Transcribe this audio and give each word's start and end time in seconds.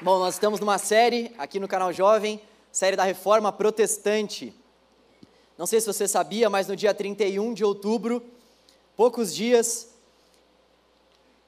Bom, 0.00 0.20
nós 0.20 0.34
estamos 0.34 0.60
numa 0.60 0.78
série 0.78 1.34
aqui 1.36 1.58
no 1.58 1.66
canal 1.66 1.92
Jovem, 1.92 2.40
série 2.70 2.94
da 2.94 3.02
Reforma 3.02 3.50
Protestante. 3.50 4.54
Não 5.58 5.66
sei 5.66 5.80
se 5.80 5.88
você 5.88 6.06
sabia, 6.06 6.48
mas 6.48 6.68
no 6.68 6.76
dia 6.76 6.94
31 6.94 7.52
de 7.52 7.64
outubro, 7.64 8.22
poucos 8.96 9.34
dias, 9.34 9.88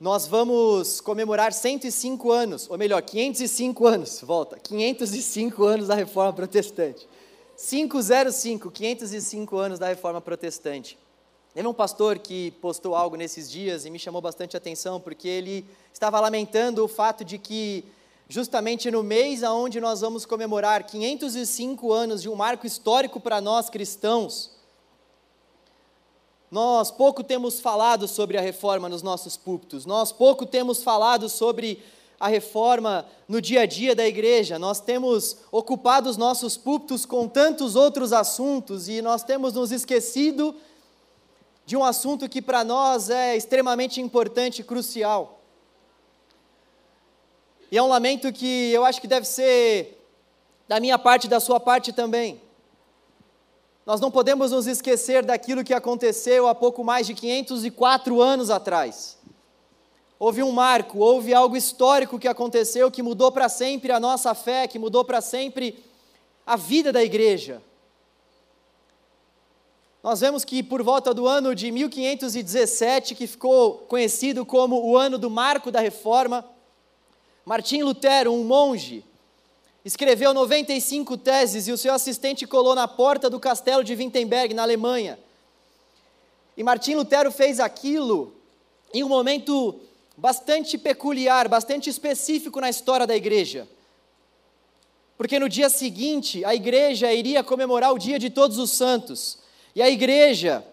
nós 0.01 0.27
vamos 0.27 1.01
comemorar 1.01 1.53
105 1.53 2.33
anos, 2.33 2.69
ou 2.69 2.77
melhor, 2.77 3.01
505 3.03 3.87
anos, 3.87 4.21
volta, 4.21 4.59
505 4.59 5.63
anos 5.63 5.87
da 5.87 5.95
Reforma 5.95 6.33
Protestante. 6.33 7.09
505, 7.57 8.69
505 8.69 9.57
anos 9.59 9.79
da 9.79 9.87
Reforma 9.87 10.21
Protestante. 10.21 10.99
Teve 11.55 11.69
um 11.69 11.75
pastor 11.75 12.19
que 12.19 12.51
postou 12.61 12.97
algo 12.97 13.15
nesses 13.15 13.49
dias 13.49 13.85
e 13.85 13.91
me 13.91 13.99
chamou 13.99 14.21
bastante 14.21 14.57
atenção, 14.57 15.01
porque 15.01 15.29
ele 15.29 15.65
estava 15.93 16.19
lamentando 16.19 16.85
o 16.85 16.89
fato 16.89 17.25
de 17.25 17.39
que, 17.39 17.85
justamente 18.31 18.93
no 18.93 19.03
mês 19.03 19.43
onde 19.43 19.81
nós 19.81 20.03
vamos 20.03 20.25
comemorar 20.25 20.85
505 20.85 21.93
anos 21.93 22.23
de 22.23 22.29
um 22.29 22.37
marco 22.37 22.65
histórico 22.65 23.19
para 23.19 23.41
nós 23.41 23.69
cristãos, 23.69 24.53
nós 26.49 26.93
pouco 26.93 27.25
temos 27.25 27.59
falado 27.59 28.07
sobre 28.07 28.39
a 28.39 28.41
reforma 28.41 28.89
nos 28.89 29.03
nossos 29.03 29.37
púlpitos, 29.37 29.85
nós 29.85 30.13
pouco 30.13 30.47
temos 30.47 30.81
falado 30.81 31.29
sobre 31.29 31.83
a 32.21 32.29
reforma 32.29 33.05
no 33.27 33.41
dia 33.41 33.63
a 33.63 33.67
dia 33.67 33.97
da 33.97 34.07
igreja, 34.07 34.61
nós 34.61 34.79
temos 34.81 35.39
ocupado 35.51 36.09
os 36.09 36.17
nossos 36.17 36.57
púlpitos 36.57 37.05
com 37.05 37.27
tantos 37.27 37.75
outros 37.75 38.13
assuntos 38.13 38.89
e 38.89 39.03
nós 39.03 39.25
temos 39.25 39.55
nos 39.55 39.73
esquecido 39.73 40.55
de 41.67 41.77
um 41.77 41.83
assunto 41.83 42.29
que 42.29 42.41
para 42.41 42.63
nós 42.63 43.11
é 43.11 43.37
extremamente 43.37 44.01
importante 44.01 44.61
e 44.61 44.65
crucial. 44.65 45.40
E 47.71 47.79
é 47.79 47.83
um 47.83 47.87
lamento 47.87 48.33
que 48.33 48.73
eu 48.73 48.85
acho 48.85 49.01
que 49.01 49.07
deve 49.07 49.27
ser 49.27 49.97
da 50.67 50.81
minha 50.81 50.99
parte 50.99 51.25
e 51.25 51.29
da 51.29 51.39
sua 51.39 51.61
parte 51.61 51.93
também. 51.93 52.41
Nós 53.87 54.01
não 54.01 54.11
podemos 54.11 54.51
nos 54.51 54.67
esquecer 54.67 55.25
daquilo 55.25 55.65
que 55.65 55.73
aconteceu 55.73 56.49
há 56.49 56.55
pouco 56.55 56.83
mais 56.83 57.07
de 57.07 57.15
504 57.15 58.21
anos 58.21 58.51
atrás. 58.51 59.19
Houve 60.19 60.43
um 60.43 60.53
marco, 60.53 60.99
houve 60.99 61.33
algo 61.33 61.57
histórico 61.57 62.19
que 62.19 62.29
aconteceu 62.29 62.91
que 62.91 63.03
mudou 63.03 63.33
para 63.33 63.49
sempre 63.49 63.91
a 63.93 64.01
nossa 64.01 64.35
fé, 64.35 64.67
que 64.67 64.79
mudou 64.79 65.05
para 65.05 65.21
sempre 65.21 65.83
a 66.45 66.57
vida 66.57 66.93
da 66.93 67.03
igreja. 67.03 67.63
Nós 70.03 70.21
vemos 70.21 70.45
que 70.45 70.63
por 70.63 70.83
volta 70.83 71.15
do 71.15 71.29
ano 71.29 71.55
de 71.55 71.71
1517, 71.71 73.15
que 73.15 73.27
ficou 73.27 73.79
conhecido 73.89 74.45
como 74.45 74.85
o 74.85 74.97
ano 74.97 75.19
do 75.19 75.31
marco 75.31 75.71
da 75.71 75.79
reforma, 75.79 76.45
Martim 77.45 77.83
Lutero, 77.83 78.33
um 78.33 78.45
monge, 78.45 79.05
escreveu 79.85 80.35
95 80.35 81.17
teses 81.17 81.67
e 81.67 81.73
o 81.73 81.79
seu 81.79 81.93
assistente 81.93 82.47
colou 82.47 82.75
na 82.75 82.87
porta 82.87 83.31
do 83.31 83.41
castelo 83.41 83.83
de 83.83 83.95
Wittenberg, 83.95 84.55
na 84.55 84.63
Alemanha. 84.63 85.19
E 86.57 86.63
Martim 86.63 86.95
Lutero 86.95 87.31
fez 87.31 87.59
aquilo 87.59 88.35
em 88.93 89.03
um 89.03 89.09
momento 89.09 89.81
bastante 90.17 90.77
peculiar, 90.77 91.49
bastante 91.49 91.89
específico 91.89 92.61
na 92.61 92.69
história 92.69 93.07
da 93.07 93.17
igreja. 93.17 93.67
Porque 95.17 95.39
no 95.39 95.49
dia 95.49 95.69
seguinte, 95.71 96.45
a 96.45 96.55
igreja 96.55 97.13
iria 97.13 97.43
comemorar 97.43 97.93
o 97.93 97.99
dia 97.99 98.19
de 98.19 98.31
Todos 98.31 98.59
os 98.59 98.71
Santos. 98.71 99.39
E 99.75 99.83
a 99.83 99.89
igreja, 99.89 100.65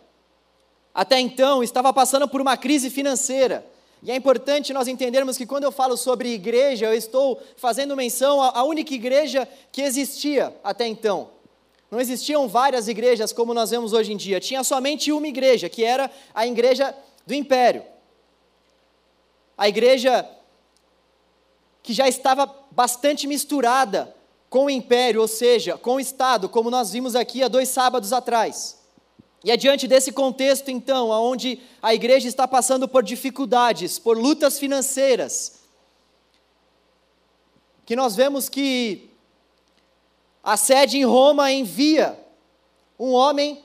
até 0.93 1.19
então, 1.19 1.63
estava 1.63 1.93
passando 1.93 2.27
por 2.27 2.41
uma 2.41 2.57
crise 2.57 2.89
financeira. 2.89 3.65
E 4.03 4.11
é 4.11 4.15
importante 4.15 4.73
nós 4.73 4.87
entendermos 4.87 5.37
que 5.37 5.45
quando 5.45 5.63
eu 5.63 5.71
falo 5.71 5.97
sobre 5.97 6.29
igreja, 6.29 6.85
eu 6.85 6.93
estou 6.93 7.41
fazendo 7.55 7.95
menção 7.95 8.41
à 8.41 8.63
única 8.63 8.93
igreja 8.93 9.47
que 9.71 9.81
existia 9.81 10.55
até 10.63 10.85
então. 10.85 11.29
Não 11.89 11.99
existiam 11.99 12.47
várias 12.47 12.87
igrejas 12.87 13.31
como 13.31 13.53
nós 13.53 13.71
vemos 13.71 13.93
hoje 13.93 14.13
em 14.13 14.17
dia, 14.17 14.39
tinha 14.39 14.63
somente 14.63 15.11
uma 15.11 15.27
igreja, 15.27 15.69
que 15.69 15.83
era 15.83 16.11
a 16.33 16.45
igreja 16.45 16.95
do 17.25 17.33
império. 17.33 17.83
A 19.57 19.67
igreja 19.67 20.29
que 21.81 21.93
já 21.93 22.07
estava 22.07 22.53
bastante 22.69 23.25
misturada 23.25 24.13
com 24.49 24.65
o 24.65 24.69
império, 24.69 25.21
ou 25.21 25.27
seja, 25.27 25.77
com 25.77 25.95
o 25.95 25.99
Estado, 25.99 26.49
como 26.49 26.69
nós 26.69 26.91
vimos 26.91 27.15
aqui 27.15 27.41
há 27.41 27.47
dois 27.47 27.69
sábados 27.69 28.13
atrás. 28.13 28.76
E 29.47 29.51
é 29.51 29.55
diante 29.55 29.87
desse 29.87 30.11
contexto, 30.11 30.69
então, 30.69 31.09
onde 31.09 31.61
a 31.81 31.93
igreja 31.93 32.27
está 32.27 32.45
passando 32.45 32.85
por 32.85 33.01
dificuldades, 33.01 33.97
por 33.97 34.17
lutas 34.17 34.59
financeiras, 34.59 35.61
que 37.85 37.95
nós 37.95 38.13
vemos 38.13 38.49
que 38.49 39.09
a 40.43 40.57
sede 40.57 40.97
em 40.97 41.05
Roma 41.05 41.49
envia 41.49 42.19
um 42.99 43.13
homem 43.13 43.63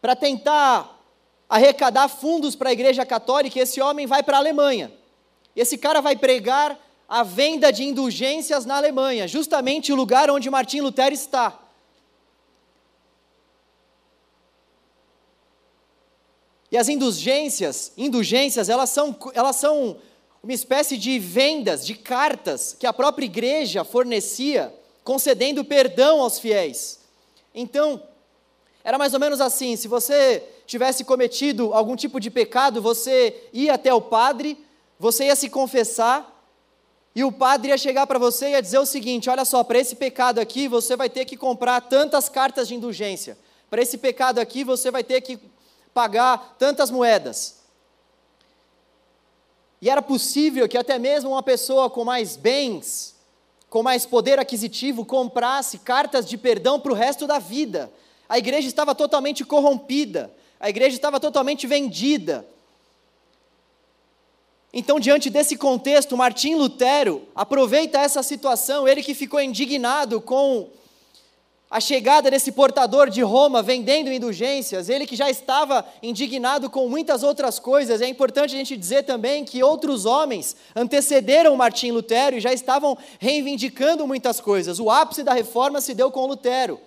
para 0.00 0.16
tentar 0.16 0.98
arrecadar 1.50 2.08
fundos 2.08 2.56
para 2.56 2.70
a 2.70 2.72
igreja 2.72 3.04
católica, 3.04 3.58
e 3.58 3.62
esse 3.62 3.78
homem 3.78 4.06
vai 4.06 4.22
para 4.22 4.38
a 4.38 4.40
Alemanha. 4.40 4.90
Esse 5.54 5.76
cara 5.76 6.00
vai 6.00 6.16
pregar 6.16 6.80
a 7.06 7.22
venda 7.22 7.70
de 7.70 7.84
indulgências 7.84 8.64
na 8.64 8.78
Alemanha, 8.78 9.28
justamente 9.28 9.92
o 9.92 9.96
lugar 9.96 10.30
onde 10.30 10.48
Martim 10.48 10.80
Lutero 10.80 11.14
está. 11.14 11.58
E 16.72 16.78
as 16.78 16.88
indulgências, 16.88 17.92
indulgências, 17.98 18.70
elas 18.70 18.88
são, 18.88 19.14
elas 19.34 19.56
são 19.56 19.98
uma 20.42 20.54
espécie 20.54 20.96
de 20.96 21.18
vendas, 21.18 21.84
de 21.84 21.94
cartas 21.94 22.74
que 22.78 22.86
a 22.86 22.94
própria 22.94 23.26
igreja 23.26 23.84
fornecia, 23.84 24.74
concedendo 25.04 25.66
perdão 25.66 26.22
aos 26.22 26.38
fiéis. 26.38 27.00
Então, 27.54 28.02
era 28.82 28.96
mais 28.96 29.12
ou 29.12 29.20
menos 29.20 29.38
assim: 29.38 29.76
se 29.76 29.86
você 29.86 30.42
tivesse 30.66 31.04
cometido 31.04 31.74
algum 31.74 31.94
tipo 31.94 32.18
de 32.18 32.30
pecado, 32.30 32.80
você 32.80 33.48
ia 33.52 33.74
até 33.74 33.92
o 33.92 34.00
padre, 34.00 34.56
você 34.98 35.26
ia 35.26 35.36
se 35.36 35.50
confessar, 35.50 36.42
e 37.14 37.22
o 37.22 37.30
padre 37.30 37.68
ia 37.68 37.76
chegar 37.76 38.06
para 38.06 38.18
você 38.18 38.46
e 38.46 38.50
ia 38.52 38.62
dizer 38.62 38.78
o 38.78 38.86
seguinte: 38.86 39.28
olha 39.28 39.44
só, 39.44 39.62
para 39.62 39.78
esse 39.78 39.94
pecado 39.94 40.38
aqui 40.38 40.68
você 40.68 40.96
vai 40.96 41.10
ter 41.10 41.26
que 41.26 41.36
comprar 41.36 41.82
tantas 41.82 42.30
cartas 42.30 42.66
de 42.66 42.74
indulgência. 42.74 43.36
Para 43.68 43.82
esse 43.82 43.98
pecado 43.98 44.38
aqui 44.38 44.64
você 44.64 44.90
vai 44.90 45.04
ter 45.04 45.20
que 45.20 45.38
pagar 45.94 46.56
tantas 46.58 46.90
moedas. 46.90 47.62
E 49.80 49.90
era 49.90 50.00
possível 50.00 50.68
que 50.68 50.78
até 50.78 50.98
mesmo 50.98 51.30
uma 51.30 51.42
pessoa 51.42 51.90
com 51.90 52.04
mais 52.04 52.36
bens, 52.36 53.16
com 53.68 53.82
mais 53.82 54.06
poder 54.06 54.38
aquisitivo, 54.38 55.04
comprasse 55.04 55.78
cartas 55.78 56.28
de 56.28 56.38
perdão 56.38 56.78
para 56.78 56.92
o 56.92 56.94
resto 56.94 57.26
da 57.26 57.38
vida. 57.38 57.92
A 58.28 58.38
igreja 58.38 58.68
estava 58.68 58.94
totalmente 58.94 59.44
corrompida, 59.44 60.32
a 60.60 60.70
igreja 60.70 60.94
estava 60.94 61.18
totalmente 61.18 61.66
vendida. 61.66 62.46
Então, 64.72 64.98
diante 64.98 65.28
desse 65.28 65.56
contexto, 65.56 66.16
Martim 66.16 66.54
Lutero 66.54 67.26
aproveita 67.34 67.98
essa 67.98 68.22
situação, 68.22 68.88
ele 68.88 69.02
que 69.02 69.14
ficou 69.14 69.40
indignado 69.40 70.20
com 70.20 70.70
a 71.72 71.80
chegada 71.80 72.30
desse 72.30 72.52
portador 72.52 73.08
de 73.08 73.22
Roma 73.22 73.62
vendendo 73.62 74.12
indulgências, 74.12 74.90
ele 74.90 75.06
que 75.06 75.16
já 75.16 75.30
estava 75.30 75.86
indignado 76.02 76.68
com 76.68 76.86
muitas 76.86 77.22
outras 77.22 77.58
coisas, 77.58 78.02
é 78.02 78.06
importante 78.06 78.54
a 78.54 78.58
gente 78.58 78.76
dizer 78.76 79.04
também 79.04 79.42
que 79.42 79.62
outros 79.62 80.04
homens 80.04 80.54
antecederam 80.76 81.56
Martim 81.56 81.90
Lutero 81.90 82.36
e 82.36 82.40
já 82.40 82.52
estavam 82.52 82.98
reivindicando 83.18 84.06
muitas 84.06 84.38
coisas. 84.38 84.78
O 84.78 84.90
ápice 84.90 85.22
da 85.22 85.32
reforma 85.32 85.80
se 85.80 85.94
deu 85.94 86.10
com 86.10 86.26
Lutero. 86.26 86.78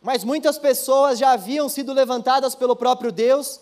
Mas 0.00 0.22
muitas 0.22 0.60
pessoas 0.60 1.18
já 1.18 1.32
haviam 1.32 1.68
sido 1.68 1.92
levantadas 1.92 2.54
pelo 2.54 2.76
próprio 2.76 3.10
Deus 3.10 3.58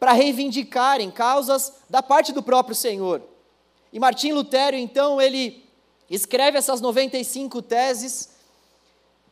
para 0.00 0.12
reivindicarem 0.12 1.10
causas 1.10 1.70
da 1.90 2.02
parte 2.02 2.32
do 2.32 2.42
próprio 2.42 2.74
Senhor. 2.74 3.20
E 3.92 4.00
Martim 4.00 4.32
Lutero, 4.32 4.74
então, 4.74 5.20
ele 5.20 5.68
escreve 6.08 6.56
essas 6.56 6.80
95 6.80 7.60
teses 7.60 8.32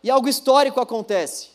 e 0.03 0.11
algo 0.11 0.29
histórico 0.29 0.81
acontece. 0.81 1.49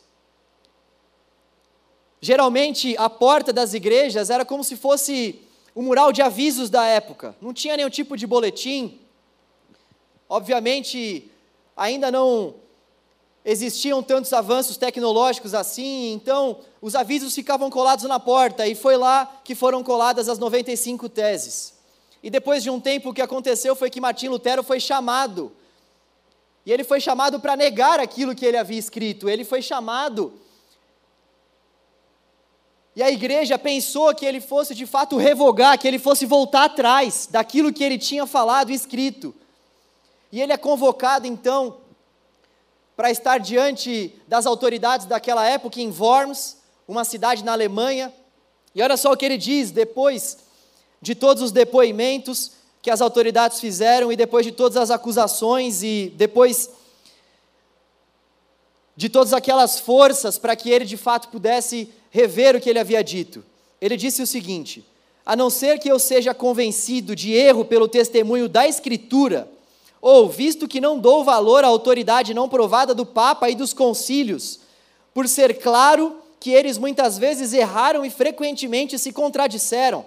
Geralmente, 2.19 2.95
a 2.97 3.09
porta 3.09 3.53
das 3.53 3.73
igrejas 3.73 4.29
era 4.29 4.43
como 4.43 4.63
se 4.63 4.75
fosse 4.75 5.41
um 5.75 5.83
mural 5.83 6.11
de 6.11 6.21
avisos 6.21 6.69
da 6.69 6.85
época. 6.85 7.35
Não 7.41 7.53
tinha 7.53 7.77
nenhum 7.77 7.89
tipo 7.89 8.17
de 8.17 8.25
boletim. 8.25 8.99
Obviamente, 10.27 11.29
ainda 11.75 12.09
não 12.09 12.55
existiam 13.45 14.01
tantos 14.03 14.33
avanços 14.33 14.75
tecnológicos 14.75 15.53
assim, 15.53 16.11
então 16.11 16.59
os 16.81 16.95
avisos 16.95 17.33
ficavam 17.33 17.69
colados 17.69 18.03
na 18.03 18.19
porta, 18.19 18.67
e 18.67 18.75
foi 18.75 18.97
lá 18.97 19.39
que 19.43 19.55
foram 19.55 19.81
coladas 19.83 20.27
as 20.27 20.37
95 20.37 21.07
teses. 21.07 21.73
E 22.21 22.29
depois 22.29 22.61
de 22.61 22.69
um 22.69 22.79
tempo, 22.79 23.09
o 23.09 23.13
que 23.13 23.21
aconteceu 23.21 23.73
foi 23.73 23.89
que 23.89 24.01
Martim 24.01 24.27
Lutero 24.27 24.63
foi 24.63 24.79
chamado 24.79 25.51
e 26.67 26.73
ele 26.73 26.83
foi 26.83 26.99
chamado 26.99 27.39
para 27.39 27.55
negar 27.55 27.97
aquilo 27.97 28.35
que 28.35 28.45
ele 28.45 28.57
havia 28.57 28.77
escrito, 28.77 29.29
ele 29.29 29.45
foi 29.45 29.61
chamado. 29.61 30.33
E 32.93 33.01
a 33.01 33.09
igreja 33.09 33.57
pensou 33.57 34.13
que 34.13 34.25
ele 34.25 34.41
fosse 34.41 34.75
de 34.75 34.85
fato 34.85 35.15
revogar, 35.15 35.79
que 35.79 35.87
ele 35.87 35.97
fosse 35.97 36.25
voltar 36.25 36.65
atrás 36.65 37.25
daquilo 37.31 37.71
que 37.71 37.85
ele 37.85 37.97
tinha 37.97 38.25
falado 38.25 38.69
e 38.69 38.73
escrito. 38.73 39.33
E 40.29 40.41
ele 40.41 40.51
é 40.51 40.57
convocado 40.57 41.25
então 41.25 41.77
para 42.97 43.09
estar 43.11 43.37
diante 43.37 44.13
das 44.27 44.45
autoridades 44.45 45.05
daquela 45.05 45.47
época 45.47 45.79
em 45.79 45.89
Worms, 45.89 46.57
uma 46.85 47.05
cidade 47.05 47.45
na 47.45 47.53
Alemanha. 47.53 48.13
E 48.75 48.81
olha 48.81 48.97
só 48.97 49.13
o 49.13 49.15
que 49.15 49.23
ele 49.23 49.37
diz 49.37 49.71
depois 49.71 50.39
de 51.01 51.15
todos 51.15 51.41
os 51.41 51.51
depoimentos 51.53 52.56
que 52.81 52.89
as 52.89 53.01
autoridades 53.01 53.59
fizeram 53.59 54.11
e 54.11 54.15
depois 54.15 54.45
de 54.45 54.51
todas 54.51 54.77
as 54.77 54.91
acusações 54.91 55.83
e 55.83 56.13
depois 56.15 56.69
de 58.95 59.09
todas 59.09 59.33
aquelas 59.33 59.79
forças 59.79 60.37
para 60.37 60.55
que 60.55 60.69
ele 60.69 60.85
de 60.85 60.97
fato 60.97 61.27
pudesse 61.29 61.89
rever 62.09 62.55
o 62.55 62.61
que 62.61 62.69
ele 62.69 62.79
havia 62.79 63.03
dito. 63.03 63.45
Ele 63.79 63.95
disse 63.95 64.21
o 64.21 64.27
seguinte: 64.27 64.85
a 65.25 65.35
não 65.35 65.49
ser 65.49 65.79
que 65.79 65.89
eu 65.89 65.99
seja 65.99 66.33
convencido 66.33 67.15
de 67.15 67.33
erro 67.33 67.65
pelo 67.65 67.87
testemunho 67.87 68.47
da 68.49 68.67
Escritura, 68.67 69.47
ou 70.01 70.29
visto 70.29 70.67
que 70.67 70.79
não 70.79 70.97
dou 70.97 71.23
valor 71.23 71.63
à 71.63 71.67
autoridade 71.67 72.33
não 72.33 72.47
provada 72.47 72.95
do 72.95 73.05
Papa 73.05 73.49
e 73.49 73.55
dos 73.55 73.73
concílios, 73.73 74.59
por 75.13 75.27
ser 75.27 75.59
claro 75.59 76.17
que 76.39 76.51
eles 76.51 76.77
muitas 76.77 77.17
vezes 77.17 77.51
erraram 77.53 78.05
e 78.05 78.09
frequentemente 78.09 78.97
se 78.97 79.11
contradisseram. 79.11 80.05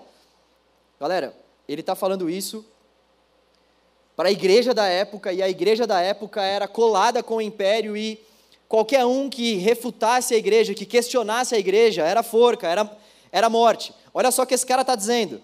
Galera, 0.99 1.35
ele 1.73 1.81
está 1.83 1.95
falando 1.95 2.29
isso 2.29 2.65
para 4.17 4.29
a 4.29 4.33
igreja 4.33 4.75
da 4.75 4.87
época, 4.87 5.33
e 5.33 5.43
a 5.43 5.49
igreja 5.49 5.87
da 5.87 6.01
época 6.01 6.43
era 6.43 6.69
colada 6.69 7.23
com 7.23 7.37
o 7.37 7.41
império 7.41 7.97
e 7.97 8.21
qualquer 8.69 9.05
um 9.07 9.31
que 9.31 9.55
refutasse 9.55 10.35
a 10.35 10.37
igreja, 10.37 10.75
que 10.75 10.85
questionasse 10.85 11.55
a 11.55 11.59
igreja, 11.59 12.03
era 12.03 12.23
forca, 12.23 12.69
era, 12.69 12.99
era 13.33 13.49
morte. 13.49 13.95
Olha 14.13 14.31
só 14.31 14.43
o 14.43 14.47
que 14.47 14.53
esse 14.53 14.67
cara 14.67 14.83
está 14.83 14.95
dizendo. 14.95 15.41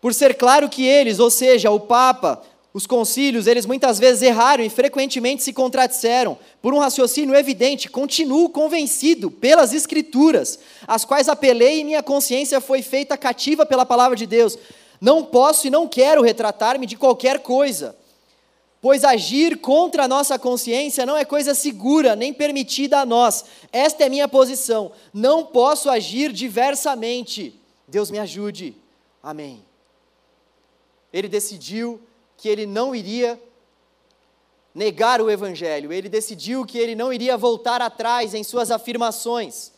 Por 0.00 0.12
ser 0.12 0.34
claro 0.34 0.68
que 0.68 0.84
eles, 0.84 1.20
ou 1.20 1.30
seja, 1.30 1.70
o 1.70 1.78
Papa, 1.78 2.42
os 2.72 2.86
concílios, 2.86 3.46
eles 3.46 3.66
muitas 3.66 3.98
vezes 3.98 4.22
erraram 4.22 4.62
e 4.62 4.70
frequentemente 4.70 5.42
se 5.42 5.52
contradisseram. 5.52 6.38
Por 6.62 6.72
um 6.72 6.78
raciocínio 6.78 7.34
evidente, 7.34 7.88
continuo 7.88 8.48
convencido 8.48 9.30
pelas 9.30 9.72
Escrituras, 9.72 10.58
as 10.86 11.04
quais 11.04 11.28
apelei 11.28 11.80
e 11.80 11.84
minha 11.84 12.02
consciência 12.02 12.60
foi 12.60 12.82
feita 12.82 13.16
cativa 13.16 13.66
pela 13.66 13.84
palavra 13.84 14.16
de 14.16 14.26
Deus. 14.26 14.56
Não 15.00 15.24
posso 15.24 15.66
e 15.66 15.70
não 15.70 15.88
quero 15.88 16.22
retratar-me 16.22 16.86
de 16.86 16.96
qualquer 16.96 17.40
coisa 17.40 17.96
Pois 18.80 19.04
agir 19.04 19.58
contra 19.58 20.04
a 20.04 20.08
nossa 20.08 20.38
consciência 20.38 21.04
não 21.04 21.16
é 21.16 21.24
coisa 21.24 21.54
segura, 21.54 22.16
nem 22.16 22.32
permitida 22.32 22.98
a 23.00 23.06
nós. 23.06 23.44
Esta 23.70 24.04
é 24.04 24.08
minha 24.08 24.26
posição. 24.26 24.92
Não 25.12 25.44
posso 25.44 25.90
agir 25.90 26.32
diversamente. 26.32 27.54
Deus 27.86 28.10
me 28.10 28.18
ajude. 28.18 28.74
Amém. 29.22 29.62
Ele 31.12 31.28
decidiu 31.28 32.00
que 32.40 32.48
ele 32.48 32.64
não 32.64 32.94
iria 32.94 33.38
negar 34.74 35.20
o 35.20 35.30
Evangelho, 35.30 35.92
ele 35.92 36.08
decidiu 36.08 36.64
que 36.64 36.78
ele 36.78 36.94
não 36.94 37.12
iria 37.12 37.36
voltar 37.36 37.82
atrás 37.82 38.32
em 38.32 38.42
suas 38.42 38.70
afirmações. 38.70 39.72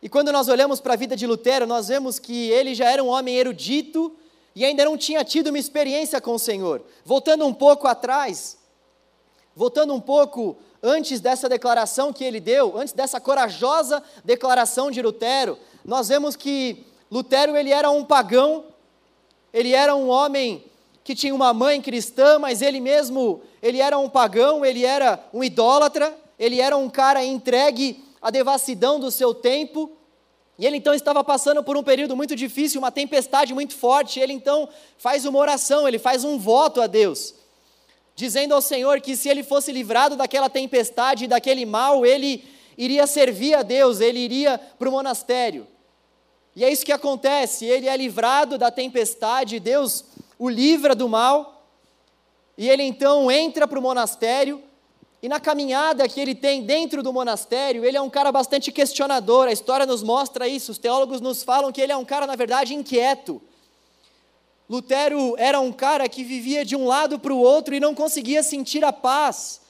E 0.00 0.08
quando 0.08 0.30
nós 0.30 0.46
olhamos 0.46 0.80
para 0.80 0.92
a 0.92 0.96
vida 0.96 1.16
de 1.16 1.26
Lutero, 1.26 1.66
nós 1.66 1.88
vemos 1.88 2.20
que 2.20 2.48
ele 2.50 2.76
já 2.76 2.88
era 2.88 3.02
um 3.02 3.08
homem 3.08 3.34
erudito, 3.36 4.14
e 4.54 4.64
ainda 4.64 4.84
não 4.84 4.96
tinha 4.96 5.24
tido 5.24 5.48
uma 5.48 5.58
experiência 5.58 6.20
com 6.20 6.34
o 6.34 6.38
Senhor. 6.38 6.80
Voltando 7.04 7.44
um 7.44 7.52
pouco 7.52 7.88
atrás, 7.88 8.56
voltando 9.56 9.92
um 9.92 10.00
pouco 10.00 10.56
antes 10.80 11.18
dessa 11.18 11.48
declaração 11.48 12.12
que 12.12 12.22
ele 12.22 12.38
deu, 12.38 12.78
antes 12.78 12.94
dessa 12.94 13.20
corajosa 13.20 14.00
declaração 14.24 14.92
de 14.92 15.02
Lutero, 15.02 15.58
nós 15.84 16.06
vemos 16.06 16.36
que 16.36 16.86
Lutero 17.10 17.56
ele 17.56 17.72
era 17.72 17.90
um 17.90 18.04
pagão, 18.04 18.66
ele 19.52 19.72
era 19.72 19.96
um 19.96 20.08
homem 20.08 20.67
que 21.08 21.14
tinha 21.14 21.34
uma 21.34 21.54
mãe 21.54 21.80
cristã, 21.80 22.38
mas 22.38 22.60
ele 22.60 22.80
mesmo, 22.80 23.40
ele 23.62 23.80
era 23.80 23.96
um 23.98 24.10
pagão, 24.10 24.62
ele 24.62 24.84
era 24.84 25.18
um 25.32 25.42
idólatra, 25.42 26.14
ele 26.38 26.60
era 26.60 26.76
um 26.76 26.90
cara 26.90 27.24
entregue 27.24 28.04
à 28.20 28.28
devassidão 28.28 29.00
do 29.00 29.10
seu 29.10 29.32
tempo, 29.32 29.90
e 30.58 30.66
ele 30.66 30.76
então 30.76 30.92
estava 30.92 31.24
passando 31.24 31.64
por 31.64 31.78
um 31.78 31.82
período 31.82 32.14
muito 32.14 32.36
difícil, 32.36 32.78
uma 32.78 32.92
tempestade 32.92 33.54
muito 33.54 33.74
forte. 33.74 34.20
Ele 34.20 34.34
então 34.34 34.68
faz 34.98 35.24
uma 35.24 35.38
oração, 35.38 35.88
ele 35.88 35.98
faz 35.98 36.24
um 36.24 36.38
voto 36.38 36.78
a 36.82 36.86
Deus, 36.86 37.34
dizendo 38.14 38.52
ao 38.52 38.60
Senhor 38.60 39.00
que 39.00 39.16
se 39.16 39.30
ele 39.30 39.42
fosse 39.42 39.72
livrado 39.72 40.14
daquela 40.14 40.50
tempestade, 40.50 41.26
daquele 41.26 41.64
mal, 41.64 42.04
ele 42.04 42.44
iria 42.76 43.06
servir 43.06 43.54
a 43.54 43.62
Deus, 43.62 44.02
ele 44.02 44.18
iria 44.18 44.60
para 44.78 44.90
o 44.90 44.92
monastério. 44.92 45.66
E 46.54 46.62
é 46.62 46.70
isso 46.70 46.84
que 46.84 46.92
acontece, 46.92 47.64
ele 47.64 47.88
é 47.88 47.96
livrado 47.96 48.58
da 48.58 48.70
tempestade, 48.70 49.58
Deus 49.58 50.04
o 50.38 50.48
livra 50.48 50.94
do 50.94 51.08
mal, 51.08 51.66
e 52.56 52.68
ele 52.68 52.82
então 52.82 53.30
entra 53.30 53.66
para 53.66 53.78
o 53.78 53.82
monastério, 53.82 54.62
e 55.20 55.28
na 55.28 55.40
caminhada 55.40 56.08
que 56.08 56.20
ele 56.20 56.34
tem 56.34 56.62
dentro 56.62 57.02
do 57.02 57.12
monastério, 57.12 57.84
ele 57.84 57.96
é 57.96 58.00
um 58.00 58.10
cara 58.10 58.30
bastante 58.30 58.70
questionador, 58.70 59.48
a 59.48 59.52
história 59.52 59.84
nos 59.84 60.02
mostra 60.02 60.46
isso, 60.46 60.70
os 60.70 60.78
teólogos 60.78 61.20
nos 61.20 61.42
falam 61.42 61.72
que 61.72 61.80
ele 61.80 61.92
é 61.92 61.96
um 61.96 62.04
cara, 62.04 62.26
na 62.26 62.36
verdade, 62.36 62.74
inquieto. 62.74 63.42
Lutero 64.70 65.34
era 65.38 65.58
um 65.58 65.72
cara 65.72 66.08
que 66.08 66.22
vivia 66.22 66.64
de 66.64 66.76
um 66.76 66.86
lado 66.86 67.18
para 67.18 67.32
o 67.32 67.38
outro 67.38 67.74
e 67.74 67.80
não 67.80 67.94
conseguia 67.94 68.42
sentir 68.42 68.84
a 68.84 68.92
paz 68.92 69.62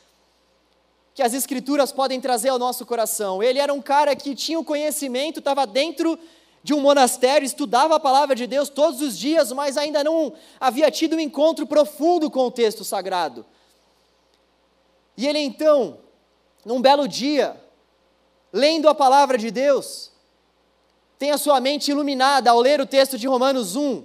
que 1.15 1.23
as 1.23 1.32
Escrituras 1.35 1.93
podem 1.93 2.20
trazer 2.20 2.49
ao 2.49 2.59
nosso 2.59 2.85
coração. 2.85 3.43
Ele 3.43 3.59
era 3.59 3.73
um 3.73 3.81
cara 3.81 4.15
que 4.15 4.35
tinha 4.35 4.59
o 4.59 4.65
conhecimento, 4.65 5.38
estava 5.38 5.67
dentro 5.67 6.19
de 6.69 6.75
um 6.75 6.81
monastério, 6.81 7.47
estudava 7.47 7.94
a 7.94 7.99
palavra 7.99 8.37
de 8.37 8.47
Deus 8.47 8.69
todos 8.69 9.00
os 9.00 9.19
dias, 9.19 9.50
mas 9.53 9.79
ainda 9.79 10.05
não 10.05 10.35
havia 10.61 10.91
tido 10.91 11.17
um 11.17 11.19
encontro 11.19 11.67
profundo 11.67 12.31
com 12.31 12.41
o 12.41 12.50
texto 12.50 12.85
sagrado. 12.85 13.47
E 15.17 15.26
ele 15.26 15.38
então, 15.38 15.97
num 16.67 16.79
belo 16.79 17.09
dia, 17.09 17.59
lendo 18.53 18.87
a 18.87 18.94
palavra 18.94 19.38
de 19.38 19.50
Deus, 19.50 20.12
tem 21.19 21.31
a 21.31 21.38
sua 21.38 21.59
mente 21.59 21.91
iluminada 21.91 22.50
ao 22.50 22.61
ler 22.61 22.82
o 22.82 22.87
texto 22.87 23.17
de 23.17 23.26
Romanos 23.26 23.75
1, 23.75 24.05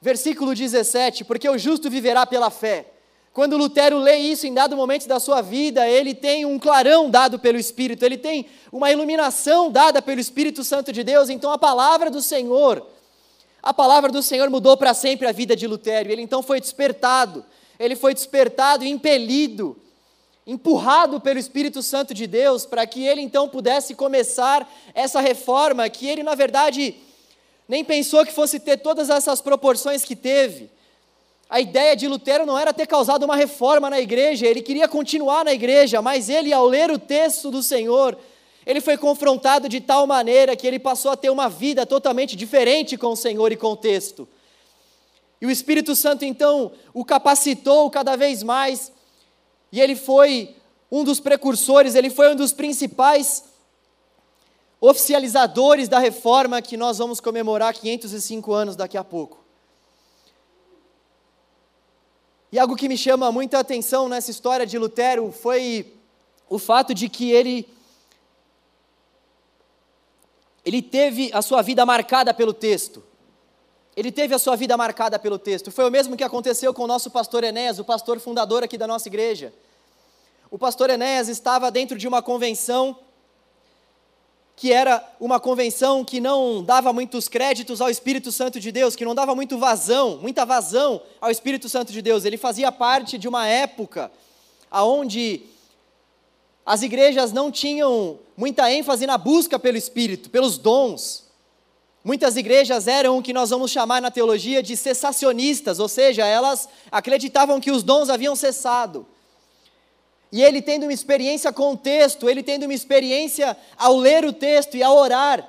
versículo 0.00 0.54
17, 0.54 1.26
porque 1.26 1.46
o 1.46 1.58
justo 1.58 1.90
viverá 1.90 2.24
pela 2.24 2.48
fé. 2.48 2.90
Quando 3.32 3.56
Lutero 3.56 3.98
lê 3.98 4.16
isso 4.16 4.46
em 4.46 4.54
dado 4.54 4.76
momento 4.76 5.06
da 5.06 5.20
sua 5.20 5.40
vida, 5.40 5.88
ele 5.88 6.14
tem 6.14 6.44
um 6.44 6.58
clarão 6.58 7.08
dado 7.08 7.38
pelo 7.38 7.58
Espírito, 7.58 8.04
ele 8.04 8.16
tem 8.16 8.46
uma 8.72 8.90
iluminação 8.90 9.70
dada 9.70 10.02
pelo 10.02 10.20
Espírito 10.20 10.64
Santo 10.64 10.92
de 10.92 11.04
Deus, 11.04 11.28
então 11.28 11.52
a 11.52 11.58
palavra 11.58 12.10
do 12.10 12.20
Senhor, 12.20 12.84
a 13.62 13.72
palavra 13.72 14.10
do 14.10 14.22
Senhor 14.22 14.50
mudou 14.50 14.76
para 14.76 14.92
sempre 14.92 15.26
a 15.28 15.32
vida 15.32 15.54
de 15.54 15.66
Lutero, 15.66 16.10
ele 16.10 16.22
então 16.22 16.42
foi 16.42 16.60
despertado, 16.60 17.44
ele 17.78 17.94
foi 17.94 18.12
despertado 18.12 18.84
e 18.84 18.88
impelido 18.88 19.76
empurrado 20.48 21.20
pelo 21.20 21.38
Espírito 21.38 21.82
Santo 21.82 22.14
de 22.14 22.26
Deus, 22.26 22.64
para 22.64 22.86
que 22.86 23.06
ele 23.06 23.20
então 23.20 23.46
pudesse 23.50 23.94
começar 23.94 24.66
essa 24.94 25.20
reforma 25.20 25.86
que 25.90 26.08
ele, 26.08 26.22
na 26.22 26.34
verdade, 26.34 26.96
nem 27.68 27.84
pensou 27.84 28.24
que 28.24 28.32
fosse 28.32 28.58
ter 28.58 28.78
todas 28.78 29.10
essas 29.10 29.42
proporções 29.42 30.06
que 30.06 30.16
teve. 30.16 30.70
A 31.48 31.60
ideia 31.60 31.96
de 31.96 32.06
Lutero 32.06 32.44
não 32.44 32.58
era 32.58 32.74
ter 32.74 32.86
causado 32.86 33.24
uma 33.24 33.34
reforma 33.34 33.88
na 33.88 33.98
igreja, 33.98 34.46
ele 34.46 34.60
queria 34.60 34.86
continuar 34.86 35.44
na 35.44 35.52
igreja, 35.52 36.02
mas 36.02 36.28
ele, 36.28 36.52
ao 36.52 36.66
ler 36.66 36.90
o 36.90 36.98
texto 36.98 37.50
do 37.50 37.62
Senhor, 37.62 38.18
ele 38.66 38.82
foi 38.82 38.98
confrontado 38.98 39.66
de 39.66 39.80
tal 39.80 40.06
maneira 40.06 40.54
que 40.54 40.66
ele 40.66 40.78
passou 40.78 41.10
a 41.10 41.16
ter 41.16 41.30
uma 41.30 41.48
vida 41.48 41.86
totalmente 41.86 42.36
diferente 42.36 42.98
com 42.98 43.08
o 43.08 43.16
Senhor 43.16 43.50
e 43.50 43.56
com 43.56 43.68
o 43.68 43.76
texto. 43.76 44.28
E 45.40 45.46
o 45.46 45.50
Espírito 45.50 45.96
Santo 45.96 46.22
então 46.22 46.70
o 46.92 47.02
capacitou 47.02 47.88
cada 47.88 48.14
vez 48.14 48.42
mais 48.42 48.92
e 49.72 49.80
ele 49.80 49.96
foi 49.96 50.54
um 50.92 51.02
dos 51.02 51.18
precursores, 51.18 51.94
ele 51.94 52.10
foi 52.10 52.30
um 52.30 52.36
dos 52.36 52.52
principais 52.52 53.44
oficializadores 54.80 55.88
da 55.88 55.98
reforma 55.98 56.60
que 56.60 56.76
nós 56.76 56.98
vamos 56.98 57.20
comemorar 57.20 57.72
505 57.72 58.52
anos 58.52 58.76
daqui 58.76 58.98
a 58.98 59.04
pouco. 59.04 59.47
E 62.50 62.58
algo 62.58 62.76
que 62.76 62.88
me 62.88 62.96
chama 62.96 63.30
muita 63.30 63.58
atenção 63.58 64.08
nessa 64.08 64.30
história 64.30 64.66
de 64.66 64.78
Lutero 64.78 65.30
foi 65.30 65.92
o 66.48 66.58
fato 66.58 66.94
de 66.94 67.08
que 67.08 67.30
ele 67.30 67.68
ele 70.64 70.82
teve 70.82 71.30
a 71.32 71.40
sua 71.40 71.62
vida 71.62 71.84
marcada 71.86 72.34
pelo 72.34 72.52
texto. 72.52 73.02
Ele 73.96 74.12
teve 74.12 74.34
a 74.34 74.38
sua 74.38 74.54
vida 74.54 74.76
marcada 74.76 75.18
pelo 75.18 75.38
texto. 75.38 75.70
Foi 75.70 75.86
o 75.86 75.90
mesmo 75.90 76.16
que 76.16 76.22
aconteceu 76.22 76.72
com 76.74 76.84
o 76.84 76.86
nosso 76.86 77.10
pastor 77.10 77.42
Enéas, 77.42 77.78
o 77.78 77.84
pastor 77.84 78.20
fundador 78.20 78.62
aqui 78.62 78.76
da 78.76 78.86
nossa 78.86 79.08
igreja. 79.08 79.52
O 80.50 80.58
pastor 80.58 80.90
Enéas 80.90 81.28
estava 81.28 81.70
dentro 81.70 81.98
de 81.98 82.06
uma 82.06 82.22
convenção 82.22 82.98
que 84.58 84.72
era 84.72 85.00
uma 85.20 85.38
convenção 85.38 86.04
que 86.04 86.20
não 86.20 86.64
dava 86.64 86.92
muitos 86.92 87.28
créditos 87.28 87.80
ao 87.80 87.88
Espírito 87.88 88.32
Santo 88.32 88.58
de 88.58 88.72
Deus, 88.72 88.96
que 88.96 89.04
não 89.04 89.14
dava 89.14 89.32
muito 89.32 89.56
vazão, 89.56 90.18
muita 90.20 90.44
vazão 90.44 91.00
ao 91.20 91.30
Espírito 91.30 91.68
Santo 91.68 91.92
de 91.92 92.02
Deus. 92.02 92.24
Ele 92.24 92.36
fazia 92.36 92.72
parte 92.72 93.16
de 93.16 93.28
uma 93.28 93.46
época 93.46 94.10
aonde 94.68 95.42
as 96.66 96.82
igrejas 96.82 97.32
não 97.32 97.52
tinham 97.52 98.18
muita 98.36 98.68
ênfase 98.72 99.06
na 99.06 99.16
busca 99.16 99.60
pelo 99.60 99.78
Espírito, 99.78 100.28
pelos 100.28 100.58
dons. 100.58 101.22
Muitas 102.02 102.36
igrejas 102.36 102.88
eram 102.88 103.16
o 103.16 103.22
que 103.22 103.32
nós 103.32 103.50
vamos 103.50 103.70
chamar 103.70 104.02
na 104.02 104.10
teologia 104.10 104.60
de 104.60 104.76
cessacionistas, 104.76 105.78
ou 105.78 105.86
seja, 105.86 106.26
elas 106.26 106.68
acreditavam 106.90 107.60
que 107.60 107.70
os 107.70 107.84
dons 107.84 108.10
haviam 108.10 108.34
cessado. 108.34 109.06
E 110.30 110.42
ele 110.42 110.60
tendo 110.60 110.84
uma 110.84 110.92
experiência 110.92 111.52
com 111.52 111.72
o 111.72 111.76
texto, 111.76 112.28
ele 112.28 112.42
tendo 112.42 112.64
uma 112.64 112.74
experiência 112.74 113.56
ao 113.76 113.96
ler 113.96 114.24
o 114.24 114.32
texto 114.32 114.76
e 114.76 114.82
ao 114.82 114.96
orar, 114.96 115.48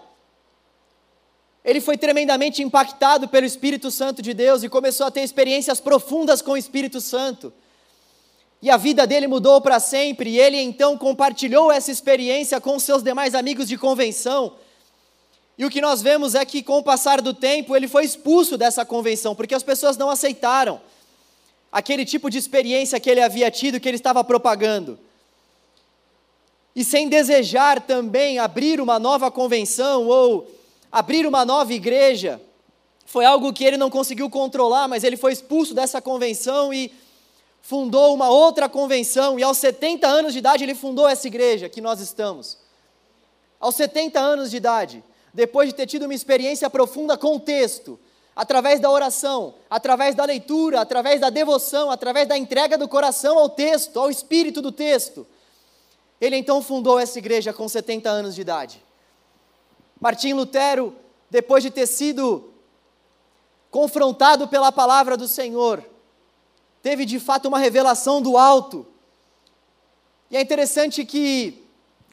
ele 1.64 1.82
foi 1.82 1.98
tremendamente 1.98 2.64
impactado 2.64 3.28
pelo 3.28 3.46
Espírito 3.46 3.92
Santo 3.92 4.22
de 4.22 4.34
Deus 4.34 4.64
e 4.64 4.70
começou 4.70 5.06
a 5.06 5.12
ter 5.12 5.22
experiências 5.22 5.80
profundas 5.80 6.42
com 6.42 6.52
o 6.52 6.58
Espírito 6.58 7.02
Santo. 7.02 7.52
E 8.62 8.70
a 8.70 8.78
vida 8.78 9.06
dele 9.06 9.28
mudou 9.28 9.62
para 9.62 9.80
sempre, 9.80 10.32
e 10.32 10.40
ele 10.40 10.58
então 10.58 10.98
compartilhou 10.98 11.72
essa 11.72 11.92
experiência 11.92 12.60
com 12.60 12.78
seus 12.80 13.02
demais 13.04 13.36
amigos 13.36 13.68
de 13.68 13.78
convenção. 13.78 14.54
E 15.58 15.66
o 15.66 15.70
que 15.70 15.82
nós 15.82 16.02
vemos 16.02 16.36
é 16.36 16.46
que, 16.46 16.64
com 16.64 16.78
o 16.78 16.84
passar 16.84 17.22
do 17.22 17.34
tempo, 17.34 17.76
ele 17.76 17.88
foi 17.88 18.06
expulso 18.06 18.58
dessa 18.58 18.86
convenção, 18.86 19.36
porque 19.36 19.56
as 19.56 19.64
pessoas 19.64 19.98
não 19.98 20.10
aceitaram 20.10 20.82
aquele 21.72 22.06
tipo 22.06 22.30
de 22.30 22.38
experiência 22.38 23.00
que 23.00 23.10
ele 23.10 23.22
havia 23.22 23.50
tido, 23.52 23.80
que 23.80 23.88
ele 23.88 23.98
estava 23.98 24.24
propagando. 24.24 25.00
E 26.76 26.84
sem 26.84 27.10
desejar 27.10 27.82
também 27.82 28.40
abrir 28.40 28.80
uma 28.80 29.00
nova 29.00 29.30
convenção 29.30 30.08
ou 30.08 30.50
abrir 30.92 31.26
uma 31.28 31.44
nova 31.46 31.74
igreja, 31.74 32.42
foi 33.06 33.26
algo 33.26 33.52
que 33.52 33.64
ele 33.64 33.78
não 33.78 33.90
conseguiu 33.90 34.30
controlar, 34.30 34.88
mas 34.88 35.04
ele 35.04 35.18
foi 35.18 35.34
expulso 35.34 35.74
dessa 35.74 36.02
convenção 36.02 36.74
e 36.74 36.92
fundou 37.62 38.14
uma 38.14 38.30
outra 38.30 38.70
convenção, 38.70 39.38
e 39.38 39.44
aos 39.44 39.58
70 39.58 40.08
anos 40.08 40.34
de 40.34 40.40
idade 40.40 40.64
ele 40.64 40.74
fundou 40.74 41.08
essa 41.08 41.28
igreja 41.28 41.70
que 41.70 41.82
nós 41.82 42.00
estamos. 42.00 42.58
Aos 43.60 43.76
70 43.76 44.20
anos 44.20 44.50
de 44.50 44.58
idade, 44.58 45.04
depois 45.34 45.70
de 45.70 45.76
ter 45.76 45.86
tido 45.86 46.04
uma 46.06 46.14
experiência 46.14 46.70
profunda 46.70 47.18
com 47.18 47.36
o 47.36 47.40
texto, 47.40 48.00
através 48.40 48.80
da 48.80 48.90
oração, 48.90 49.54
através 49.70 50.16
da 50.16 50.24
leitura, 50.24 50.80
através 50.80 51.20
da 51.20 51.30
devoção, 51.30 51.92
através 51.92 52.26
da 52.26 52.38
entrega 52.38 52.78
do 52.78 52.88
coração 52.88 53.38
ao 53.38 53.50
texto, 53.50 54.00
ao 54.00 54.10
espírito 54.10 54.62
do 54.62 54.72
texto. 54.72 55.28
Ele 56.22 56.38
então 56.38 56.62
fundou 56.62 56.98
essa 56.98 57.20
igreja 57.20 57.52
com 57.52 57.68
70 57.68 58.10
anos 58.10 58.34
de 58.34 58.40
idade. 58.40 58.82
Martim 60.00 60.32
Lutero, 60.32 60.96
depois 61.30 61.62
de 61.62 61.70
ter 61.70 61.86
sido 61.86 62.54
confrontado 63.70 64.48
pela 64.48 64.72
palavra 64.72 65.18
do 65.18 65.28
Senhor, 65.28 65.84
teve 66.82 67.04
de 67.04 67.20
fato 67.20 67.50
uma 67.50 67.60
revelação 67.60 68.22
do 68.22 68.38
alto. 68.38 68.88
E 70.32 70.38
é 70.38 70.42
interessante 70.42 71.04
que 71.04 71.62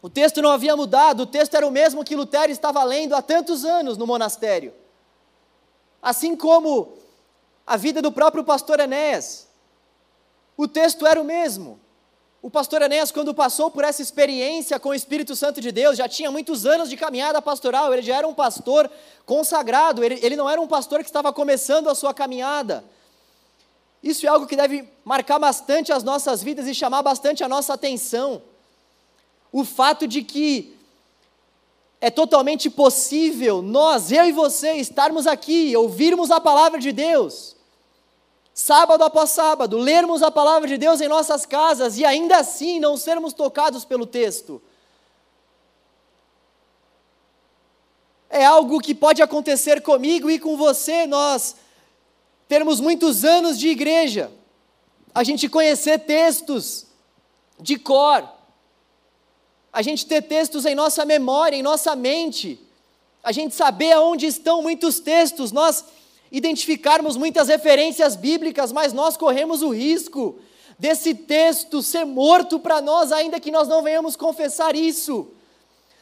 o 0.02 0.11
texto 0.11 0.42
não 0.42 0.50
havia 0.50 0.75
mudado, 0.75 1.21
o 1.21 1.26
texto 1.26 1.54
era 1.54 1.64
o 1.64 1.71
mesmo 1.71 2.02
que 2.02 2.16
Lutero 2.16 2.50
estava 2.50 2.83
lendo 2.83 3.14
há 3.14 3.23
tantos 3.23 3.64
anos 3.64 3.97
no 3.97 4.09
monastério. 4.09 4.75
Assim 6.03 6.37
como 6.37 6.97
a 7.67 7.76
vida 7.76 8.00
do 8.00 8.12
próprio 8.12 8.45
pastor 8.45 8.79
Enéas. 8.79 9.49
O 10.57 10.69
texto 10.69 11.07
era 11.07 11.21
o 11.21 11.25
mesmo. 11.25 11.81
O 12.41 12.50
pastor 12.50 12.81
Enéas, 12.81 13.11
quando 13.11 13.35
passou 13.35 13.71
por 13.73 13.83
essa 13.83 14.00
experiência 14.00 14.79
com 14.79 14.91
o 14.91 14.95
Espírito 14.95 15.35
Santo 15.35 15.61
de 15.61 15.73
Deus, 15.73 15.97
já 15.97 16.09
tinha 16.09 16.31
muitos 16.31 16.65
anos 16.65 16.88
de 16.88 16.97
caminhada 16.97 17.43
pastoral, 17.43 17.93
ele 17.93 18.03
já 18.03 18.17
era 18.17 18.29
um 18.29 18.35
pastor 18.35 18.88
consagrado, 19.25 20.05
ele, 20.05 20.21
ele 20.23 20.37
não 20.37 20.49
era 20.49 20.61
um 20.61 20.69
pastor 20.69 21.00
que 21.00 21.07
estava 21.07 21.33
começando 21.33 21.88
a 21.88 21.95
sua 21.95 22.15
caminhada. 22.15 22.85
Isso 24.00 24.25
é 24.25 24.29
algo 24.29 24.47
que 24.47 24.55
deve 24.55 24.88
marcar 25.05 25.41
bastante 25.41 25.93
as 25.93 26.05
nossas 26.05 26.41
vidas 26.41 26.69
e 26.69 26.75
chamar 26.75 27.03
bastante 27.03 27.43
a 27.43 27.49
nossa 27.49 27.75
atenção. 27.75 28.41
O 29.50 29.65
fato 29.65 30.07
de 30.07 30.23
que 30.23 30.75
é 32.07 32.11
totalmente 32.11 32.71
possível 32.71 33.61
nós, 33.61 34.13
eu 34.13 34.25
e 34.27 34.31
você, 34.31 34.75
estarmos 34.75 35.27
aqui, 35.27 35.77
ouvirmos 35.77 36.31
a 36.31 36.41
palavra 36.41 36.79
de 36.79 36.93
Deus, 36.93 37.57
sábado 38.55 39.03
após 39.03 39.31
sábado, 39.31 39.77
lermos 39.77 40.23
a 40.23 40.31
palavra 40.31 40.69
de 40.69 40.79
Deus 40.79 41.01
em 41.01 41.09
nossas 41.09 41.45
casas 41.45 41.99
e 41.99 42.05
ainda 42.05 42.37
assim 42.37 42.79
não 42.79 42.97
sermos 42.97 43.33
tocados 43.33 43.85
pelo 43.85 44.07
texto. 44.07 44.63
É 48.31 48.45
algo 48.45 48.81
que 48.81 48.95
pode 48.95 49.21
acontecer 49.21 49.83
comigo 49.83 50.31
e 50.31 50.39
com 50.39 50.57
você, 50.57 51.09
nós 51.09 51.57
termos 52.47 52.79
muitos 52.79 53.25
anos 53.25 53.59
de 53.59 53.67
igreja, 53.67 54.31
a 55.13 55.25
gente 55.25 55.49
conhecer 55.49 55.99
textos 55.99 56.87
de 57.59 57.77
cor, 57.77 58.36
a 59.76 59.83
gente 59.83 60.06
ter 60.06 60.23
textos 60.23 60.64
em 60.64 60.75
nossa 60.75 61.04
memória, 61.04 61.54
em 61.54 61.62
nossa 61.62 61.95
mente, 61.95 62.59
a 63.23 63.30
gente 63.30 63.54
saber 63.54 63.92
aonde 63.92 64.25
estão 64.25 64.62
muitos 64.62 65.00
textos, 65.00 65.52
nós 65.52 65.85
identificarmos 66.33 67.14
muitas 67.14 67.49
referências 67.49 68.16
bíblicas, 68.16 68.73
mas 68.73 68.95
nós 68.95 69.18
corremos 69.18 69.61
o 69.61 69.68
risco 69.68 70.38
desse 70.78 71.14
texto 71.14 71.83
ser 71.83 72.06
morto 72.06 72.59
para 72.59 72.80
nós, 72.80 73.12
ainda 73.12 73.38
que 73.38 73.50
nós 73.50 73.68
não 73.68 73.83
venhamos 73.83 74.16
confessar 74.16 74.75
isso. 74.75 75.28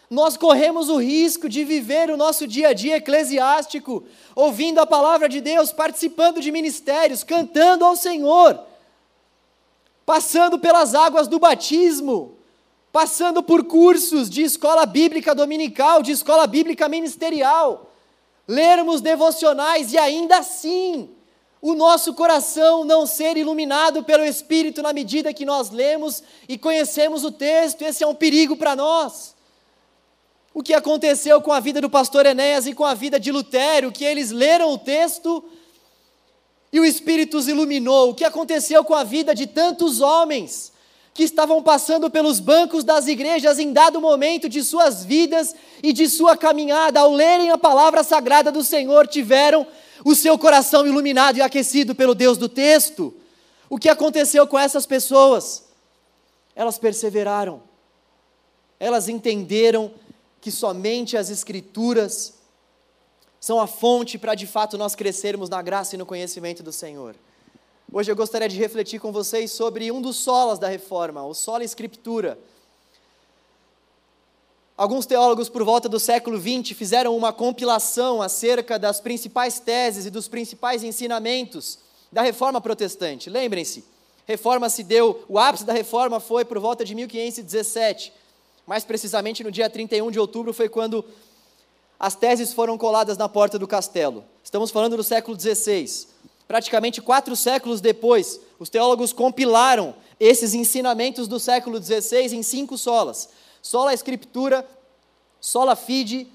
Nós 0.09 0.37
corremos 0.37 0.89
o 0.89 0.99
risco 0.99 1.49
de 1.49 1.65
viver 1.65 2.11
o 2.11 2.17
nosso 2.17 2.47
dia 2.47 2.69
a 2.69 2.73
dia 2.73 2.99
eclesiástico, 2.99 4.05
ouvindo 4.37 4.79
a 4.79 4.87
palavra 4.87 5.29
de 5.29 5.41
Deus, 5.41 5.73
participando 5.73 6.41
de 6.41 6.53
ministérios, 6.53 7.25
cantando 7.25 7.85
ao 7.85 7.97
Senhor, 7.97 8.57
passando 10.07 10.61
pelas 10.61 10.95
águas 10.95 11.27
do 11.27 11.41
batismo, 11.41 12.34
passando 12.95 13.43
por 13.43 13.65
cursos 13.65 14.31
de 14.31 14.43
escola 14.43 14.87
bíblica 14.87 15.35
dominical, 15.35 16.01
de 16.01 16.13
escola 16.13 16.47
bíblica 16.47 16.89
ministerial, 16.89 17.91
lermos 18.47 19.01
devocionais 19.01 19.93
e 19.93 19.99
ainda 19.99 20.39
assim 20.39 21.11
o 21.61 21.75
nosso 21.75 22.15
coração 22.15 22.85
não 22.85 23.05
ser 23.05 23.37
iluminado 23.37 24.05
pelo 24.05 24.25
Espírito 24.25 24.81
na 24.81 24.93
medida 24.93 25.35
que 25.35 25.45
nós 25.45 25.71
lemos 25.71 26.23
e 26.49 26.57
conhecemos 26.57 27.25
o 27.25 27.33
texto, 27.33 27.83
esse 27.83 28.05
é 28.05 28.07
um 28.07 28.15
perigo 28.15 28.57
para 28.57 28.77
nós. 28.77 29.35
O 30.55 30.63
que 30.63 30.73
aconteceu 30.73 31.43
com 31.43 31.53
a 31.53 31.59
vida 31.59 31.81
do 31.81 31.91
pastor 31.91 32.25
Enéas 32.25 32.65
e 32.65 32.75
com 32.75 32.85
a 32.85 32.95
vida 32.95 33.19
de 33.19 33.33
Lutero, 33.33 33.91
que 33.91 34.05
eles 34.05 34.31
leram 34.31 34.73
o 34.73 34.79
texto 34.79 35.43
e 36.73 36.79
o 36.79 36.85
Espírito 36.85 37.39
os 37.39 37.49
iluminou. 37.49 38.11
O 38.11 38.15
que 38.15 38.23
aconteceu 38.23 38.85
com 38.85 38.95
a 38.95 39.03
vida 39.03 39.35
de 39.35 39.49
tantos 39.49 40.01
homens 40.01 40.73
que 41.15 41.23
estavam 41.23 41.63
passando 41.63 42.11
pelos 42.11 42.41
bancos 42.41 42.83
das 42.83 43.07
igrejas 43.07 43.61
em 43.61 43.73
dado 43.73 44.01
momento 44.01 44.49
de 44.49 44.65
suas 44.65 45.05
vidas 45.05 45.55
e 45.81 45.93
de 45.93 46.09
sua 46.09 46.37
caminhada, 46.37 46.99
ao 46.99 47.13
lerem 47.13 47.51
a 47.51 47.57
palavra 47.57 48.03
sagrada 48.03 48.51
do 48.51 48.65
Senhor, 48.65 49.07
tiveram 49.07 49.65
o 50.05 50.13
seu 50.17 50.37
coração 50.37 50.85
iluminado 50.85 51.39
e 51.39 51.41
aquecido 51.41 51.95
pelo 51.95 52.17
Deus 52.17 52.37
do 52.37 52.49
texto. 52.49 53.15
O 53.71 53.79
que 53.79 53.89
aconteceu 53.89 54.45
com 54.45 54.59
essas 54.59 54.87
pessoas? 54.87 55.63
Elas 56.57 56.79
perseveraram, 56.79 57.63
elas 58.81 59.09
entenderam 59.09 59.93
que 60.41 60.51
somente 60.51 61.17
as 61.17 61.31
Escrituras 61.31 62.35
são 63.39 63.61
a 63.61 63.69
fonte 63.69 64.19
para 64.19 64.35
de 64.35 64.49
fato 64.49 64.77
nós 64.77 64.97
crescermos 64.97 65.49
na 65.49 65.63
graça 65.63 65.95
e 65.95 65.99
no 65.99 66.07
conhecimento 66.07 66.61
do 66.61 66.73
Senhor. 66.73 67.15
Hoje 67.93 68.11
eu 68.11 68.17
gostaria 68.17 68.49
de 68.49 68.59
refletir 68.59 68.99
com 68.99 69.13
vocês 69.13 69.53
sobre 69.53 69.93
um 69.93 70.01
dos 70.01 70.17
solas 70.17 70.59
da 70.59 70.69
reforma, 70.69 71.25
o 71.25 71.35
sola 71.35 71.63
escritura. 71.63 72.39
Alguns 74.77 75.07
teólogos 75.07 75.49
por 75.49 75.63
volta 75.63 75.89
do 75.89 76.01
século 76.01 76.37
XX 76.41 76.77
fizeram 76.77 77.17
uma 77.17 77.33
compilação 77.33 78.21
acerca 78.21 78.79
das 78.79 79.01
principais 79.01 79.61
teses 79.61 80.07
e 80.07 80.11
dos 80.11 80.27
principais 80.27 80.83
ensinamentos 80.83 81.79
da 82.11 82.23
reforma 82.23 82.61
protestante. 82.61 83.31
Lembrem-se, 83.31 83.85
reforma 84.27 84.69
se 84.69 84.83
deu, 84.83 85.25
o 85.29 85.39
ápice 85.39 85.65
da 85.65 85.73
reforma 85.73 86.19
foi 86.19 86.45
por 86.45 86.59
volta 86.59 86.85
de 86.85 86.95
1517. 86.95 88.13
Mais 88.67 88.85
precisamente 88.85 89.45
no 89.45 89.53
dia 89.53 89.71
31 89.71 90.11
de 90.11 90.19
outubro 90.19 90.53
foi 90.53 90.69
quando 90.69 91.05
as 92.01 92.17
teses 92.17 92.53
foram 92.53 92.77
coladas 92.77 93.17
na 93.17 93.29
porta 93.29 93.57
do 93.57 93.69
castelo. 93.69 94.25
Estamos 94.43 94.73
falando 94.73 94.97
do 94.97 95.05
século 95.05 95.39
XVI 95.39 96.14
praticamente 96.47 97.01
quatro 97.01 97.35
séculos 97.35 97.81
depois, 97.81 98.41
os 98.59 98.69
teólogos 98.69 99.13
compilaram 99.13 99.95
esses 100.19 100.55
ensinamentos 100.55 101.27
do 101.27 101.41
século 101.41 101.83
XVI 101.83 102.35
em 102.35 102.43
cinco 102.43 102.79
solas: 102.79 103.29
sola 103.61 103.95
Escritura, 103.95 104.67
sola 105.41 105.77
Fide, 105.77 106.27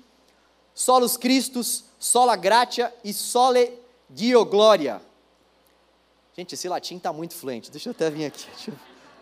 solus 0.74 1.18
Christus, 1.18 1.86
sola 2.00 2.36
Gratia 2.36 2.94
e 3.04 3.14
sole 3.14 3.72
Dio 4.10 4.44
Gloria. 4.46 5.02
Gente, 6.36 6.54
esse 6.54 6.70
latim 6.70 6.98
está 6.98 7.12
muito 7.12 7.34
fluente. 7.34 7.70
Deixa 7.70 7.90
eu 7.90 7.92
até 7.92 8.10
vir 8.10 8.26
aqui. 8.26 8.46
Deixa 8.46 8.72
eu, 8.72 8.76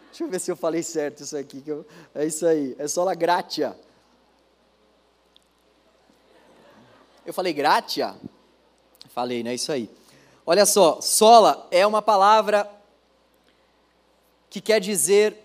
deixa 0.09 0.23
eu 0.23 0.29
ver 0.29 0.39
se 0.39 0.51
eu 0.51 0.55
falei 0.55 0.83
certo 0.83 1.23
isso 1.23 1.35
aqui. 1.35 1.63
Eu, 1.65 1.85
é 2.13 2.25
isso 2.25 2.45
aí. 2.45 2.75
É 2.77 2.87
sola 2.87 3.15
Gratia. 3.15 3.75
Eu 7.27 7.33
falei 7.33 7.51
gratia? 7.51 8.15
Falei, 9.09 9.43
não 9.43 9.51
é 9.51 9.55
isso 9.55 9.69
aí. 9.69 9.89
Olha 10.49 10.65
só, 10.65 11.01
sola 11.01 11.67
é 11.69 11.85
uma 11.85 12.01
palavra 12.01 12.71
que 14.49 14.61
quer 14.61 14.79
dizer 14.79 15.35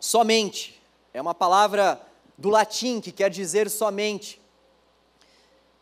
somente. 0.00 0.80
É 1.12 1.20
uma 1.20 1.34
palavra 1.34 2.00
do 2.38 2.48
latim 2.48 3.02
que 3.02 3.12
quer 3.12 3.28
dizer 3.28 3.68
somente. 3.68 4.40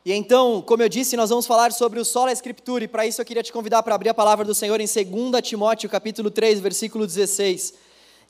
E 0.05 0.13
então, 0.13 0.61
como 0.61 0.83
eu 0.83 0.89
disse, 0.89 1.17
nós 1.17 1.31
vamos 1.31 1.47
falar 1.47 1.71
sobre 1.73 2.01
o 2.01 2.05
sola 2.05 2.33
escritura, 2.33 2.83
e 2.83 2.89
para 2.89 3.07
isso 3.07 3.21
eu 3.21 3.25
queria 3.25 3.45
te 3.45 3.53
convidar 3.53 3.85
para 3.85 3.95
abrir 3.95 4.09
a 4.09 4.15
palavra 4.15 4.45
do 4.45 4.57
Senhor 4.57 4.81
em 4.81 4.87
2 4.87 5.41
Timóteo, 5.47 5.89
capítulo 5.89 6.29
3, 6.29 6.59
versículo 6.59 7.07
16. 7.07 7.75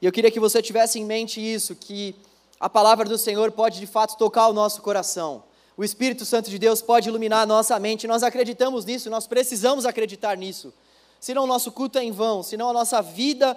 E 0.03 0.05
eu 0.05 0.13
queria 0.13 0.31
que 0.31 0.39
você 0.39 0.61
tivesse 0.61 0.99
em 0.99 1.07
mente 1.07 1.41
isso, 1.41 1.75
que 1.75 2.15
a 2.61 2.69
palavra 2.69 3.09
do 3.09 3.17
Senhor 3.17 3.51
pode 3.51 3.81
de 3.81 3.87
fato 3.87 4.19
tocar 4.19 4.49
o 4.49 4.53
nosso 4.53 4.83
coração. 4.83 5.43
O 5.77 5.85
Espírito 5.85 6.25
Santo 6.25 6.49
de 6.49 6.59
Deus 6.59 6.81
pode 6.81 7.09
iluminar 7.09 7.43
a 7.43 7.47
nossa 7.47 7.79
mente, 7.79 8.07
nós 8.07 8.23
acreditamos 8.23 8.87
nisso, 8.87 9.11
nós 9.11 9.27
precisamos 9.27 9.85
acreditar 9.85 10.37
nisso. 10.37 10.73
Senão 11.21 11.45
o 11.45 11.47
nosso 11.47 11.71
culto 11.71 11.99
é 11.99 12.05
em 12.05 12.11
vão, 12.11 12.43
senão 12.43 12.71
a 12.71 12.73
nossa 12.73 13.03
vida 13.03 13.57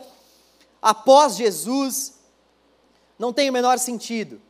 após 0.82 1.38
Jesus 1.38 2.16
não 3.18 3.32
tem 3.32 3.50
o 3.50 3.54
menor 3.54 3.80
sentido. 3.80 4.42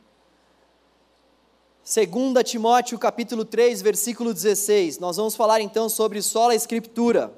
2 1.84 2.08
Timóteo 2.44 2.98
capítulo 2.98 3.44
3, 3.44 3.82
versículo 3.82 4.34
16. 4.34 4.98
Nós 4.98 5.16
vamos 5.16 5.36
falar 5.36 5.60
então 5.60 5.88
sobre 5.88 6.20
só 6.22 6.50
a 6.50 6.54
escritura. 6.54 7.32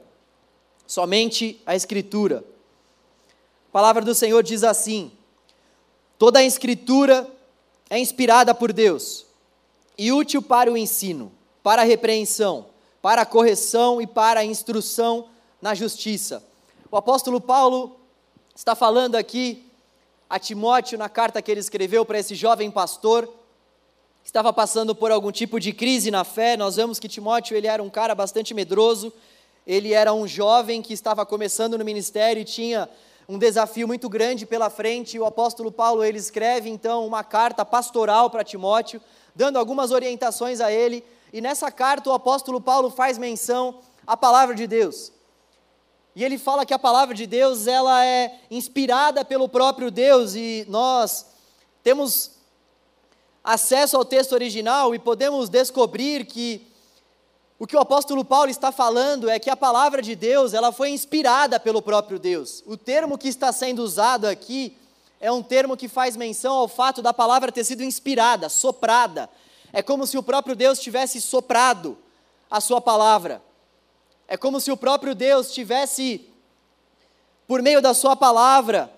Somente 0.87 1.61
a 1.67 1.77
escritura. 1.77 2.43
A 3.69 3.73
palavra 3.73 4.03
do 4.03 4.15
Senhor 4.15 4.43
diz 4.43 4.65
assim: 4.65 5.13
Toda 6.19 6.39
a 6.39 6.45
escritura 6.45 7.31
é 7.89 7.99
inspirada 7.99 8.55
por 8.55 8.73
Deus 8.73 9.27
e 9.97 10.13
útil 10.13 10.43
para 10.43 10.71
o 10.71 10.77
ensino, 10.77 11.33
para 11.63 11.83
a 11.83 11.85
repreensão, 11.85 12.67
para 13.01 13.23
a 13.23 13.27
correção 13.27 14.01
e 14.01 14.07
para 14.07 14.41
a 14.41 14.45
instrução 14.45 15.27
na 15.61 15.75
justiça. 15.75 16.43
O 16.91 16.97
apóstolo 16.97 17.41
Paulo 17.41 17.97
está 18.55 18.75
falando 18.75 19.17
aqui 19.17 19.65
a 20.29 20.39
Timóteo 20.39 20.99
na 20.99 21.09
carta 21.09 21.43
que 21.43 21.51
ele 21.51 21.61
escreveu 21.61 22.05
para 22.05 22.19
esse 22.19 22.35
jovem 22.35 22.71
pastor 22.71 23.29
estava 24.25 24.53
passando 24.53 24.95
por 24.95 25.11
algum 25.11 25.33
tipo 25.33 25.59
de 25.59 25.73
crise 25.73 26.11
na 26.11 26.25
fé. 26.25 26.57
Nós 26.57 26.77
vemos 26.77 26.99
que 26.99 27.09
Timóteo 27.09 27.57
ele 27.57 27.67
era 27.67 27.83
um 27.83 27.91
cara 27.91 28.15
bastante 28.15 28.55
medroso, 28.55 29.13
ele 29.67 29.93
era 29.93 30.13
um 30.13 30.27
jovem 30.27 30.81
que 30.81 30.93
estava 30.93 31.27
começando 31.27 31.77
no 31.77 31.85
ministério 31.85 32.41
e 32.41 32.45
tinha 32.45 32.89
um 33.29 33.39
desafio 33.39 33.87
muito 33.87 34.09
grande 34.09 34.47
pela 34.47 34.71
frente. 34.71 35.19
O 35.19 35.25
apóstolo 35.25 35.71
Paulo 35.71 36.05
ele 36.05 36.19
escreve 36.19 36.71
então 36.71 37.07
uma 37.07 37.23
carta 37.23 37.65
pastoral 37.65 38.31
para 38.31 38.45
Timóteo, 38.45 39.01
dando 39.35 39.59
algumas 39.59 39.91
orientações 39.91 40.61
a 40.61 40.71
ele. 40.73 41.05
E 41.33 41.41
nessa 41.41 41.71
carta 41.71 42.11
o 42.11 42.13
apóstolo 42.13 42.61
Paulo 42.61 42.91
faz 42.91 43.19
menção 43.19 43.79
à 44.07 44.17
palavra 44.17 44.55
de 44.55 44.67
Deus. 44.67 45.13
E 46.15 46.23
ele 46.23 46.37
fala 46.39 46.67
que 46.67 46.75
a 46.75 46.79
palavra 46.79 47.15
de 47.15 47.27
Deus 47.27 47.67
ela 47.67 48.05
é 48.05 48.41
inspirada 48.51 49.25
pelo 49.25 49.49
próprio 49.49 49.91
Deus 49.91 50.35
e 50.35 50.67
nós 50.69 51.27
temos 51.83 52.33
acesso 53.43 53.97
ao 53.97 54.05
texto 54.05 54.33
original 54.33 54.95
e 54.95 54.99
podemos 54.99 55.49
descobrir 55.49 56.27
que 56.27 56.67
o 57.59 57.67
que 57.67 57.77
o 57.77 57.81
apóstolo 57.81 58.25
Paulo 58.25 58.51
está 58.51 58.73
falando 58.73 59.31
é 59.31 59.39
que 59.39 59.49
a 59.49 59.57
palavra 59.57 60.03
de 60.03 60.17
Deus, 60.17 60.53
ela 60.53 60.73
foi 60.73 60.91
inspirada 60.91 61.61
pelo 61.61 61.81
próprio 61.81 62.19
Deus. 62.19 62.63
O 62.67 62.77
termo 62.77 63.17
que 63.17 63.29
está 63.29 63.53
sendo 63.53 63.85
usado 63.85 64.27
aqui 64.27 64.77
é 65.23 65.31
um 65.31 65.41
termo 65.41 65.77
que 65.77 65.87
faz 65.87 66.17
menção 66.17 66.53
ao 66.53 66.67
fato 66.67 67.01
da 67.01 67.15
palavra 67.15 67.53
ter 67.53 67.63
sido 67.63 67.85
inspirada, 67.85 68.49
soprada. 68.49 69.31
É 69.73 69.81
como 69.81 70.05
se 70.05 70.19
o 70.19 70.23
próprio 70.23 70.57
Deus 70.57 70.81
tivesse 70.81 71.21
soprado 71.21 71.97
a 72.51 72.61
sua 72.61 72.81
palavra. 72.81 73.41
É 74.27 74.37
como 74.37 74.61
se 74.61 74.73
o 74.73 74.77
próprio 74.77 75.15
Deus 75.15 75.55
tivesse, 75.55 76.29
por 77.47 77.63
meio 77.63 77.81
da 77.81 77.95
sua 77.95 78.17
palavra, 78.17 78.93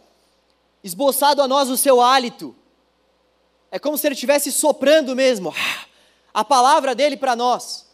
esboçado 0.83 1.43
a 1.43 1.47
nós 1.47 1.69
o 1.69 1.76
seu 1.76 2.00
hálito, 2.00 2.57
é 3.71 3.78
como 3.78 3.99
se 3.99 4.07
ele 4.07 4.14
estivesse 4.14 4.50
soprando 4.50 5.14
mesmo 5.14 5.54
a 6.33 6.43
palavra 6.43 6.95
dele 6.95 7.19
para 7.19 7.37
nós. 7.37 7.87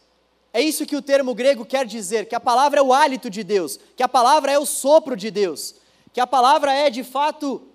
É 0.53 0.61
isso 0.61 0.85
que 0.85 0.95
o 0.95 1.01
termo 1.01 1.35
grego 1.35 1.65
quer 1.65 1.85
dizer: 1.85 2.29
que 2.29 2.35
a 2.35 2.39
palavra 2.39 2.79
é 2.79 2.83
o 2.83 2.93
hálito 2.93 3.29
de 3.29 3.43
Deus, 3.43 3.77
que 3.93 4.03
a 4.03 4.07
palavra 4.07 4.53
é 4.53 4.57
o 4.57 4.65
sopro 4.65 5.17
de 5.17 5.29
Deus, 5.29 5.75
que 6.13 6.21
a 6.21 6.27
palavra 6.27 6.73
é 6.73 6.89
de 6.89 7.03
fato 7.03 7.67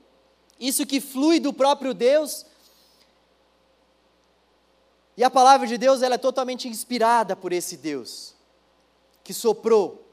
isso 0.58 0.86
que 0.86 1.00
flui 1.00 1.38
do 1.38 1.52
próprio 1.52 1.92
Deus. 1.92 2.46
E 5.16 5.24
a 5.24 5.30
palavra 5.30 5.66
de 5.66 5.78
Deus 5.78 6.02
ela 6.02 6.16
é 6.16 6.18
totalmente 6.18 6.68
inspirada 6.68 7.34
por 7.34 7.52
esse 7.52 7.76
Deus 7.76 8.34
que 9.24 9.34
soprou. 9.34 10.06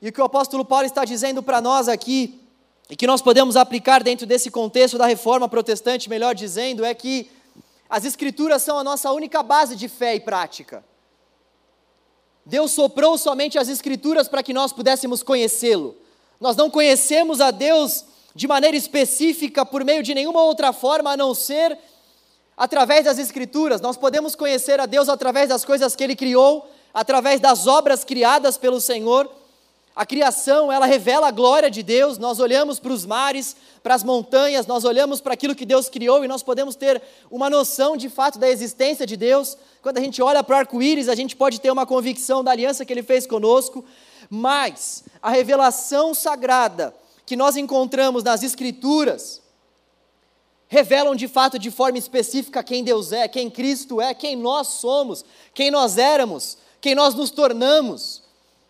E 0.00 0.08
o 0.08 0.12
que 0.12 0.20
o 0.20 0.24
apóstolo 0.24 0.64
Paulo 0.64 0.86
está 0.86 1.04
dizendo 1.04 1.42
para 1.42 1.60
nós 1.60 1.88
aqui 1.88 2.40
e 2.88 2.96
que 2.96 3.06
nós 3.06 3.20
podemos 3.20 3.56
aplicar 3.56 4.02
dentro 4.02 4.26
desse 4.26 4.50
contexto 4.50 4.96
da 4.96 5.06
reforma 5.06 5.48
protestante, 5.48 6.08
melhor 6.08 6.34
dizendo, 6.34 6.84
é 6.84 6.94
que 6.94 7.30
as 7.90 8.04
Escrituras 8.04 8.62
são 8.62 8.78
a 8.78 8.84
nossa 8.84 9.10
única 9.10 9.42
base 9.42 9.74
de 9.74 9.88
fé 9.88 10.14
e 10.14 10.20
prática. 10.20 10.84
Deus 12.46 12.70
soprou 12.70 13.18
somente 13.18 13.58
as 13.58 13.68
Escrituras 13.68 14.28
para 14.28 14.42
que 14.42 14.54
nós 14.54 14.72
pudéssemos 14.72 15.22
conhecê-lo. 15.22 15.96
Nós 16.40 16.56
não 16.56 16.70
conhecemos 16.70 17.40
a 17.40 17.50
Deus 17.50 18.04
de 18.38 18.46
maneira 18.46 18.76
específica 18.76 19.66
por 19.66 19.84
meio 19.84 20.00
de 20.00 20.14
nenhuma 20.14 20.40
outra 20.40 20.72
forma 20.72 21.10
a 21.10 21.16
não 21.16 21.34
ser 21.34 21.76
através 22.56 23.04
das 23.04 23.18
Escrituras. 23.18 23.80
Nós 23.80 23.96
podemos 23.96 24.36
conhecer 24.36 24.78
a 24.78 24.86
Deus 24.86 25.08
através 25.08 25.48
das 25.48 25.64
coisas 25.64 25.96
que 25.96 26.04
Ele 26.04 26.14
criou, 26.14 26.70
através 26.94 27.40
das 27.40 27.66
obras 27.66 28.04
criadas 28.04 28.56
pelo 28.56 28.80
Senhor 28.80 29.28
a 29.96 30.06
criação, 30.06 30.70
ela 30.70 30.86
revela 30.86 31.26
a 31.26 31.32
glória 31.32 31.68
de 31.68 31.82
Deus. 31.82 32.18
Nós 32.18 32.38
olhamos 32.38 32.78
para 32.78 32.92
os 32.92 33.04
mares, 33.04 33.56
para 33.82 33.96
as 33.96 34.04
montanhas, 34.04 34.64
nós 34.64 34.84
olhamos 34.84 35.20
para 35.20 35.34
aquilo 35.34 35.56
que 35.56 35.66
Deus 35.66 35.88
criou 35.88 36.24
e 36.24 36.28
nós 36.28 36.40
podemos 36.40 36.76
ter 36.76 37.02
uma 37.28 37.50
noção 37.50 37.96
de 37.96 38.08
fato 38.08 38.38
da 38.38 38.48
existência 38.48 39.04
de 39.04 39.16
Deus. 39.16 39.58
Quando 39.82 39.98
a 39.98 40.00
gente 40.00 40.22
olha 40.22 40.44
para 40.44 40.54
o 40.54 40.58
arco-íris, 40.60 41.08
a 41.08 41.16
gente 41.16 41.34
pode 41.34 41.60
ter 41.60 41.72
uma 41.72 41.84
convicção 41.84 42.44
da 42.44 42.52
aliança 42.52 42.84
que 42.84 42.92
ele 42.92 43.02
fez 43.02 43.26
conosco. 43.26 43.84
Mas 44.30 45.02
a 45.20 45.30
revelação 45.30 46.14
sagrada 46.14 46.94
que 47.28 47.36
nós 47.36 47.58
encontramos 47.58 48.24
nas 48.24 48.42
Escrituras 48.42 49.42
revelam 50.66 51.14
de 51.14 51.28
fato 51.28 51.58
de 51.58 51.70
forma 51.70 51.98
específica 51.98 52.64
quem 52.64 52.82
Deus 52.82 53.12
é, 53.12 53.28
quem 53.28 53.50
Cristo 53.50 54.00
é, 54.00 54.14
quem 54.14 54.34
nós 54.34 54.68
somos, 54.68 55.26
quem 55.52 55.70
nós 55.70 55.98
éramos, 55.98 56.56
quem 56.80 56.94
nós 56.94 57.14
nos 57.14 57.30
tornamos. 57.30 58.22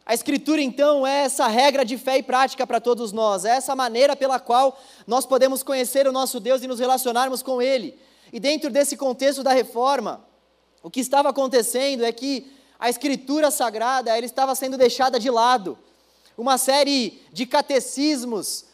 A 0.05 0.13
Escritura, 0.13 0.61
então, 0.61 1.07
é 1.07 1.21
essa 1.21 1.47
regra 1.47 1.85
de 1.85 1.97
fé 1.97 2.19
e 2.19 2.23
prática 2.25 2.67
para 2.67 2.81
todos 2.81 3.13
nós, 3.13 3.45
é 3.45 3.51
essa 3.51 3.77
maneira 3.77 4.17
pela 4.17 4.41
qual 4.41 4.77
nós 5.07 5.25
podemos 5.25 5.63
conhecer 5.63 6.09
o 6.09 6.13
nosso 6.13 6.41
Deus 6.41 6.61
e 6.61 6.67
nos 6.67 6.81
relacionarmos 6.81 7.45
com 7.45 7.63
Ele. 7.63 7.97
E 8.33 8.41
dentro 8.41 8.71
desse 8.71 8.97
contexto 8.97 9.45
da 9.45 9.53
reforma, 9.53 10.27
o 10.83 10.91
que 10.91 10.99
estava 10.99 11.29
acontecendo 11.29 12.05
é 12.05 12.11
que 12.11 12.51
a 12.77 12.91
Escritura 12.91 13.53
Sagrada 13.53 14.17
ela 14.17 14.27
estava 14.27 14.53
sendo 14.57 14.77
deixada 14.77 15.21
de 15.21 15.31
lado. 15.31 15.79
Uma 16.39 16.57
série 16.57 17.21
de 17.33 17.45
catecismos 17.45 18.65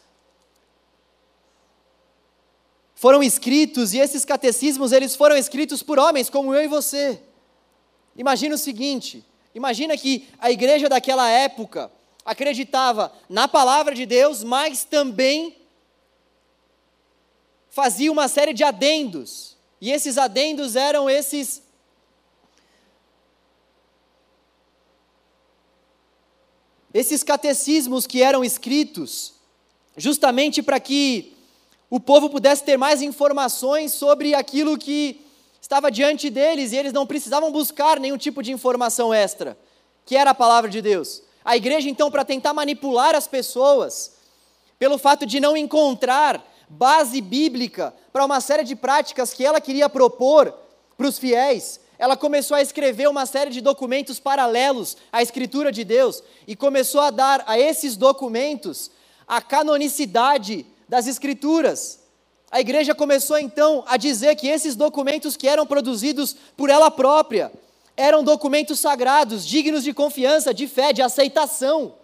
foram 2.95 3.23
escritos 3.23 3.95
e 3.95 3.99
esses 3.99 4.23
catecismos 4.23 4.93
eles 4.93 5.17
foram 5.17 5.35
escritos 5.35 5.83
por 5.83 5.99
homens 5.99 6.29
como 6.29 6.55
eu 6.55 6.63
e 6.63 6.69
você. 6.69 7.23
Imagina 8.15 8.55
o 8.55 8.59
seguinte: 8.59 9.27
Imagina 9.55 9.97
que 9.97 10.29
a 10.39 10.51
igreja 10.51 10.91
daquela 10.91 11.31
época 11.31 11.91
acreditava 12.23 13.11
na 13.31 13.49
palavra 13.49 13.95
de 13.95 14.05
Deus, 14.05 14.45
mas 14.45 14.85
também 14.85 15.57
fazia 17.71 18.13
uma 18.13 18.29
série 18.29 18.53
de 18.53 18.63
adendos. 18.63 19.57
E 19.81 19.91
esses 19.91 20.19
adendos 20.19 20.77
eram 20.77 21.09
esses 21.09 21.63
esses 26.95 27.25
catecismos 27.25 28.07
que 28.07 28.23
eram 28.23 28.45
escritos 28.45 29.35
justamente 29.97 30.63
para 30.63 30.79
que 30.79 31.37
o 31.91 32.01
povo 32.01 32.31
pudesse 32.31 32.65
ter 32.65 32.77
mais 32.77 33.03
informações 33.03 33.93
sobre 33.93 34.35
aquilo 34.35 34.79
que 34.79 35.21
estava 35.61 35.91
diante 35.91 36.31
deles 36.31 36.73
e 36.73 36.77
eles 36.77 36.93
não 36.93 37.07
precisavam 37.07 37.51
buscar 37.51 37.99
nenhum 37.99 38.17
tipo 38.17 38.43
de 38.43 38.53
informação 38.53 39.13
extra, 39.13 39.59
que 40.07 40.17
era 40.17 40.31
a 40.31 40.35
palavra 40.35 40.71
de 40.71 40.81
Deus. 40.81 41.23
A 41.45 41.57
igreja, 41.57 41.89
então, 41.89 42.11
para 42.11 42.25
tentar 42.25 42.55
manipular 42.55 43.15
as 43.15 43.27
pessoas, 43.27 44.13
pelo 44.79 44.99
fato 44.99 45.27
de 45.27 45.41
não 45.41 45.57
encontrar 45.57 46.45
base 46.69 47.21
bíblica 47.21 47.95
para 48.13 48.25
uma 48.25 48.41
série 48.41 48.65
de 48.65 48.75
práticas 48.75 49.33
que 49.33 49.45
ela 49.45 49.61
queria 49.61 49.89
propor 49.89 50.55
para 50.97 51.07
os 51.07 51.19
fiéis, 51.19 51.81
ela 51.99 52.17
começou 52.17 52.57
a 52.57 52.63
escrever 52.63 53.09
uma 53.09 53.27
série 53.27 53.51
de 53.51 53.61
documentos 53.61 54.19
paralelos 54.19 54.97
à 55.13 55.23
Escritura 55.23 55.71
de 55.71 55.85
Deus 55.85 56.23
e 56.47 56.57
começou 56.57 57.01
a 57.01 57.11
dar 57.11 57.45
a 57.47 57.59
esses 57.59 57.97
documentos 57.97 58.91
a 59.27 59.41
canonicidade 59.41 60.67
das 60.89 61.07
Escrituras. 61.07 62.01
A 62.51 62.61
igreja 62.61 62.95
começou 62.95 63.39
então 63.39 63.85
a 63.87 63.97
dizer 63.97 64.35
que 64.37 64.49
esses 64.49 64.77
documentos 64.77 65.37
que 65.37 65.49
eram 65.49 65.67
produzidos 65.67 66.37
por 66.57 66.69
ela 66.69 66.91
própria 66.91 67.53
eram 67.97 68.25
documentos 68.25 68.81
sagrados, 68.81 69.47
dignos 69.47 69.85
de 69.85 69.95
confiança, 69.95 70.53
de 70.53 70.67
fé, 70.67 70.93
de 70.93 71.01
aceitação. 71.01 71.95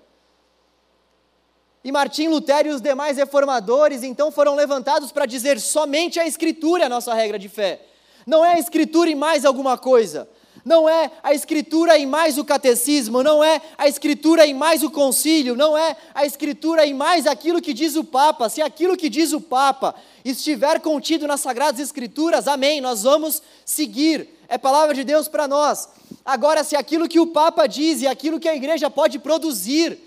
E 1.83 1.91
Martim 1.91 2.29
Lutero 2.29 2.69
e 2.69 2.73
os 2.73 2.81
demais 2.81 3.17
reformadores 3.17 4.03
então 4.03 4.31
foram 4.31 4.55
levantados 4.55 5.11
para 5.11 5.27
dizer 5.27 5.59
somente 5.59 6.21
a 6.21 6.27
Escritura 6.27 6.85
é 6.85 6.87
a 6.87 6.91
nossa 6.91 7.13
regra 7.13 7.39
de 7.39 7.49
fé. 7.49 7.81
Não 8.27 8.45
é 8.45 8.55
a 8.55 8.59
Escritura 8.59 9.11
e 9.11 9.15
mais 9.15 9.45
alguma 9.45 9.77
coisa. 9.79 10.29
não 10.65 10.89
é 10.89 11.11
a 11.23 11.33
escritura 11.33 11.97
e 11.97 12.07
mais 12.07 12.37
o 12.39 12.45
catecismo, 12.45 13.23
não 13.23 13.43
é 13.43 13.61
a 13.79 13.89
escritura 13.89 14.47
e 14.47 14.53
mais 14.53 14.83
o 14.83 14.91
concílio, 14.91 15.57
não 15.57 15.77
é 15.77 15.97
a 16.15 16.27
escritura 16.27 16.85
e 16.85 16.93
mais 16.93 17.27
aquilo 17.27 17.61
que 17.61 17.73
diz 17.73 17.97
o 17.97 18.05
Papa. 18.05 18.49
Se 18.49 18.61
aquilo 18.61 18.97
que 18.97 19.09
diz 19.09 19.33
o 19.33 19.41
Papa 19.41 19.95
estiver 20.25 20.81
contido 20.81 21.27
nas 21.27 21.41
Sagradas 21.41 21.81
Escrituras, 21.81 22.47
amém, 22.47 22.81
nós 22.81 23.03
vamos 23.03 23.43
seguir. 23.65 24.29
É 24.49 24.59
palavra 24.59 24.95
de 24.95 25.05
Deus 25.05 25.29
para 25.29 25.47
nós. 25.49 25.89
Agora, 26.25 26.65
se 26.65 26.77
aquilo 26.77 27.09
que 27.09 27.21
o 27.21 27.29
Papa 27.29 27.67
diz 27.67 28.03
e 28.03 28.07
aquilo 28.07 28.41
que 28.41 28.49
a 28.49 28.55
igreja 28.55 28.91
pode 28.91 29.19
produzir 29.19 29.99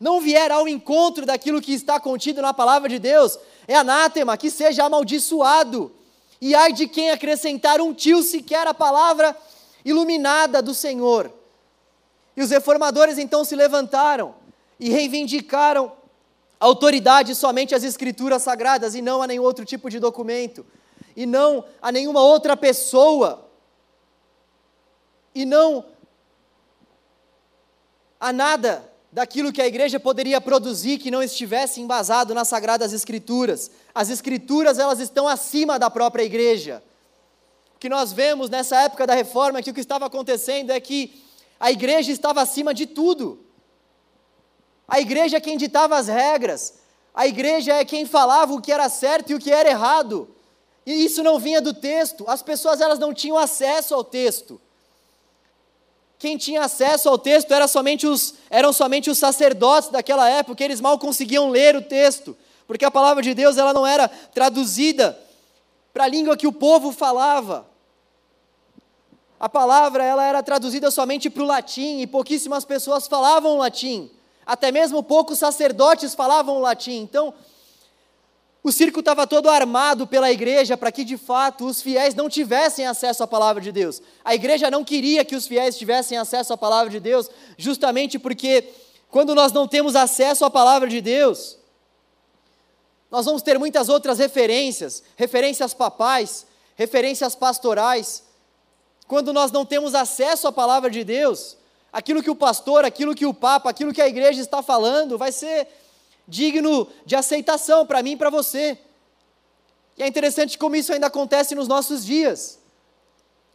não 0.00 0.20
vier 0.20 0.50
ao 0.50 0.66
encontro 0.66 1.24
daquilo 1.24 1.60
que 1.60 1.72
está 1.72 2.00
contido 2.00 2.42
na 2.42 2.52
palavra 2.52 2.88
de 2.88 2.98
Deus, 2.98 3.38
é 3.68 3.76
anátema, 3.76 4.36
que 4.36 4.50
seja 4.50 4.84
amaldiçoado. 4.84 5.92
E 6.44 6.56
ai 6.56 6.72
de 6.72 6.88
quem 6.88 7.08
acrescentar 7.12 7.80
um 7.80 7.94
tio 7.94 8.20
sequer 8.20 8.66
a 8.66 8.74
palavra 8.74 9.36
iluminada 9.84 10.60
do 10.60 10.74
Senhor. 10.74 11.32
E 12.36 12.42
os 12.42 12.50
reformadores 12.50 13.16
então 13.16 13.44
se 13.44 13.54
levantaram 13.54 14.34
e 14.80 14.90
reivindicaram 14.90 15.92
autoridade 16.58 17.36
somente 17.36 17.76
às 17.76 17.84
escrituras 17.84 18.42
sagradas 18.42 18.96
e 18.96 19.00
não 19.00 19.22
a 19.22 19.26
nenhum 19.28 19.44
outro 19.44 19.64
tipo 19.64 19.88
de 19.88 20.00
documento, 20.00 20.66
e 21.14 21.26
não 21.26 21.64
a 21.80 21.92
nenhuma 21.92 22.20
outra 22.20 22.56
pessoa, 22.56 23.48
e 25.32 25.44
não 25.44 25.84
a 28.18 28.32
nada 28.32 28.91
daquilo 29.12 29.52
que 29.52 29.60
a 29.60 29.66
igreja 29.66 30.00
poderia 30.00 30.40
produzir 30.40 30.98
que 30.98 31.10
não 31.10 31.22
estivesse 31.22 31.80
embasado 31.80 32.34
nas 32.34 32.48
sagradas 32.48 32.92
escrituras. 32.92 33.70
As 33.94 34.08
escrituras, 34.08 34.78
elas 34.78 34.98
estão 34.98 35.28
acima 35.28 35.78
da 35.78 35.90
própria 35.90 36.24
igreja 36.24 36.82
que 37.82 37.88
nós 37.88 38.12
vemos 38.12 38.48
nessa 38.48 38.80
época 38.82 39.04
da 39.08 39.12
reforma 39.12 39.60
que 39.60 39.68
o 39.68 39.74
que 39.74 39.80
estava 39.80 40.06
acontecendo 40.06 40.70
é 40.70 40.78
que 40.78 41.20
a 41.58 41.72
igreja 41.72 42.12
estava 42.12 42.40
acima 42.40 42.72
de 42.72 42.86
tudo. 42.86 43.44
A 44.86 45.00
igreja 45.00 45.38
é 45.38 45.40
quem 45.40 45.56
ditava 45.56 45.96
as 45.96 46.06
regras, 46.06 46.74
a 47.12 47.26
igreja 47.26 47.72
é 47.72 47.84
quem 47.84 48.06
falava 48.06 48.54
o 48.54 48.62
que 48.62 48.70
era 48.70 48.88
certo 48.88 49.30
e 49.30 49.34
o 49.34 49.38
que 49.40 49.50
era 49.50 49.68
errado. 49.68 50.32
E 50.86 51.04
isso 51.04 51.24
não 51.24 51.40
vinha 51.40 51.60
do 51.60 51.74
texto, 51.74 52.24
as 52.28 52.40
pessoas 52.40 52.80
elas 52.80 53.00
não 53.00 53.12
tinham 53.12 53.36
acesso 53.36 53.96
ao 53.96 54.04
texto. 54.04 54.60
Quem 56.22 56.38
tinha 56.38 56.62
acesso 56.62 57.08
ao 57.08 57.18
texto 57.18 57.52
era 57.52 57.66
somente 57.66 58.06
os, 58.06 58.34
eram 58.48 58.72
somente 58.72 59.10
os 59.10 59.18
sacerdotes 59.18 59.90
daquela 59.90 60.30
época, 60.30 60.62
eles 60.62 60.80
mal 60.80 60.96
conseguiam 60.98 61.50
ler 61.50 61.76
o 61.76 61.82
texto, 61.82 62.36
porque 62.66 62.84
a 62.84 62.90
palavra 62.90 63.22
de 63.22 63.34
Deus 63.34 63.58
ela 63.58 63.72
não 63.72 63.84
era 63.84 64.08
traduzida 64.08 65.18
para 65.92 66.04
a 66.04 66.08
língua 66.08 66.36
que 66.36 66.46
o 66.46 66.52
povo 66.52 66.92
falava 66.92 67.66
a 69.42 69.48
palavra 69.48 70.04
ela 70.04 70.24
era 70.24 70.40
traduzida 70.40 70.88
somente 70.88 71.28
para 71.28 71.42
o 71.42 71.46
latim 71.46 71.98
e 71.98 72.06
pouquíssimas 72.06 72.64
pessoas 72.64 73.08
falavam 73.08 73.58
latim. 73.58 74.08
Até 74.46 74.70
mesmo 74.70 75.02
poucos 75.02 75.40
sacerdotes 75.40 76.14
falavam 76.14 76.60
latim. 76.60 77.00
Então, 77.00 77.34
o 78.64 78.70
circo 78.70 79.00
estava 79.00 79.26
todo 79.26 79.50
armado 79.50 80.06
pela 80.06 80.30
igreja 80.30 80.76
para 80.76 80.92
que 80.92 81.04
de 81.04 81.16
fato 81.16 81.66
os 81.66 81.82
fiéis 81.82 82.14
não 82.14 82.28
tivessem 82.28 82.86
acesso 82.86 83.24
à 83.24 83.26
palavra 83.26 83.60
de 83.60 83.72
Deus. 83.72 84.00
A 84.24 84.36
igreja 84.36 84.70
não 84.70 84.84
queria 84.84 85.24
que 85.24 85.34
os 85.34 85.48
fiéis 85.48 85.76
tivessem 85.76 86.16
acesso 86.16 86.52
à 86.52 86.56
palavra 86.56 86.88
de 86.88 87.00
Deus, 87.00 87.28
justamente 87.58 88.20
porque 88.20 88.68
quando 89.10 89.34
nós 89.34 89.52
não 89.52 89.66
temos 89.66 89.96
acesso 89.96 90.44
à 90.44 90.50
palavra 90.50 90.88
de 90.88 91.00
Deus, 91.00 91.58
nós 93.10 93.26
vamos 93.26 93.42
ter 93.42 93.58
muitas 93.58 93.88
outras 93.88 94.18
referências, 94.18 95.02
referências 95.16 95.74
papais, 95.74 96.46
referências 96.76 97.34
pastorais, 97.34 98.22
quando 99.08 99.32
nós 99.32 99.50
não 99.50 99.66
temos 99.66 99.94
acesso 99.94 100.46
à 100.46 100.52
palavra 100.52 100.88
de 100.88 101.02
Deus, 101.02 101.56
aquilo 101.92 102.22
que 102.22 102.30
o 102.30 102.36
pastor, 102.36 102.84
aquilo 102.84 103.14
que 103.14 103.26
o 103.26 103.34
papa, 103.34 103.68
aquilo 103.68 103.92
que 103.92 104.00
a 104.00 104.08
igreja 104.08 104.40
está 104.40 104.62
falando 104.62 105.18
vai 105.18 105.32
ser 105.32 105.66
digno 106.26 106.88
de 107.04 107.16
aceitação 107.16 107.86
para 107.86 108.02
mim 108.02 108.12
e 108.12 108.16
para 108.16 108.30
você. 108.30 108.78
E 109.96 110.02
é 110.02 110.06
interessante 110.06 110.56
como 110.56 110.76
isso 110.76 110.92
ainda 110.92 111.06
acontece 111.06 111.54
nos 111.54 111.68
nossos 111.68 112.04
dias. 112.04 112.58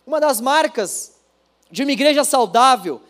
Uma 0.06 0.20
das 0.20 0.40
marcas 0.40 1.14
de 1.72 1.84
uma 1.84 1.92
igreja 1.92 2.24
saudável 2.24 3.02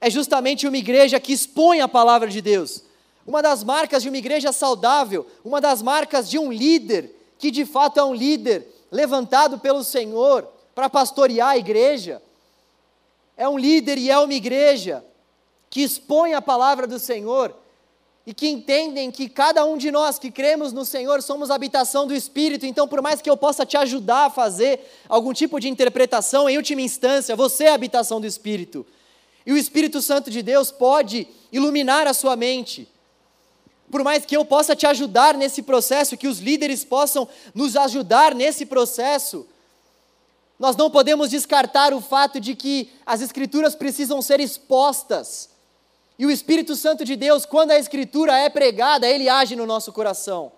é 0.00 0.08
justamente 0.08 0.66
uma 0.66 0.76
igreja 0.76 1.18
que 1.18 1.32
expõe 1.32 1.80
a 1.80 1.88
palavra 1.88 2.28
de 2.28 2.40
Deus. 2.40 2.84
Uma 3.26 3.42
das 3.42 3.62
marcas 3.64 4.02
de 4.02 4.08
uma 4.08 4.16
igreja 4.16 4.52
saudável, 4.52 5.26
uma 5.44 5.60
das 5.60 5.82
marcas 5.82 6.30
de 6.30 6.38
um 6.38 6.52
líder 6.52 7.14
que 7.38 7.50
de 7.50 7.64
fato 7.64 8.00
é 8.00 8.04
um 8.04 8.14
líder 8.14 8.66
levantado 8.90 9.58
pelo 9.58 9.84
Senhor, 9.84 10.48
para 10.74 10.88
pastorear 10.88 11.50
a 11.50 11.58
igreja, 11.58 12.22
é 13.36 13.48
um 13.48 13.58
líder 13.58 13.98
e 13.98 14.10
é 14.10 14.18
uma 14.18 14.32
igreja 14.32 15.04
que 15.68 15.82
expõe 15.82 16.34
a 16.34 16.42
palavra 16.42 16.86
do 16.86 16.98
Senhor 16.98 17.54
e 18.28 18.34
que 18.34 18.46
entendem 18.46 19.10
que 19.10 19.26
cada 19.26 19.64
um 19.64 19.78
de 19.78 19.90
nós 19.90 20.18
que 20.18 20.30
cremos 20.30 20.70
no 20.70 20.84
Senhor 20.84 21.22
somos 21.22 21.50
habitação 21.50 22.06
do 22.06 22.14
Espírito, 22.14 22.66
então, 22.66 22.86
por 22.86 23.00
mais 23.00 23.22
que 23.22 23.30
eu 23.30 23.38
possa 23.38 23.64
te 23.64 23.74
ajudar 23.74 24.26
a 24.26 24.30
fazer 24.30 24.80
algum 25.08 25.32
tipo 25.32 25.58
de 25.58 25.66
interpretação, 25.66 26.46
em 26.46 26.58
última 26.58 26.82
instância, 26.82 27.34
você 27.34 27.64
é 27.64 27.72
habitação 27.72 28.20
do 28.20 28.26
Espírito. 28.26 28.84
E 29.46 29.52
o 29.54 29.56
Espírito 29.56 30.02
Santo 30.02 30.30
de 30.30 30.42
Deus 30.42 30.70
pode 30.70 31.26
iluminar 31.50 32.06
a 32.06 32.12
sua 32.12 32.36
mente. 32.36 32.86
Por 33.90 34.04
mais 34.04 34.26
que 34.26 34.36
eu 34.36 34.44
possa 34.44 34.76
te 34.76 34.86
ajudar 34.86 35.32
nesse 35.32 35.62
processo, 35.62 36.14
que 36.14 36.28
os 36.28 36.38
líderes 36.38 36.84
possam 36.84 37.26
nos 37.54 37.76
ajudar 37.76 38.34
nesse 38.34 38.66
processo, 38.66 39.46
nós 40.58 40.76
não 40.76 40.90
podemos 40.90 41.30
descartar 41.30 41.94
o 41.94 42.00
fato 42.02 42.38
de 42.38 42.54
que 42.54 42.90
as 43.06 43.22
Escrituras 43.22 43.74
precisam 43.74 44.20
ser 44.20 44.38
expostas. 44.38 45.48
E 46.18 46.26
o 46.26 46.30
Espírito 46.30 46.74
Santo 46.74 47.04
de 47.04 47.14
Deus, 47.14 47.46
quando 47.46 47.70
a 47.70 47.78
Escritura 47.78 48.36
é 48.36 48.48
pregada, 48.48 49.06
ele 49.06 49.28
age 49.28 49.54
no 49.54 49.64
nosso 49.64 49.92
coração. 49.92 50.50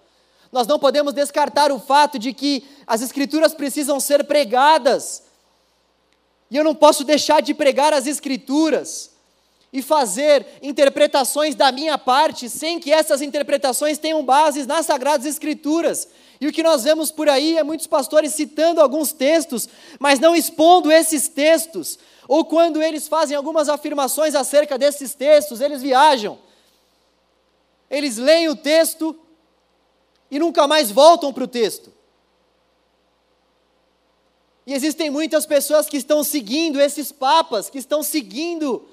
Nós 0.51 0.67
não 0.67 0.79
podemos 0.79 1.13
descartar 1.13 1.71
o 1.71 1.79
fato 1.79 2.19
de 2.19 2.33
que 2.33 2.65
as 2.87 3.03
Escrituras 3.03 3.53
precisam 3.53 4.01
ser 4.01 4.25
pregadas. 4.25 5.23
E 6.51 6.57
eu 6.57 6.65
não 6.65 6.75
posso 6.75 7.05
deixar 7.05 7.43
de 7.43 7.53
pregar 7.53 7.93
as 7.93 8.07
Escrituras 8.07 9.11
e 9.73 9.83
fazer 9.83 10.45
interpretações 10.63 11.55
da 11.55 11.71
minha 11.71 11.97
parte 11.97 12.49
sem 12.49 12.81
que 12.81 12.93
essas 12.93 13.23
interpretações 13.23 13.99
tenham 13.99 14.25
bases 14.25 14.67
nas 14.67 14.87
Sagradas 14.87 15.27
Escrituras. 15.27 16.09
E 16.41 16.49
o 16.49 16.53
que 16.53 16.63
nós 16.63 16.85
vemos 16.85 17.11
por 17.11 17.29
aí 17.29 17.59
é 17.59 17.63
muitos 17.63 17.87
pastores 17.87 18.33
citando 18.33 18.81
alguns 18.81 19.13
textos, 19.13 19.69
mas 19.99 20.19
não 20.19 20.35
expondo 20.35 20.91
esses 20.91 21.29
textos. 21.29 21.99
Ou 22.31 22.45
quando 22.45 22.81
eles 22.81 23.09
fazem 23.09 23.37
algumas 23.37 23.69
afirmações 23.69 24.37
acerca 24.37 24.79
desses 24.79 25.15
textos, 25.15 25.61
eles 25.61 25.83
viajam. 25.83 26.39
Eles 27.91 28.19
leem 28.19 28.49
o 28.49 28.55
texto 28.55 29.19
e 30.31 30.39
nunca 30.39 30.69
mais 30.69 30.93
voltam 30.93 31.33
para 31.33 31.43
o 31.43 31.49
texto. 31.49 31.93
E 34.65 34.73
existem 34.73 35.11
muitas 35.11 35.45
pessoas 35.45 35.89
que 35.89 35.97
estão 35.97 36.23
seguindo 36.23 36.81
esses 36.81 37.11
papas, 37.11 37.69
que 37.69 37.79
estão 37.79 38.01
seguindo 38.01 38.89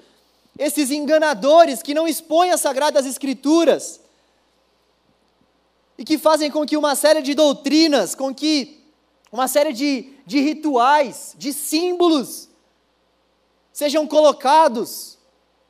esses 0.58 0.90
enganadores 0.90 1.80
que 1.80 1.94
não 1.94 2.08
expõem 2.08 2.50
as 2.50 2.60
sagradas 2.60 3.06
escrituras 3.06 4.00
e 5.96 6.02
que 6.02 6.18
fazem 6.18 6.50
com 6.50 6.66
que 6.66 6.76
uma 6.76 6.96
série 6.96 7.22
de 7.22 7.34
doutrinas, 7.34 8.16
com 8.16 8.34
que 8.34 8.80
uma 9.30 9.46
série 9.46 9.72
de, 9.72 10.12
de 10.26 10.40
rituais, 10.40 11.36
de 11.38 11.52
símbolos, 11.52 12.47
sejam 13.78 14.08
colocados 14.08 15.16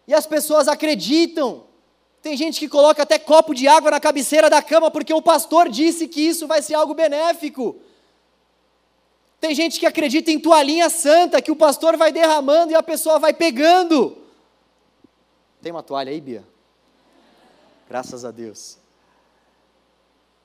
e 0.07 0.15
as 0.15 0.27
pessoas 0.27 0.67
acreditam. 0.67 1.65
Tem 2.23 2.39
gente 2.39 2.59
que 2.59 2.67
coloca 2.67 3.03
até 3.03 3.19
copo 3.19 3.53
de 3.55 3.69
água 3.69 3.91
na 3.91 4.01
cabeceira 4.01 4.49
da 4.49 4.63
cama 4.63 4.91
porque 4.91 5.13
o 5.13 5.21
pastor 5.21 5.69
disse 5.69 6.09
que 6.09 6.23
isso 6.23 6.47
vai 6.47 6.63
ser 6.63 6.73
algo 6.73 6.95
benéfico. 6.95 7.77
Tem 9.39 9.55
gente 9.55 9.79
que 9.79 9.85
acredita 9.85 10.31
em 10.31 10.41
toalhinha 10.41 10.89
santa, 10.89 11.43
que 11.43 11.51
o 11.51 11.57
pastor 11.57 11.99
vai 11.99 12.11
derramando 12.11 12.73
e 12.73 12.75
a 12.75 12.83
pessoa 12.83 13.19
vai 13.19 13.35
pegando. 13.35 14.17
Tem 15.61 15.71
uma 15.71 15.83
toalha 15.83 16.11
aí, 16.11 16.19
Bia? 16.19 16.45
Graças 17.91 18.25
a 18.25 18.31
Deus. 18.31 18.79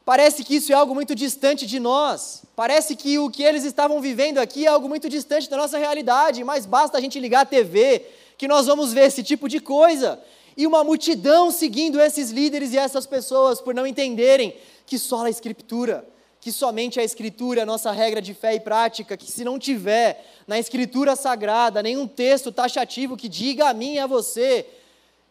Parece 0.06 0.44
que 0.44 0.56
isso 0.56 0.72
é 0.72 0.76
algo 0.76 0.94
muito 0.94 1.16
distante 1.16 1.66
de 1.66 1.80
nós. 1.80 2.44
Parece 2.56 2.96
que 2.96 3.18
o 3.18 3.30
que 3.30 3.42
eles 3.42 3.64
estavam 3.64 4.02
vivendo 4.02 4.38
aqui 4.38 4.66
é 4.66 4.70
algo 4.70 4.90
muito 4.90 5.08
distante 5.08 5.50
da 5.50 5.56
nossa 5.56 5.78
realidade, 5.78 6.44
mas 6.44 6.66
basta 6.66 6.98
a 6.98 7.02
gente 7.02 7.20
ligar 7.20 7.42
a 7.42 7.46
TV 7.46 8.06
que 8.38 8.48
nós 8.48 8.66
vamos 8.66 8.92
ver 8.92 9.06
esse 9.06 9.24
tipo 9.24 9.48
de 9.48 9.62
coisa. 9.62 10.20
E 10.58 10.68
uma 10.68 10.84
multidão 10.84 11.50
seguindo 11.50 12.02
esses 12.02 12.32
líderes 12.32 12.74
e 12.74 12.78
essas 12.78 13.08
pessoas 13.08 13.62
por 13.62 13.74
não 13.74 13.88
entenderem 13.88 14.56
que 14.86 15.00
só 15.00 15.26
a 15.26 15.30
Escritura, 15.30 16.06
que 16.42 16.52
somente 16.52 17.00
a 17.00 17.04
Escritura 17.04 17.62
é 17.62 17.64
a 17.64 17.66
nossa 17.66 17.90
regra 17.92 18.22
de 18.22 18.34
fé 18.34 18.54
e 18.56 18.60
prática, 18.60 19.16
que 19.16 19.32
se 19.32 19.46
não 19.46 19.58
tiver 19.58 20.26
na 20.46 20.60
Escritura 20.60 21.16
Sagrada 21.16 21.82
nenhum 21.82 22.06
texto 22.06 22.52
taxativo 22.52 23.16
que 23.16 23.30
diga 23.30 23.70
a 23.70 23.74
mim 23.74 23.94
e 23.94 24.00
a 24.00 24.06
você 24.06 24.66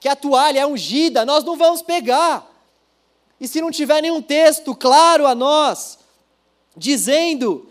que 0.00 0.08
a 0.08 0.16
toalha 0.16 0.60
é 0.60 0.66
ungida, 0.66 1.24
nós 1.24 1.44
não 1.44 1.56
vamos 1.56 1.82
pegar. 1.82 2.51
E 3.42 3.48
se 3.48 3.60
não 3.60 3.72
tiver 3.72 4.00
nenhum 4.00 4.22
texto 4.22 4.72
claro 4.72 5.26
a 5.26 5.34
nós, 5.34 5.98
dizendo 6.76 7.68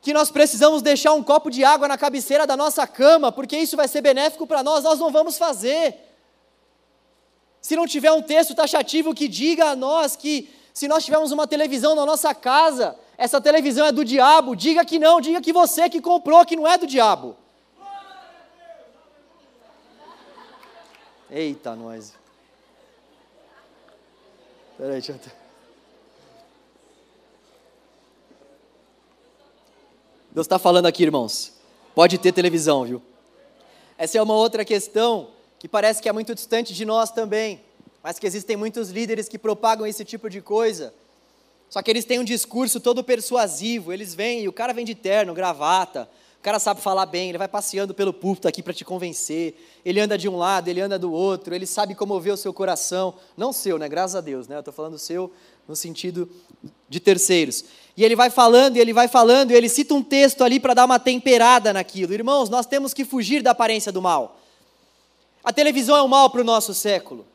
que 0.00 0.12
nós 0.12 0.30
precisamos 0.30 0.82
deixar 0.82 1.14
um 1.14 1.22
copo 1.24 1.50
de 1.50 1.64
água 1.64 1.88
na 1.88 1.98
cabeceira 1.98 2.46
da 2.46 2.56
nossa 2.56 2.86
cama, 2.86 3.32
porque 3.32 3.58
isso 3.58 3.76
vai 3.76 3.88
ser 3.88 4.02
benéfico 4.02 4.46
para 4.46 4.62
nós, 4.62 4.84
nós 4.84 5.00
não 5.00 5.10
vamos 5.10 5.36
fazer. 5.36 5.96
Se 7.60 7.74
não 7.74 7.88
tiver 7.88 8.12
um 8.12 8.22
texto 8.22 8.54
taxativo 8.54 9.12
que 9.12 9.26
diga 9.26 9.70
a 9.70 9.74
nós 9.74 10.14
que 10.14 10.48
se 10.72 10.86
nós 10.86 11.04
tivermos 11.04 11.32
uma 11.32 11.48
televisão 11.48 11.96
na 11.96 12.06
nossa 12.06 12.32
casa, 12.32 12.96
essa 13.18 13.40
televisão 13.40 13.84
é 13.84 13.90
do 13.90 14.04
diabo, 14.04 14.54
diga 14.54 14.84
que 14.84 14.96
não, 14.96 15.20
diga 15.20 15.40
que 15.40 15.52
você 15.52 15.88
que 15.88 16.00
comprou, 16.00 16.46
que 16.46 16.54
não 16.54 16.68
é 16.68 16.78
do 16.78 16.86
diabo. 16.86 17.36
Eita, 21.28 21.74
nós. 21.74 22.14
Peraí, 24.76 24.92
deixa 24.92 25.12
eu... 25.12 25.18
Deus 30.32 30.44
está 30.44 30.58
falando 30.58 30.84
aqui, 30.84 31.02
irmãos. 31.02 31.54
Pode 31.94 32.18
ter 32.18 32.30
televisão, 32.30 32.84
viu? 32.84 33.02
Essa 33.96 34.18
é 34.18 34.22
uma 34.22 34.34
outra 34.34 34.66
questão 34.66 35.30
que 35.58 35.66
parece 35.66 36.02
que 36.02 36.08
é 36.08 36.12
muito 36.12 36.34
distante 36.34 36.74
de 36.74 36.84
nós 36.84 37.10
também, 37.10 37.62
mas 38.02 38.18
que 38.18 38.26
existem 38.26 38.54
muitos 38.54 38.90
líderes 38.90 39.30
que 39.30 39.38
propagam 39.38 39.86
esse 39.86 40.04
tipo 40.04 40.28
de 40.28 40.42
coisa. 40.42 40.92
Só 41.70 41.80
que 41.80 41.90
eles 41.90 42.04
têm 42.04 42.18
um 42.18 42.24
discurso 42.24 42.78
todo 42.78 43.02
persuasivo. 43.02 43.94
Eles 43.94 44.14
vêm 44.14 44.42
e 44.42 44.48
o 44.48 44.52
cara 44.52 44.74
vem 44.74 44.84
de 44.84 44.94
terno, 44.94 45.32
gravata. 45.32 46.08
O 46.38 46.42
cara 46.46 46.58
sabe 46.58 46.80
falar 46.80 47.06
bem, 47.06 47.30
ele 47.30 47.38
vai 47.38 47.48
passeando 47.48 47.92
pelo 47.92 48.12
púlpito 48.12 48.46
aqui 48.46 48.62
para 48.62 48.72
te 48.72 48.84
convencer. 48.84 49.54
Ele 49.84 49.98
anda 49.98 50.16
de 50.16 50.28
um 50.28 50.36
lado, 50.36 50.68
ele 50.68 50.80
anda 50.80 50.98
do 50.98 51.12
outro. 51.12 51.54
Ele 51.54 51.66
sabe 51.66 51.94
comover 51.94 52.32
o 52.32 52.36
seu 52.36 52.52
coração. 52.52 53.14
Não 53.36 53.52
seu, 53.52 53.78
né? 53.78 53.88
Graças 53.88 54.14
a 54.14 54.20
Deus, 54.20 54.46
né? 54.46 54.56
Eu 54.56 54.60
estou 54.60 54.72
falando 54.72 54.98
seu 54.98 55.32
no 55.66 55.74
sentido 55.74 56.30
de 56.88 57.00
terceiros. 57.00 57.64
E 57.96 58.04
ele 58.04 58.14
vai 58.14 58.30
falando, 58.30 58.76
e 58.76 58.80
ele 58.80 58.92
vai 58.92 59.08
falando, 59.08 59.50
e 59.50 59.54
ele 59.54 59.68
cita 59.68 59.94
um 59.94 60.02
texto 60.02 60.44
ali 60.44 60.60
para 60.60 60.74
dar 60.74 60.84
uma 60.84 60.98
temperada 60.98 61.72
naquilo. 61.72 62.12
Irmãos, 62.12 62.48
nós 62.48 62.66
temos 62.66 62.94
que 62.94 63.04
fugir 63.04 63.42
da 63.42 63.50
aparência 63.50 63.90
do 63.90 64.00
mal. 64.00 64.40
A 65.42 65.52
televisão 65.52 65.96
é 65.96 66.02
o 66.02 66.08
mal 66.08 66.30
para 66.30 66.40
o 66.40 66.44
nosso 66.44 66.74
século. 66.74 67.26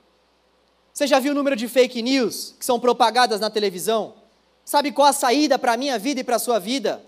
Você 0.93 1.07
já 1.07 1.19
viu 1.19 1.31
o 1.31 1.35
número 1.35 1.55
de 1.55 1.67
fake 1.67 2.01
news 2.01 2.55
que 2.59 2.65
são 2.65 2.79
propagadas 2.79 3.39
na 3.39 3.49
televisão? 3.49 4.13
Sabe 4.63 4.91
qual 4.91 5.07
a 5.07 5.13
saída 5.13 5.57
para 5.57 5.73
a 5.73 5.77
minha 5.77 5.97
vida 5.97 6.19
e 6.19 6.23
para 6.23 6.35
a 6.35 6.39
sua 6.39 6.59
vida? 6.59 7.01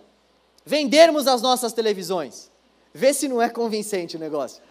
Vendermos 0.65 1.27
as 1.27 1.41
nossas 1.41 1.73
televisões. 1.73 2.49
Vê 2.93 3.13
se 3.13 3.27
não 3.27 3.41
é 3.41 3.49
convincente 3.49 4.15
o 4.15 4.19
negócio. 4.19 4.61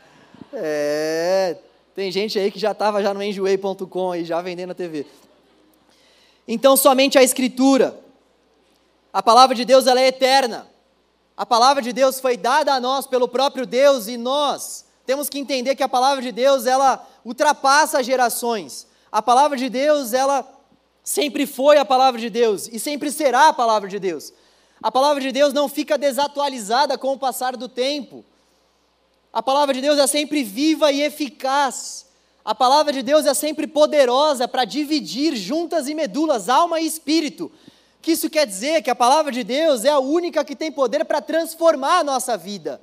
É, 0.53 1.57
tem 1.95 2.11
gente 2.11 2.39
aí 2.39 2.51
que 2.51 2.59
já 2.59 2.73
estava 2.73 3.03
já 3.03 3.13
no 3.13 3.23
enjoei.com 3.23 4.13
aí 4.13 4.25
já 4.25 4.41
vendendo 4.41 4.71
a 4.71 4.75
TV. 4.75 5.07
Então 6.47 6.77
somente 6.77 7.19
a 7.19 7.23
escritura 7.23 8.03
a 9.13 9.23
palavra 9.23 9.55
de 9.55 9.65
Deus 9.65 9.87
ela 9.87 10.01
é 10.01 10.07
eterna. 10.07 10.67
A 11.37 11.45
palavra 11.45 11.83
de 11.83 11.93
Deus 11.93 12.19
foi 12.19 12.37
dada 12.37 12.73
a 12.73 12.81
nós 12.81 13.07
pelo 13.07 13.29
próprio 13.29 13.67
Deus 13.67 14.09
e 14.09 14.17
nós 14.17 14.87
temos 15.05 15.29
que 15.29 15.39
entender 15.39 15.75
que 15.75 15.83
a 15.83 15.89
palavra 15.89 16.23
de 16.23 16.33
Deus 16.33 16.65
ela 16.65 17.07
ultrapassa 17.25 18.03
gerações. 18.03 18.87
A 19.11 19.21
palavra 19.21 19.59
de 19.59 19.69
Deus 19.69 20.15
ela 20.15 20.49
sempre 21.05 21.47
foi 21.47 21.77
a 21.77 21.85
palavra 21.85 22.19
de 22.19 22.31
Deus 22.31 22.69
e 22.69 22.79
sempre 22.79 23.11
será 23.11 23.49
a 23.49 23.53
palavra 23.53 23.89
de 23.89 23.99
Deus. 23.99 24.33
A 24.83 24.91
palavra 24.91 25.23
de 25.23 25.31
Deus 25.31 25.53
não 25.53 25.69
fica 25.69 25.97
desatualizada 25.97 26.99
com 26.99 27.13
o 27.13 27.19
passar 27.19 27.57
do 27.57 27.69
tempo. 27.69 28.25
A 29.33 29.41
palavra 29.41 29.73
de 29.73 29.81
Deus 29.81 29.99
é 29.99 30.07
sempre 30.09 30.43
viva 30.43 30.91
e 30.91 31.03
eficaz. 31.03 32.07
A 32.45 32.53
palavra 32.55 32.93
de 32.93 33.03
Deus 33.03 33.25
é 33.25 33.33
sempre 33.33 33.69
poderosa 33.69 34.49
para 34.49 34.65
dividir 34.65 35.37
juntas 35.37 35.87
e 35.87 35.95
medulas, 35.95 36.49
alma 36.49 36.81
e 36.81 36.87
espírito, 36.87 37.53
que 38.01 38.11
isso 38.11 38.29
quer 38.29 38.45
dizer 38.45 38.83
que 38.83 38.91
a 38.91 38.97
palavra 38.97 39.31
de 39.31 39.45
Deus 39.45 39.85
é 39.85 39.91
a 39.91 40.01
única 40.01 40.45
que 40.45 40.57
tem 40.57 40.73
poder 40.73 41.05
para 41.05 41.21
transformar 41.21 42.01
a 42.01 42.05
nossa 42.05 42.37
vida. 42.37 42.83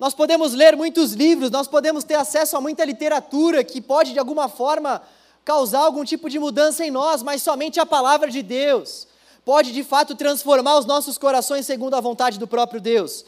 Nós 0.00 0.14
podemos 0.14 0.54
ler 0.54 0.74
muitos 0.74 1.12
livros, 1.12 1.50
nós 1.50 1.68
podemos 1.68 2.02
ter 2.02 2.14
acesso 2.14 2.56
a 2.56 2.60
muita 2.60 2.84
literatura 2.86 3.62
que 3.62 3.82
pode 3.82 4.14
de 4.14 4.18
alguma 4.18 4.48
forma 4.48 5.02
causar 5.44 5.80
algum 5.80 6.04
tipo 6.04 6.30
de 6.30 6.38
mudança 6.38 6.84
em 6.84 6.90
nós, 6.90 7.22
mas 7.22 7.42
somente 7.42 7.78
a 7.78 7.84
palavra 7.84 8.30
de 8.30 8.42
Deus 8.42 9.06
pode 9.44 9.72
de 9.72 9.84
fato 9.84 10.14
transformar 10.14 10.78
os 10.78 10.86
nossos 10.86 11.18
corações 11.18 11.66
segundo 11.66 11.94
a 11.94 12.00
vontade 12.00 12.38
do 12.38 12.46
próprio 12.46 12.80
Deus. 12.80 13.24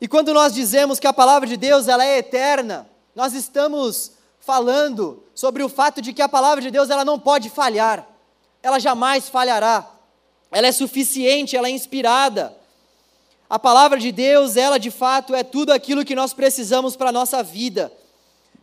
E 0.00 0.08
quando 0.08 0.32
nós 0.32 0.54
dizemos 0.54 0.98
que 0.98 1.06
a 1.06 1.12
palavra 1.12 1.46
de 1.46 1.56
Deus 1.56 1.88
ela 1.88 2.04
é 2.04 2.18
eterna, 2.18 2.88
nós 3.14 3.34
estamos 3.34 4.12
falando 4.40 5.22
sobre 5.34 5.62
o 5.62 5.68
fato 5.68 6.00
de 6.00 6.12
que 6.12 6.22
a 6.22 6.28
palavra 6.28 6.62
de 6.62 6.70
Deus 6.70 6.90
ela 6.90 7.04
não 7.04 7.18
pode 7.18 7.50
falhar, 7.50 8.06
ela 8.62 8.78
jamais 8.78 9.28
falhará, 9.28 9.88
ela 10.50 10.66
é 10.66 10.72
suficiente, 10.72 11.56
ela 11.56 11.68
é 11.68 11.70
inspirada. 11.70 12.56
A 13.48 13.58
palavra 13.58 13.98
de 13.98 14.10
Deus, 14.10 14.56
ela 14.56 14.78
de 14.78 14.90
fato 14.90 15.34
é 15.34 15.42
tudo 15.42 15.72
aquilo 15.72 16.04
que 16.04 16.14
nós 16.14 16.32
precisamos 16.32 16.96
para 16.96 17.10
a 17.10 17.12
nossa 17.12 17.42
vida. 17.42 17.92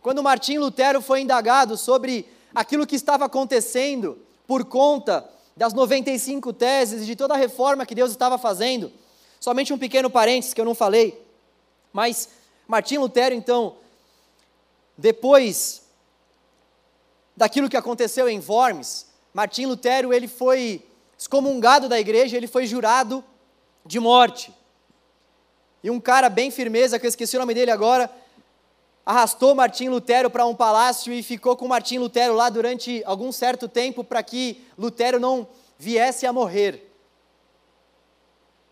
Quando 0.02 0.22
Martim 0.22 0.58
Lutero 0.58 1.00
foi 1.00 1.22
indagado 1.22 1.76
sobre 1.76 2.28
aquilo 2.54 2.86
que 2.86 2.96
estava 2.96 3.24
acontecendo 3.24 4.18
por 4.46 4.64
conta 4.64 5.28
das 5.56 5.72
95 5.72 6.52
teses 6.52 7.02
e 7.02 7.06
de 7.06 7.16
toda 7.16 7.34
a 7.34 7.36
reforma 7.36 7.86
que 7.86 7.94
Deus 7.94 8.10
estava 8.10 8.38
fazendo, 8.38 8.92
somente 9.38 9.72
um 9.72 9.78
pequeno 9.78 10.10
parênteses 10.10 10.54
que 10.54 10.60
eu 10.60 10.64
não 10.64 10.74
falei, 10.74 11.22
mas 11.92 12.28
Martim 12.66 12.98
Lutero, 12.98 13.34
então, 13.34 13.76
depois 14.96 15.82
daquilo 17.36 17.68
que 17.68 17.76
aconteceu 17.76 18.28
em 18.28 18.40
Worms, 18.40 19.06
Martim 19.32 19.66
Lutero 19.66 20.12
ele 20.12 20.28
foi 20.28 20.84
excomungado 21.18 21.88
da 21.88 21.98
igreja, 21.98 22.36
ele 22.36 22.46
foi 22.46 22.66
jurado 22.66 23.24
de 23.84 24.00
morte. 24.00 24.52
E 25.82 25.90
um 25.90 26.00
cara 26.00 26.28
bem 26.28 26.50
firmeza, 26.50 26.98
que 26.98 27.06
eu 27.06 27.08
esqueci 27.08 27.36
o 27.36 27.40
nome 27.40 27.54
dele 27.54 27.70
agora, 27.70 28.10
arrastou 29.04 29.54
Martim 29.54 29.88
Lutero 29.88 30.30
para 30.30 30.46
um 30.46 30.54
palácio 30.54 31.12
e 31.12 31.22
ficou 31.22 31.56
com 31.56 31.68
Martim 31.68 31.98
Lutero 31.98 32.34
lá 32.34 32.48
durante 32.48 33.02
algum 33.04 33.30
certo 33.30 33.68
tempo 33.68 34.02
para 34.02 34.22
que 34.22 34.64
Lutero 34.78 35.20
não 35.20 35.46
viesse 35.78 36.26
a 36.26 36.32
morrer. 36.32 36.90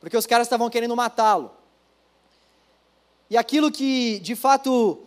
Porque 0.01 0.17
os 0.17 0.27
caras 0.27 0.47
estavam 0.47 0.71
querendo 0.71 0.97
matá-lo. 0.97 1.53
E 3.29 3.37
aquilo 3.37 3.71
que 3.71 4.19
de 4.21 4.35
fato 4.35 4.99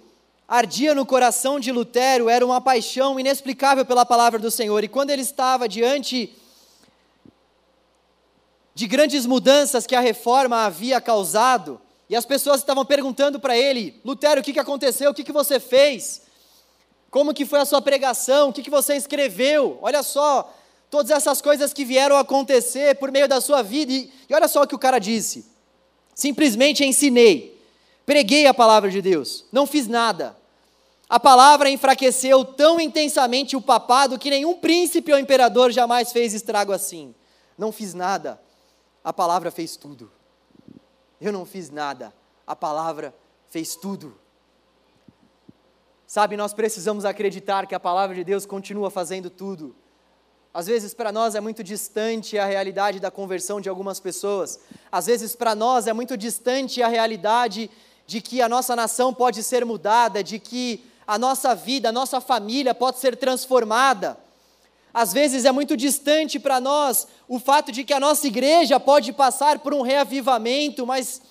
ardia 0.48 0.94
no 0.94 1.06
coração 1.06 1.60
de 1.60 1.72
Lutero 1.72 2.30
era 2.30 2.46
uma 2.46 2.62
paixão 2.62 3.20
inexplicável 3.20 3.86
pela 3.86 4.06
palavra 4.06 4.40
do 4.40 4.52
Senhor. 4.52 4.84
E 4.84 4.88
quando 4.88 5.10
ele 5.10 5.24
estava 5.24 5.68
diante 5.68 6.36
de 8.76 8.88
grandes 8.88 9.26
mudanças 9.26 9.88
que 9.88 9.96
a 9.96 10.00
reforma 10.00 10.66
havia 10.66 11.02
causado, 11.02 11.82
e 12.10 12.16
as 12.16 12.26
pessoas 12.26 12.60
estavam 12.60 12.86
perguntando 12.86 13.40
para 13.40 13.58
ele: 13.58 14.00
Lutero, 14.04 14.42
o 14.42 14.44
que, 14.44 14.54
que 14.54 14.60
aconteceu? 14.60 15.12
O 15.12 15.14
que, 15.14 15.24
que 15.24 15.32
você 15.32 15.60
fez? 15.60 16.22
Como 17.10 17.34
que 17.34 17.46
foi 17.46 17.60
a 17.60 17.66
sua 17.66 17.82
pregação? 17.82 18.50
O 18.50 18.54
que, 18.54 18.62
que 18.62 18.70
você 18.70 18.96
escreveu? 18.96 19.80
Olha 19.82 20.04
só, 20.04 20.54
todas 20.90 21.12
essas 21.12 21.42
coisas 21.42 21.74
que 21.74 21.86
vieram 21.86 22.18
acontecer 22.18 22.96
por 22.96 23.12
meio 23.12 23.28
da 23.28 23.40
sua 23.40 23.62
vida. 23.62 23.92
E, 23.92 24.12
e 24.30 24.34
olha 24.34 24.48
só 24.48 24.64
o 24.64 24.68
que 24.68 24.76
o 24.76 24.80
cara 24.80 25.00
disse: 25.00 25.46
simplesmente 26.14 26.84
ensinei 26.84 27.56
Preguei 28.06 28.46
a 28.46 28.54
palavra 28.54 28.92
de 28.92 29.02
Deus, 29.02 29.46
não 29.52 29.66
fiz 29.66 29.88
nada. 29.88 30.38
A 31.10 31.20
palavra 31.20 31.70
enfraqueceu 31.70 32.46
tão 32.46 32.80
intensamente 32.80 33.56
o 33.56 33.62
papado 33.62 34.20
que 34.20 34.30
nenhum 34.30 34.56
príncipe 34.56 35.12
ou 35.12 35.20
imperador 35.20 35.72
jamais 35.72 36.12
fez 36.12 36.34
estrago 36.34 36.72
assim. 36.72 37.16
Não 37.58 37.72
fiz 37.72 37.94
nada, 37.94 38.40
a 39.04 39.12
palavra 39.12 39.50
fez 39.50 39.76
tudo. 39.76 40.12
Eu 41.28 41.34
não 41.34 41.44
fiz 41.44 41.72
nada, 41.72 42.14
a 42.46 42.56
palavra 42.56 43.12
fez 43.50 43.76
tudo. 43.76 44.16
Sabe, 46.06 46.38
nós 46.38 46.54
precisamos 46.54 47.04
acreditar 47.04 47.66
que 47.66 47.74
a 47.74 47.80
palavra 47.80 48.16
de 48.16 48.24
Deus 48.24 48.46
continua 48.46 48.92
fazendo 48.92 49.30
tudo. 49.30 49.76
Às 50.54 50.68
vezes 50.68 50.94
para 50.94 51.12
nós 51.12 51.34
é 51.34 51.42
muito 51.42 51.64
distante 51.64 52.38
a 52.38 52.46
realidade 52.46 53.00
da 53.00 53.10
conversão 53.10 53.60
de 53.60 53.68
algumas 53.68 54.00
pessoas. 54.00 54.60
Às 54.92 55.08
vezes 55.08 55.36
para 55.36 55.56
nós 55.56 55.88
é 55.88 55.94
muito 55.94 56.16
distante 56.16 56.84
a 56.84 56.88
realidade 56.88 57.72
de 58.06 58.22
que 58.22 58.40
a 58.40 58.48
nossa 58.48 58.76
nação 58.76 59.12
pode 59.12 59.42
ser 59.42 59.66
mudada, 59.66 60.24
de 60.24 60.38
que 60.38 60.86
a 61.08 61.18
nossa 61.18 61.56
vida, 61.56 61.90
a 61.90 61.92
nossa 61.92 62.22
família 62.22 62.76
pode 62.76 63.00
ser 63.00 63.18
transformada. 63.18 64.16
Às 64.96 65.12
vezes 65.12 65.44
é 65.44 65.52
muito 65.52 65.76
distante 65.76 66.40
para 66.40 66.62
nós 66.62 67.06
o 67.28 67.38
fato 67.38 67.70
de 67.70 67.84
que 67.84 67.94
a 67.94 68.00
nossa 68.00 68.28
igreja 68.28 68.80
pode 68.80 69.12
passar 69.12 69.60
por 69.60 69.74
um 69.74 69.82
reavivamento, 69.82 70.88
mas 70.88 71.22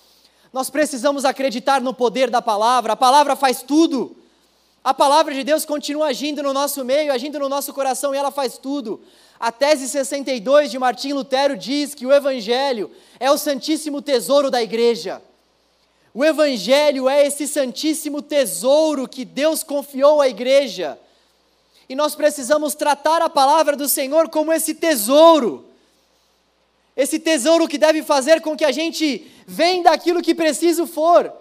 nós 0.53 0.69
precisamos 0.69 1.25
acreditar 1.25 1.81
no 1.81 1.95
poder 1.95 2.29
da 2.29 2.43
palavra. 2.43 2.93
A 2.93 2.97
palavra 2.97 3.35
faz 3.35 3.63
tudo. 3.63 4.15
A 4.85 4.93
palavra 4.93 5.33
de 5.33 5.43
Deus 5.43 5.65
continua 5.65 6.09
agindo 6.09 6.43
no 6.43 6.53
nosso 6.53 6.85
meio, 6.85 7.11
agindo 7.11 7.39
no 7.39 7.49
nosso 7.49 7.73
coração 7.73 8.15
e 8.15 8.19
ela 8.19 8.31
faz 8.31 8.59
tudo. 8.59 9.01
A 9.41 9.51
tese 9.51 9.89
62 9.89 10.71
de 10.71 10.79
Martim 10.79 11.15
Lutero 11.15 11.57
diz 11.57 11.95
que 11.95 12.05
o 12.05 12.13
evangelho 12.13 12.91
é 13.19 13.31
o 13.31 13.39
santíssimo 13.39 14.03
tesouro 14.03 14.51
da 14.51 14.63
igreja. 14.63 15.23
O 16.13 16.23
Evangelho 16.23 17.09
é 17.09 17.27
esse 17.27 17.49
santíssimo 17.49 18.23
tesouro 18.23 19.09
que 19.09 19.25
Deus 19.25 19.65
confiou 19.65 20.21
à 20.21 20.29
igreja. 20.29 20.97
E 21.89 21.95
nós 21.95 22.15
precisamos 22.15 22.75
tratar 22.75 23.21
a 23.23 23.29
palavra 23.29 23.77
do 23.77 23.89
Senhor 23.89 24.29
como 24.29 24.53
esse 24.53 24.75
tesouro. 24.75 25.67
esse 26.97 27.19
tesouro 27.19 27.67
que 27.67 27.77
deve 27.77 28.03
fazer 28.03 28.41
com 28.41 28.57
que 28.57 28.65
a 28.65 28.71
gente 28.71 29.27
venda 29.47 29.91
aquilo 29.91 30.23
que 30.23 30.35
preciso 30.35 30.87
for, 30.87 31.33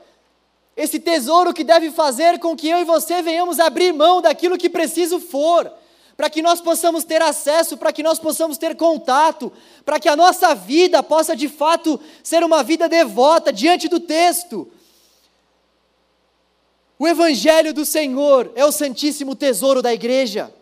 esse 0.75 0.99
tesouro 0.99 1.53
que 1.53 1.63
deve 1.63 1.91
fazer 1.91 2.39
com 2.39 2.55
que 2.55 2.67
eu 2.67 2.79
e 2.79 2.83
você 2.83 3.21
venhamos 3.21 3.59
abrir 3.59 3.93
mão 3.93 4.21
daquilo 4.21 4.57
que 4.57 4.69
preciso 4.69 5.19
for, 5.19 5.71
para 6.17 6.29
que 6.29 6.41
nós 6.41 6.59
possamos 6.59 7.03
ter 7.03 7.21
acesso, 7.21 7.77
para 7.77 7.93
que 7.93 8.01
nós 8.01 8.17
possamos 8.19 8.57
ter 8.57 8.75
contato, 8.75 9.51
para 9.85 9.99
que 9.99 10.09
a 10.09 10.15
nossa 10.15 10.55
vida 10.55 11.03
possa 11.03 11.35
de 11.35 11.47
fato 11.47 11.99
ser 12.23 12.43
uma 12.43 12.63
vida 12.63 12.89
devota 12.89 13.53
diante 13.53 13.87
do 13.87 13.99
texto. 13.99 14.71
O 17.03 17.07
Evangelho 17.09 17.73
do 17.73 17.83
Senhor 17.83 18.49
é 18.55 18.63
o 18.63 18.71
santíssimo 18.71 19.35
tesouro 19.35 19.81
da 19.81 19.93
igreja. 19.93 20.53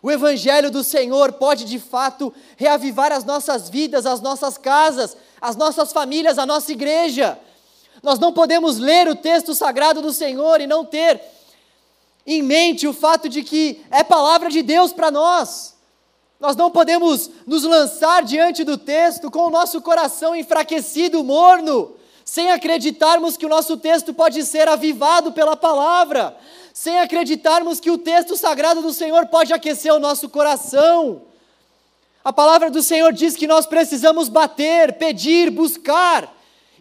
O 0.00 0.08
Evangelho 0.08 0.70
do 0.70 0.84
Senhor 0.84 1.32
pode 1.32 1.64
de 1.64 1.80
fato 1.80 2.32
reavivar 2.56 3.10
as 3.10 3.24
nossas 3.24 3.68
vidas, 3.68 4.06
as 4.06 4.20
nossas 4.20 4.56
casas, 4.56 5.16
as 5.40 5.56
nossas 5.56 5.92
famílias, 5.92 6.38
a 6.38 6.46
nossa 6.46 6.70
igreja. 6.70 7.36
Nós 8.00 8.20
não 8.20 8.32
podemos 8.32 8.78
ler 8.78 9.08
o 9.08 9.16
texto 9.16 9.56
sagrado 9.56 10.00
do 10.00 10.12
Senhor 10.12 10.60
e 10.60 10.68
não 10.68 10.84
ter 10.84 11.20
em 12.24 12.40
mente 12.40 12.86
o 12.86 12.92
fato 12.92 13.28
de 13.28 13.42
que 13.42 13.84
é 13.90 14.04
palavra 14.04 14.48
de 14.48 14.62
Deus 14.62 14.92
para 14.92 15.10
nós. 15.10 15.74
Nós 16.38 16.54
não 16.54 16.70
podemos 16.70 17.28
nos 17.44 17.64
lançar 17.64 18.22
diante 18.22 18.62
do 18.62 18.78
texto 18.78 19.28
com 19.32 19.48
o 19.48 19.50
nosso 19.50 19.82
coração 19.82 20.36
enfraquecido, 20.36 21.24
morno, 21.24 21.96
sem 22.24 22.50
acreditarmos 22.50 23.36
que 23.36 23.46
o 23.46 23.48
nosso 23.48 23.76
texto 23.76 24.14
pode 24.14 24.44
ser 24.44 24.66
avivado 24.68 25.32
pela 25.32 25.56
palavra, 25.56 26.36
sem 26.72 26.98
acreditarmos 26.98 27.78
que 27.78 27.90
o 27.90 27.98
texto 27.98 28.36
sagrado 28.36 28.82
do 28.82 28.92
Senhor 28.92 29.26
pode 29.26 29.52
aquecer 29.52 29.92
o 29.92 30.00
nosso 30.00 30.28
coração. 30.28 31.22
A 32.24 32.32
palavra 32.32 32.70
do 32.70 32.82
Senhor 32.82 33.12
diz 33.12 33.36
que 33.36 33.46
nós 33.46 33.66
precisamos 33.66 34.28
bater, 34.28 34.94
pedir, 34.94 35.50
buscar, 35.50 36.33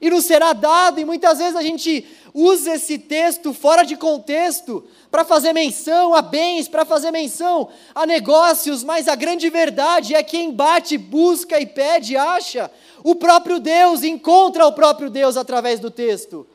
e 0.03 0.09
nos 0.09 0.25
será 0.25 0.51
dado, 0.51 0.99
e 0.99 1.05
muitas 1.05 1.37
vezes 1.37 1.55
a 1.55 1.61
gente 1.61 2.05
usa 2.33 2.73
esse 2.73 2.99
texto 2.99 3.53
fora 3.53 3.83
de 3.83 3.95
contexto 3.95 4.85
para 5.09 5.23
fazer 5.23 5.53
menção 5.53 6.13
a 6.13 6.21
bens, 6.21 6.67
para 6.67 6.83
fazer 6.83 7.09
menção 7.09 7.69
a 7.95 8.05
negócios, 8.05 8.83
mas 8.83 9.07
a 9.07 9.15
grande 9.15 9.49
verdade 9.49 10.13
é 10.13 10.21
quem 10.21 10.51
bate, 10.51 10.97
busca 10.97 11.57
e 11.57 11.65
pede, 11.65 12.17
acha 12.17 12.69
o 13.01 13.15
próprio 13.15 13.61
Deus, 13.61 14.03
encontra 14.03 14.67
o 14.67 14.73
próprio 14.73 15.09
Deus 15.09 15.37
através 15.37 15.79
do 15.79 15.89
texto. 15.89 16.45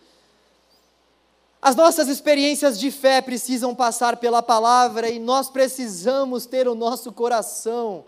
As 1.63 1.75
nossas 1.75 2.07
experiências 2.07 2.79
de 2.79 2.91
fé 2.91 3.23
precisam 3.23 3.75
passar 3.75 4.19
pela 4.19 4.43
palavra 4.43 5.09
e 5.09 5.19
nós 5.19 5.49
precisamos 5.49 6.45
ter 6.45 6.69
o 6.69 6.75
nosso 6.75 7.11
coração 7.13 8.05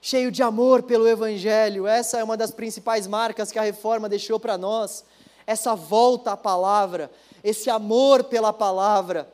cheio 0.00 0.30
de 0.30 0.42
amor 0.42 0.82
pelo 0.82 1.08
Evangelho. 1.08 1.86
Essa 1.86 2.18
é 2.18 2.24
uma 2.24 2.36
das 2.36 2.50
principais 2.50 3.06
marcas 3.06 3.50
que 3.50 3.58
a 3.58 3.62
reforma 3.62 4.08
deixou 4.08 4.38
para 4.38 4.56
nós. 4.56 5.04
Essa 5.46 5.74
volta 5.74 6.32
à 6.32 6.36
palavra, 6.36 7.10
esse 7.42 7.70
amor 7.70 8.24
pela 8.24 8.52
palavra, 8.52 9.28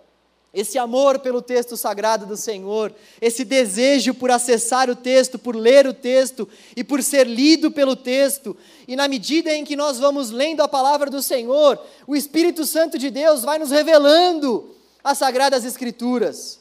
esse 0.53 0.77
amor 0.77 1.19
pelo 1.21 1.41
texto 1.41 1.79
sagrado 1.79 2.27
do 2.27 2.37
Senhor, 2.37 2.95
esse 3.21 3.43
desejo 3.43 4.13
por 4.13 4.31
acessar 4.31 4.91
o 4.91 4.97
texto, 4.97 5.39
por 5.39 5.57
ler 5.57 5.87
o 5.87 5.95
texto 5.95 6.47
e 6.77 6.85
por 6.85 7.03
ser 7.03 7.27
lido 7.27 7.71
pelo 7.71 7.97
texto. 7.97 8.55
E 8.87 8.95
na 8.95 9.09
medida 9.09 9.51
em 9.55 9.65
que 9.65 9.75
nós 9.75 9.99
vamos 9.99 10.31
lendo 10.31 10.61
a 10.61 10.69
palavra 10.69 11.11
do 11.11 11.23
Senhor, 11.23 11.83
o 12.07 12.15
Espírito 12.15 12.67
Santo 12.67 12.99
de 12.99 13.11
Deus 13.11 13.43
vai 13.43 13.59
nos 13.59 13.71
revelando 13.71 14.75
as 15.03 15.17
sagradas 15.17 15.65
Escrituras. 15.65 16.61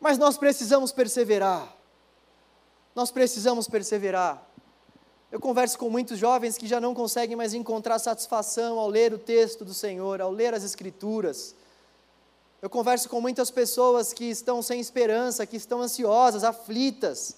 Mas 0.00 0.16
nós 0.16 0.38
precisamos 0.38 0.92
perseverar. 0.92 1.73
Nós 2.94 3.10
precisamos 3.10 3.66
perseverar. 3.66 4.42
Eu 5.32 5.40
converso 5.40 5.76
com 5.76 5.90
muitos 5.90 6.16
jovens 6.16 6.56
que 6.56 6.66
já 6.66 6.80
não 6.80 6.94
conseguem 6.94 7.34
mais 7.34 7.54
encontrar 7.54 7.98
satisfação 7.98 8.78
ao 8.78 8.88
ler 8.88 9.12
o 9.12 9.18
texto 9.18 9.64
do 9.64 9.74
Senhor, 9.74 10.20
ao 10.20 10.30
ler 10.30 10.54
as 10.54 10.62
Escrituras. 10.62 11.56
Eu 12.62 12.70
converso 12.70 13.08
com 13.08 13.20
muitas 13.20 13.50
pessoas 13.50 14.12
que 14.12 14.26
estão 14.26 14.62
sem 14.62 14.78
esperança, 14.78 15.44
que 15.44 15.56
estão 15.56 15.80
ansiosas, 15.80 16.44
aflitas, 16.44 17.36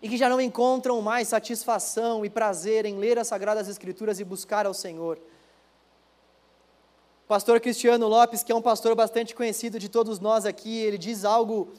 e 0.00 0.08
que 0.08 0.16
já 0.16 0.28
não 0.28 0.40
encontram 0.40 1.02
mais 1.02 1.26
satisfação 1.26 2.24
e 2.24 2.30
prazer 2.30 2.86
em 2.86 2.96
ler 2.96 3.18
as 3.18 3.26
Sagradas 3.26 3.68
Escrituras 3.68 4.20
e 4.20 4.24
buscar 4.24 4.66
ao 4.66 4.72
Senhor. 4.72 5.18
O 7.24 7.28
pastor 7.28 7.60
Cristiano 7.60 8.06
Lopes, 8.06 8.44
que 8.44 8.52
é 8.52 8.54
um 8.54 8.62
pastor 8.62 8.94
bastante 8.94 9.34
conhecido 9.34 9.80
de 9.80 9.88
todos 9.88 10.20
nós 10.20 10.46
aqui, 10.46 10.78
ele 10.78 10.96
diz 10.96 11.24
algo 11.24 11.72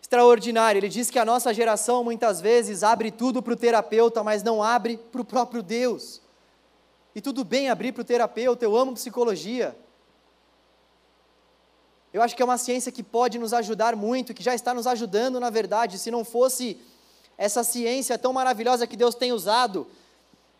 extraordinário. 0.00 0.78
Ele 0.78 0.88
diz 0.88 1.10
que 1.10 1.18
a 1.18 1.24
nossa 1.24 1.52
geração 1.52 2.02
muitas 2.02 2.40
vezes 2.40 2.82
abre 2.82 3.10
tudo 3.10 3.42
para 3.42 3.52
o 3.52 3.56
terapeuta, 3.56 4.22
mas 4.24 4.42
não 4.42 4.62
abre 4.62 4.96
para 4.96 5.20
o 5.20 5.24
próprio 5.24 5.62
Deus. 5.62 6.20
E 7.14 7.20
tudo 7.20 7.44
bem 7.44 7.68
abrir 7.68 7.92
para 7.92 8.02
o 8.02 8.04
terapeuta, 8.04 8.64
eu 8.64 8.76
amo 8.76 8.94
psicologia. 8.94 9.76
Eu 12.12 12.22
acho 12.22 12.34
que 12.34 12.42
é 12.42 12.44
uma 12.44 12.56
ciência 12.56 12.90
que 12.90 13.02
pode 13.02 13.38
nos 13.38 13.52
ajudar 13.52 13.94
muito, 13.94 14.32
que 14.32 14.42
já 14.42 14.54
está 14.54 14.72
nos 14.72 14.86
ajudando, 14.86 15.38
na 15.38 15.50
verdade. 15.50 15.98
Se 15.98 16.10
não 16.10 16.24
fosse 16.24 16.80
essa 17.36 17.62
ciência 17.62 18.18
tão 18.18 18.32
maravilhosa 18.32 18.86
que 18.86 18.96
Deus 18.96 19.14
tem 19.14 19.32
usado, 19.32 19.86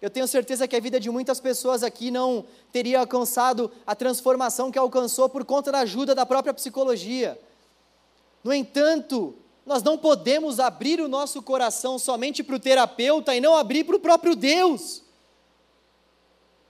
eu 0.00 0.10
tenho 0.10 0.28
certeza 0.28 0.68
que 0.68 0.76
a 0.76 0.80
vida 0.80 1.00
de 1.00 1.10
muitas 1.10 1.40
pessoas 1.40 1.82
aqui 1.82 2.10
não 2.10 2.44
teria 2.70 3.00
alcançado 3.00 3.70
a 3.86 3.94
transformação 3.94 4.70
que 4.70 4.78
alcançou 4.78 5.28
por 5.28 5.44
conta 5.44 5.72
da 5.72 5.80
ajuda 5.80 6.14
da 6.14 6.24
própria 6.24 6.54
psicologia. 6.54 7.38
No 8.42 8.52
entanto, 8.52 9.34
nós 9.66 9.82
não 9.82 9.98
podemos 9.98 10.58
abrir 10.58 11.00
o 11.00 11.08
nosso 11.08 11.42
coração 11.42 11.98
somente 11.98 12.42
para 12.42 12.56
o 12.56 12.60
terapeuta 12.60 13.34
e 13.34 13.40
não 13.40 13.56
abrir 13.56 13.84
para 13.84 13.96
o 13.96 14.00
próprio 14.00 14.34
Deus. 14.34 15.02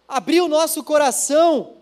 Abrir 0.09 0.41
o 0.41 0.49
nosso 0.49 0.83
coração 0.83 1.75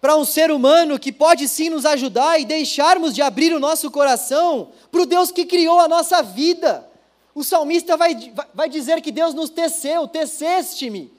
para 0.00 0.16
um 0.16 0.24
ser 0.24 0.50
humano 0.50 0.98
que 0.98 1.10
pode 1.10 1.48
sim 1.48 1.70
nos 1.70 1.84
ajudar 1.84 2.40
e 2.40 2.44
deixarmos 2.44 3.14
de 3.14 3.22
abrir 3.22 3.52
o 3.52 3.58
nosso 3.58 3.90
coração 3.90 4.70
para 4.90 5.02
o 5.02 5.06
Deus 5.06 5.30
que 5.30 5.46
criou 5.46 5.80
a 5.80 5.88
nossa 5.88 6.22
vida. 6.22 6.88
O 7.34 7.42
salmista 7.42 7.96
vai, 7.96 8.14
vai 8.52 8.68
dizer 8.68 9.00
que 9.00 9.10
Deus 9.10 9.34
nos 9.34 9.50
teceu, 9.50 10.06
teceste-me 10.06 11.12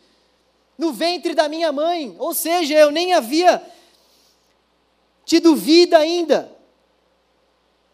no 0.78 0.94
ventre 0.94 1.34
da 1.34 1.50
minha 1.50 1.74
mãe, 1.74 2.16
ou 2.18 2.34
seja, 2.34 2.74
eu 2.74 2.90
nem 2.90 3.14
havia 3.14 3.62
tido 5.30 5.56
vida 5.56 5.96
ainda. 5.96 6.52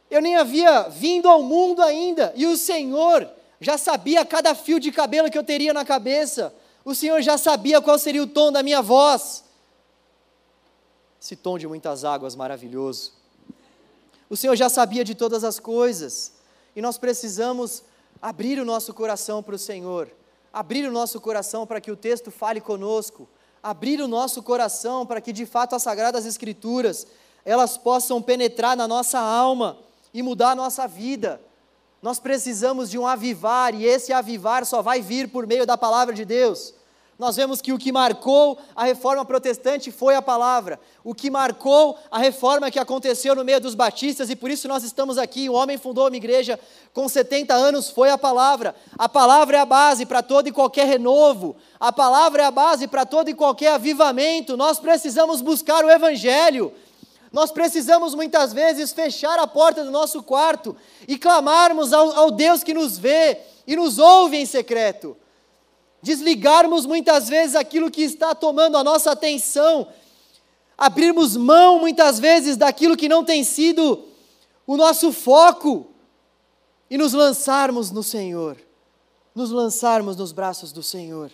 Eu 0.10 0.22
nem 0.22 0.38
havia 0.38 0.84
vindo 0.84 1.28
ao 1.28 1.44
mundo 1.44 1.82
ainda, 1.82 2.32
e 2.34 2.48
o 2.48 2.56
Senhor 2.56 3.30
já 3.60 3.78
sabia 3.78 4.24
cada 4.24 4.56
fio 4.56 4.80
de 4.80 4.90
cabelo 4.90 5.30
que 5.30 5.38
eu 5.38 5.44
teria 5.44 5.74
na 5.74 5.84
cabeça. 5.84 6.56
O 6.86 6.96
Senhor 6.96 7.22
já 7.22 7.38
sabia 7.38 7.82
qual 7.82 8.00
seria 8.00 8.24
o 8.24 8.28
tom 8.28 8.54
da 8.54 8.64
minha 8.64 8.82
voz. 8.82 9.44
Esse 11.22 11.36
tom 11.36 11.58
de 11.58 11.68
muitas 11.68 12.06
águas 12.06 12.38
maravilhoso. 12.38 13.12
O 14.30 14.38
Senhor 14.38 14.56
já 14.56 14.70
sabia 14.70 15.04
de 15.04 15.14
todas 15.14 15.44
as 15.44 15.60
coisas, 15.60 16.32
e 16.74 16.82
nós 16.82 16.98
precisamos 16.98 17.84
abrir 18.22 18.60
o 18.60 18.66
nosso 18.66 18.94
coração 18.94 19.44
para 19.44 19.56
o 19.56 19.60
Senhor, 19.60 20.10
abrir 20.54 20.88
o 20.88 20.92
nosso 20.92 21.20
coração 21.20 21.68
para 21.68 21.82
que 21.82 21.92
o 21.92 21.98
texto 21.98 22.32
fale 22.32 22.62
conosco, 22.62 23.28
abrir 23.62 24.00
o 24.00 24.08
nosso 24.08 24.42
coração 24.42 25.06
para 25.06 25.20
que 25.20 25.34
de 25.34 25.46
fato 25.46 25.76
as 25.76 25.84
sagradas 25.84 26.26
escrituras 26.26 27.06
elas 27.46 27.78
possam 27.78 28.22
penetrar 28.22 28.76
na 28.76 28.88
nossa 28.88 29.20
alma 29.20 29.78
e 30.12 30.24
mudar 30.24 30.52
a 30.52 30.56
nossa 30.56 30.88
vida. 30.88 31.40
Nós 32.02 32.20
precisamos 32.20 32.90
de 32.90 32.98
um 32.98 33.08
avivar, 33.08 33.74
e 33.74 33.86
esse 33.86 34.12
avivar 34.12 34.66
só 34.66 34.82
vai 34.82 35.02
vir 35.02 35.30
por 35.30 35.48
meio 35.48 35.66
da 35.66 35.78
palavra 35.78 36.14
de 36.14 36.26
Deus. 36.26 36.74
Nós 37.18 37.38
vemos 37.38 37.62
que 37.62 37.72
o 37.72 37.78
que 37.78 37.94
marcou 37.94 38.58
a 38.76 38.84
reforma 38.84 39.24
protestante 39.24 39.90
foi 39.90 40.16
a 40.16 40.22
palavra. 40.22 40.78
O 41.02 41.16
que 41.16 41.32
marcou 41.32 41.98
a 42.12 42.20
reforma 42.20 42.70
que 42.70 42.78
aconteceu 42.78 43.34
no 43.34 43.46
meio 43.46 43.62
dos 43.62 43.74
batistas, 43.74 44.30
e 44.30 44.36
por 44.36 44.52
isso 44.52 44.68
nós 44.68 44.84
estamos 44.84 45.18
aqui. 45.18 45.50
O 45.50 45.54
homem 45.54 45.78
fundou 45.78 46.08
uma 46.08 46.18
igreja 46.18 46.60
com 46.94 47.08
70 47.08 47.54
anos, 47.54 47.90
foi 47.90 48.10
a 48.10 48.18
palavra. 48.18 48.76
A 48.98 49.08
palavra 49.08 49.58
é 49.58 49.60
a 49.62 49.66
base 49.66 50.06
para 50.06 50.22
todo 50.22 50.50
e 50.50 50.52
qualquer 50.52 50.88
renovo. 50.88 51.56
A 51.80 51.94
palavra 51.94 52.44
é 52.44 52.46
a 52.46 52.52
base 52.52 52.86
para 52.86 53.06
todo 53.06 53.30
e 53.30 53.34
qualquer 53.34 53.74
avivamento. 53.74 54.58
Nós 54.58 54.78
precisamos 54.78 55.42
buscar 55.42 55.86
o 55.86 55.90
evangelho. 55.90 56.74
Nós 57.36 57.52
precisamos 57.52 58.16
muitas 58.16 58.54
vezes 58.54 58.94
fechar 58.94 59.38
a 59.40 59.46
porta 59.46 59.84
do 59.84 59.92
nosso 59.92 60.24
quarto 60.24 60.74
e 61.06 61.18
clamarmos 61.18 61.92
ao, 61.92 62.16
ao 62.18 62.32
Deus 62.32 62.64
que 62.64 62.74
nos 62.74 62.98
vê 62.98 63.40
e 63.68 63.76
nos 63.76 64.00
ouve 64.00 64.38
em 64.38 64.46
secreto. 64.46 65.18
Desligarmos 66.02 66.86
muitas 66.86 67.28
vezes 67.28 67.54
aquilo 67.54 67.92
que 67.92 68.04
está 68.04 68.34
tomando 68.34 68.78
a 68.78 68.86
nossa 68.86 69.12
atenção, 69.12 69.86
abrirmos 70.78 71.36
mão 71.36 71.78
muitas 71.78 72.22
vezes 72.22 72.56
daquilo 72.56 72.96
que 72.96 73.10
não 73.10 73.22
tem 73.22 73.44
sido 73.44 74.06
o 74.66 74.78
nosso 74.78 75.12
foco 75.12 75.88
e 76.90 76.98
nos 76.98 77.12
lançarmos 77.12 77.92
no 77.92 78.02
Senhor, 78.02 78.56
nos 79.36 79.52
lançarmos 79.52 80.16
nos 80.16 80.32
braços 80.32 80.72
do 80.72 80.82
Senhor. 80.82 81.30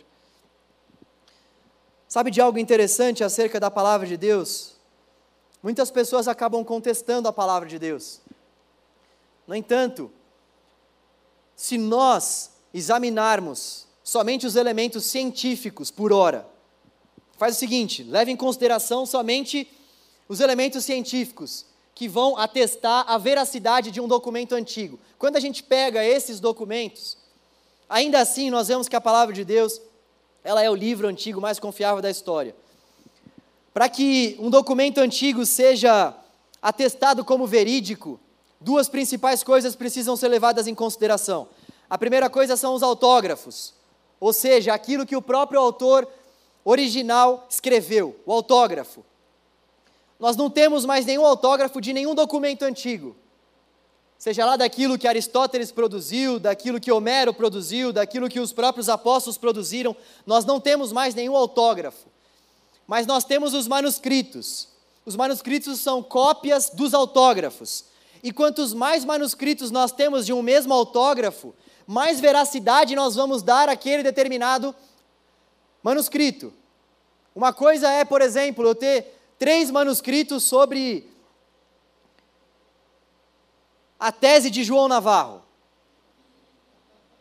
Sabe 2.08 2.32
de 2.32 2.42
algo 2.42 2.58
interessante 2.58 3.24
acerca 3.24 3.60
da 3.60 3.70
palavra 3.70 4.08
de 4.08 4.18
Deus? 4.18 4.71
Muitas 5.62 5.92
pessoas 5.92 6.28
acabam 6.28 6.64
contestando 6.64 7.28
a 7.28 7.34
palavra 7.34 7.70
de 7.70 7.78
Deus. 7.78 8.20
No 9.48 9.56
entanto, 9.56 10.12
se 11.56 11.78
nós 11.78 12.52
examinarmos 12.74 13.86
somente 14.04 14.48
os 14.48 14.56
elementos 14.56 15.06
científicos 15.06 15.92
por 15.92 16.12
hora, 16.12 16.48
faz 17.38 17.56
o 17.56 17.60
seguinte: 17.60 18.04
leve 18.04 18.32
em 18.32 18.36
consideração 18.36 19.06
somente 19.06 19.68
os 20.28 20.40
elementos 20.40 20.84
científicos 20.86 21.66
que 21.94 22.08
vão 22.08 22.38
atestar 22.38 23.06
a 23.08 23.18
veracidade 23.18 23.92
de 23.92 24.02
um 24.02 24.08
documento 24.08 24.56
antigo. 24.56 25.00
Quando 25.20 25.36
a 25.36 25.40
gente 25.40 25.62
pega 25.62 26.04
esses 26.04 26.40
documentos, 26.40 27.18
ainda 27.88 28.20
assim 28.20 28.50
nós 28.50 28.68
vemos 28.68 28.88
que 28.88 28.96
a 28.96 29.02
palavra 29.02 29.36
de 29.36 29.46
Deus, 29.46 29.80
ela 30.44 30.64
é 30.64 30.70
o 30.70 30.76
livro 30.76 31.08
antigo 31.08 31.40
mais 31.40 31.60
confiável 31.60 32.02
da 32.02 32.10
história. 32.10 32.56
Para 33.74 33.88
que 33.88 34.36
um 34.40 34.50
documento 34.50 35.00
antigo 35.00 35.46
seja 35.46 36.14
atestado 36.62 37.24
como 37.24 37.48
verídico, 37.48 38.20
duas 38.60 38.90
principais 38.90 39.44
coisas 39.44 39.76
precisam 39.76 40.16
ser 40.16 40.28
levadas 40.28 40.68
em 40.68 40.76
consideração. 40.76 41.48
A 41.90 41.98
primeira 41.98 42.30
coisa 42.30 42.58
são 42.58 42.74
os 42.74 42.84
autógrafos, 42.84 43.74
ou 44.20 44.34
seja, 44.34 44.74
aquilo 44.74 45.06
que 45.06 45.16
o 45.16 45.22
próprio 45.22 45.60
autor 45.60 46.08
original 46.64 47.48
escreveu, 47.50 48.20
o 48.26 48.32
autógrafo. 48.32 49.04
Nós 50.20 50.36
não 50.36 50.50
temos 50.50 50.86
mais 50.86 51.06
nenhum 51.06 51.26
autógrafo 51.26 51.82
de 51.82 51.94
nenhum 51.94 52.14
documento 52.14 52.64
antigo. 52.64 53.16
Seja 54.18 54.46
lá 54.46 54.56
daquilo 54.56 55.00
que 55.00 55.08
Aristóteles 55.08 55.72
produziu, 55.72 56.40
daquilo 56.40 56.80
que 56.80 56.92
Homero 56.92 57.34
produziu, 57.34 57.92
daquilo 57.92 58.30
que 58.30 58.40
os 58.40 58.54
próprios 58.54 58.88
apóstolos 58.88 59.36
produziram, 59.36 59.96
nós 60.28 60.46
não 60.46 60.60
temos 60.60 60.92
mais 60.92 61.16
nenhum 61.16 61.36
autógrafo. 61.36 62.11
Mas 62.92 63.08
nós 63.08 63.24
temos 63.24 63.54
os 63.54 63.70
manuscritos. 63.70 64.68
Os 65.06 65.16
manuscritos 65.16 65.80
são 65.80 66.04
cópias 66.04 66.70
dos 66.72 66.94
autógrafos. 66.94 67.86
E 68.22 68.34
quantos 68.34 68.74
mais 68.74 69.06
manuscritos 69.06 69.72
nós 69.72 69.94
temos 69.94 70.26
de 70.26 70.34
um 70.34 70.42
mesmo 70.42 70.74
autógrafo, 70.74 71.56
mais 71.88 72.20
veracidade 72.20 72.94
nós 72.94 73.16
vamos 73.16 73.42
dar 73.42 73.70
àquele 73.70 74.04
determinado 74.04 74.76
manuscrito. 75.82 76.54
Uma 77.34 77.54
coisa 77.54 77.90
é, 77.90 78.04
por 78.04 78.22
exemplo, 78.22 78.68
eu 78.68 78.76
ter 78.76 79.18
três 79.40 79.72
manuscritos 79.72 80.44
sobre 80.44 81.10
a 83.98 84.12
tese 84.12 84.50
de 84.50 84.66
João 84.66 84.90
Navarro. 84.90 85.42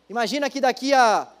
Imagina 0.09 0.49
que 0.49 0.59
daqui 0.59 0.93
a 0.93 1.31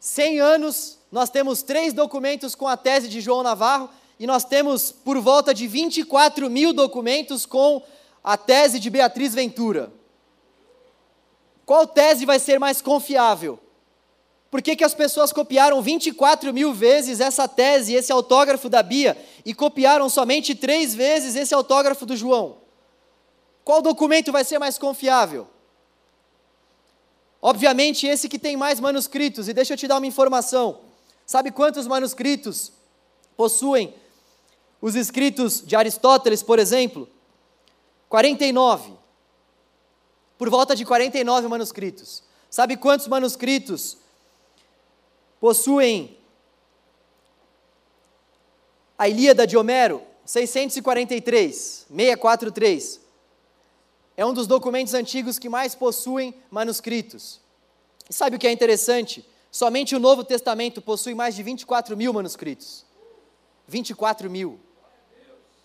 100 0.00 0.40
anos 0.40 0.98
nós 1.14 1.30
temos 1.30 1.62
três 1.62 1.92
documentos 1.92 2.56
com 2.56 2.66
a 2.66 2.76
tese 2.76 3.06
de 3.06 3.20
João 3.20 3.44
Navarro 3.44 3.88
e 4.18 4.26
nós 4.26 4.42
temos 4.42 4.90
por 4.90 5.16
volta 5.20 5.54
de 5.54 5.64
24 5.64 6.50
mil 6.50 6.72
documentos 6.72 7.46
com 7.46 7.80
a 8.24 8.36
tese 8.36 8.80
de 8.80 8.90
Beatriz 8.90 9.32
Ventura. 9.32 9.92
Qual 11.64 11.86
tese 11.86 12.26
vai 12.26 12.40
ser 12.40 12.58
mais 12.58 12.82
confiável? 12.82 13.60
Por 14.50 14.60
que, 14.60 14.74
que 14.74 14.82
as 14.82 14.92
pessoas 14.92 15.32
copiaram 15.32 15.80
24 15.80 16.52
mil 16.52 16.74
vezes 16.74 17.20
essa 17.20 17.46
tese, 17.46 17.94
esse 17.94 18.10
autógrafo 18.10 18.68
da 18.68 18.82
Bia, 18.82 19.16
e 19.46 19.54
copiaram 19.54 20.08
somente 20.08 20.52
três 20.52 20.96
vezes 20.96 21.36
esse 21.36 21.54
autógrafo 21.54 22.04
do 22.04 22.16
João? 22.16 22.56
Qual 23.64 23.80
documento 23.80 24.32
vai 24.32 24.42
ser 24.42 24.58
mais 24.58 24.78
confiável? 24.78 25.46
Obviamente, 27.40 28.04
esse 28.04 28.28
que 28.28 28.38
tem 28.38 28.56
mais 28.56 28.80
manuscritos, 28.80 29.48
e 29.48 29.52
deixa 29.52 29.74
eu 29.74 29.76
te 29.76 29.86
dar 29.86 29.98
uma 29.98 30.06
informação. 30.08 30.83
Sabe 31.26 31.50
quantos 31.50 31.86
manuscritos 31.86 32.72
possuem 33.36 33.94
os 34.80 34.94
escritos 34.94 35.62
de 35.64 35.74
Aristóteles, 35.74 36.42
por 36.42 36.58
exemplo? 36.58 37.08
49. 38.08 38.92
Por 40.36 40.50
volta 40.50 40.76
de 40.76 40.84
49 40.84 41.48
manuscritos. 41.48 42.22
Sabe 42.50 42.76
quantos 42.76 43.08
manuscritos 43.08 43.96
possuem 45.40 46.18
a 48.98 49.08
Ilíada 49.08 49.46
de 49.46 49.56
Homero? 49.56 50.02
643, 50.24 51.86
643. 51.88 53.00
É 54.16 54.24
um 54.24 54.32
dos 54.32 54.46
documentos 54.46 54.94
antigos 54.94 55.38
que 55.38 55.48
mais 55.48 55.74
possuem 55.74 56.34
manuscritos. 56.50 57.40
E 58.08 58.12
sabe 58.12 58.36
o 58.36 58.38
que 58.38 58.46
é 58.46 58.52
interessante? 58.52 59.26
Somente 59.54 59.94
o 59.94 60.00
Novo 60.00 60.24
Testamento 60.24 60.82
possui 60.82 61.14
mais 61.14 61.36
de 61.36 61.40
24 61.44 61.96
mil 61.96 62.12
manuscritos. 62.12 62.84
24 63.68 64.28
mil. 64.28 64.58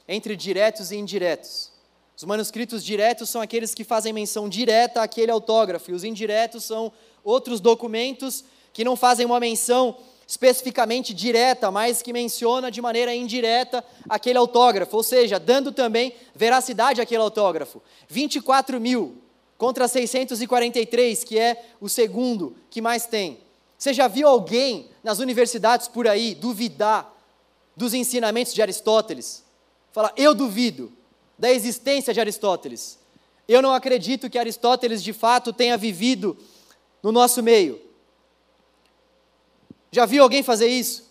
Entre 0.07 0.35
diretos 0.35 0.91
e 0.91 0.95
indiretos. 0.95 1.71
Os 2.15 2.23
manuscritos 2.23 2.85
diretos 2.85 3.31
são 3.31 3.41
aqueles 3.41 3.73
que 3.73 3.83
fazem 3.83 4.13
menção 4.13 4.47
direta 4.47 5.01
àquele 5.01 5.31
autógrafo, 5.31 5.89
e 5.89 5.95
os 5.95 6.03
indiretos 6.03 6.65
são 6.65 6.93
outros 7.23 7.59
documentos 7.59 8.43
que 8.71 8.83
não 8.83 8.95
fazem 8.95 9.25
uma 9.25 9.39
menção 9.39 9.97
especificamente 10.27 11.11
direta, 11.11 11.71
mas 11.71 12.03
que 12.03 12.13
menciona 12.13 12.69
de 12.69 12.83
maneira 12.83 13.15
indireta 13.15 13.83
aquele 14.07 14.37
autógrafo, 14.37 14.97
ou 14.97 15.01
seja, 15.01 15.39
dando 15.39 15.71
também 15.71 16.13
veracidade 16.35 17.01
àquele 17.01 17.23
autógrafo. 17.23 17.81
24 18.07 18.79
mil 18.79 19.17
contra 19.57 19.87
643, 19.87 21.23
que 21.23 21.39
é 21.39 21.65
o 21.81 21.89
segundo 21.89 22.55
que 22.69 22.83
mais 22.83 23.07
tem. 23.07 23.48
Você 23.79 23.93
já 23.93 24.09
viu 24.09 24.27
alguém 24.27 24.89
nas 25.01 25.19
universidades 25.19 25.87
por 25.87 26.05
aí 26.05 26.35
duvidar 26.35 27.15
dos 27.77 27.93
ensinamentos 27.93 28.53
de 28.53 28.61
Aristóteles? 28.61 29.41
Fala, 29.93 30.11
eu 30.17 30.35
duvido 30.35 30.91
da 31.37 31.49
existência 31.49 32.13
de 32.13 32.19
Aristóteles. 32.19 32.99
Eu 33.47 33.61
não 33.61 33.73
acredito 33.73 34.29
que 34.29 34.37
Aristóteles 34.37 35.01
de 35.01 35.13
fato 35.13 35.53
tenha 35.53 35.77
vivido 35.77 36.37
no 37.01 37.09
nosso 37.09 37.41
meio. 37.41 37.81
Já 39.93 40.05
viu 40.05 40.23
alguém 40.23 40.43
fazer 40.43 40.67
isso? 40.67 41.09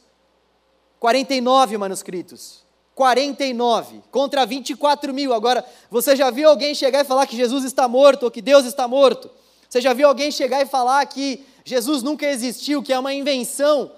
49 1.00 1.78
manuscritos. 1.78 2.62
49 2.94 4.02
contra 4.10 4.44
24 4.44 5.14
mil. 5.14 5.32
Agora, 5.32 5.64
você 5.90 6.14
já 6.14 6.30
viu 6.30 6.50
alguém 6.50 6.74
chegar 6.74 7.00
e 7.00 7.04
falar 7.04 7.26
que 7.26 7.36
Jesus 7.36 7.64
está 7.64 7.88
morto 7.88 8.24
ou 8.24 8.30
que 8.30 8.42
Deus 8.42 8.66
está 8.66 8.86
morto? 8.86 9.30
Você 9.68 9.80
já 9.80 9.94
viu 9.94 10.06
alguém 10.06 10.30
chegar 10.30 10.60
e 10.60 10.66
falar 10.66 11.04
que 11.06 11.46
Jesus 11.68 12.02
nunca 12.02 12.26
existiu, 12.26 12.82
que 12.82 12.92
é 12.92 12.98
uma 12.98 13.12
invenção 13.12 13.92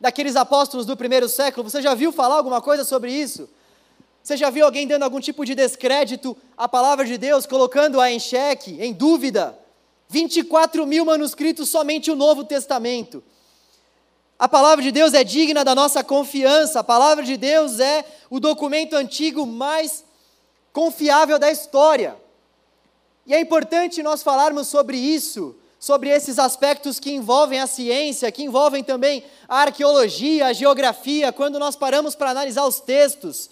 daqueles 0.00 0.36
apóstolos 0.36 0.86
do 0.86 0.96
primeiro 0.96 1.28
século? 1.28 1.68
Você 1.68 1.82
já 1.82 1.92
viu 1.94 2.12
falar 2.12 2.36
alguma 2.36 2.62
coisa 2.62 2.84
sobre 2.84 3.12
isso? 3.12 3.48
Você 4.22 4.36
já 4.36 4.48
viu 4.48 4.64
alguém 4.64 4.86
dando 4.86 5.02
algum 5.02 5.20
tipo 5.20 5.44
de 5.44 5.54
descrédito 5.54 6.36
à 6.56 6.68
palavra 6.68 7.04
de 7.04 7.18
Deus, 7.18 7.44
colocando-a 7.46 8.10
em 8.10 8.18
xeque, 8.18 8.78
em 8.80 8.92
dúvida? 8.92 9.58
24 10.08 10.86
mil 10.86 11.04
manuscritos 11.04 11.68
somente 11.68 12.10
o 12.10 12.16
Novo 12.16 12.44
Testamento. 12.44 13.22
A 14.38 14.48
palavra 14.48 14.82
de 14.82 14.92
Deus 14.92 15.14
é 15.14 15.24
digna 15.24 15.64
da 15.64 15.74
nossa 15.74 16.04
confiança, 16.04 16.80
a 16.80 16.84
palavra 16.84 17.24
de 17.24 17.36
Deus 17.36 17.80
é 17.80 18.04
o 18.28 18.38
documento 18.38 18.94
antigo 18.94 19.46
mais 19.46 20.04
confiável 20.72 21.38
da 21.38 21.50
história. 21.50 22.16
E 23.26 23.34
é 23.34 23.40
importante 23.40 24.02
nós 24.02 24.22
falarmos 24.22 24.68
sobre 24.68 24.96
isso, 24.96 25.56
sobre 25.78 26.10
esses 26.10 26.38
aspectos 26.38 26.98
que 26.98 27.12
envolvem 27.12 27.60
a 27.60 27.66
ciência, 27.66 28.32
que 28.32 28.42
envolvem 28.42 28.82
também 28.82 29.22
a 29.48 29.62
arqueologia, 29.62 30.46
a 30.46 30.52
geografia, 30.52 31.32
quando 31.32 31.58
nós 31.58 31.76
paramos 31.76 32.14
para 32.14 32.30
analisar 32.30 32.66
os 32.66 32.80
textos 32.80 33.50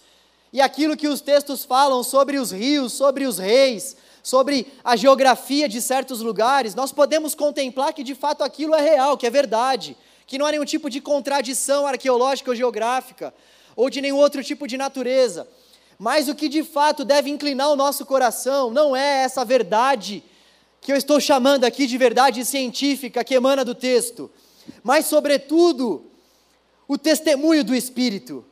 e 0.53 0.61
aquilo 0.61 0.97
que 0.97 1.09
os 1.09 1.20
textos 1.20 1.64
falam 1.64 2.03
sobre 2.03 2.39
os 2.39 2.51
rios, 2.51 2.93
sobre 2.93 3.27
os 3.27 3.39
reis, 3.39 3.97
sobre 4.22 4.66
a 4.83 4.97
geografia 4.97 5.68
de 5.68 5.83
certos 5.83 6.20
lugares, 6.20 6.75
nós 6.75 6.93
podemos 6.93 7.35
contemplar 7.35 7.93
que 7.93 8.03
de 8.03 8.14
fato 8.14 8.43
aquilo 8.43 8.75
é 8.75 8.81
real, 8.81 9.16
que 9.18 9.27
é 9.27 9.31
verdade 9.31 9.97
que 10.27 10.39
não 10.39 10.47
há 10.47 10.51
nenhum 10.51 10.64
tipo 10.64 10.89
de 10.89 11.01
contradição 11.01 11.87
arqueológica 11.87 12.51
ou 12.51 12.57
geográfica, 12.57 13.35
ou 13.77 13.91
de 13.91 14.01
nenhum 14.01 14.16
outro 14.16 14.43
tipo 14.43 14.66
de 14.66 14.77
natureza. 14.77 15.47
Mas 15.99 16.29
o 16.29 16.35
que 16.35 16.49
de 16.49 16.64
fato 16.64 17.05
deve 17.05 17.31
inclinar 17.31 17.70
o 17.70 17.77
nosso 17.77 18.05
coração 18.05 18.70
não 18.70 18.97
é 18.97 19.25
essa 19.25 19.45
verdade 19.45 20.22
que 20.85 20.93
eu 20.93 20.97
estou 20.99 21.18
chamando 21.18 21.64
aqui 21.64 21.87
de 21.87 21.97
verdade 21.97 22.45
científica 22.45 23.24
que 23.24 23.32
emana 23.32 23.64
do 23.64 23.74
texto, 23.74 24.30
mas, 24.82 25.07
sobretudo, 25.07 26.05
o 26.87 26.99
testemunho 26.99 27.64
do 27.64 27.74
Espírito. 27.74 28.45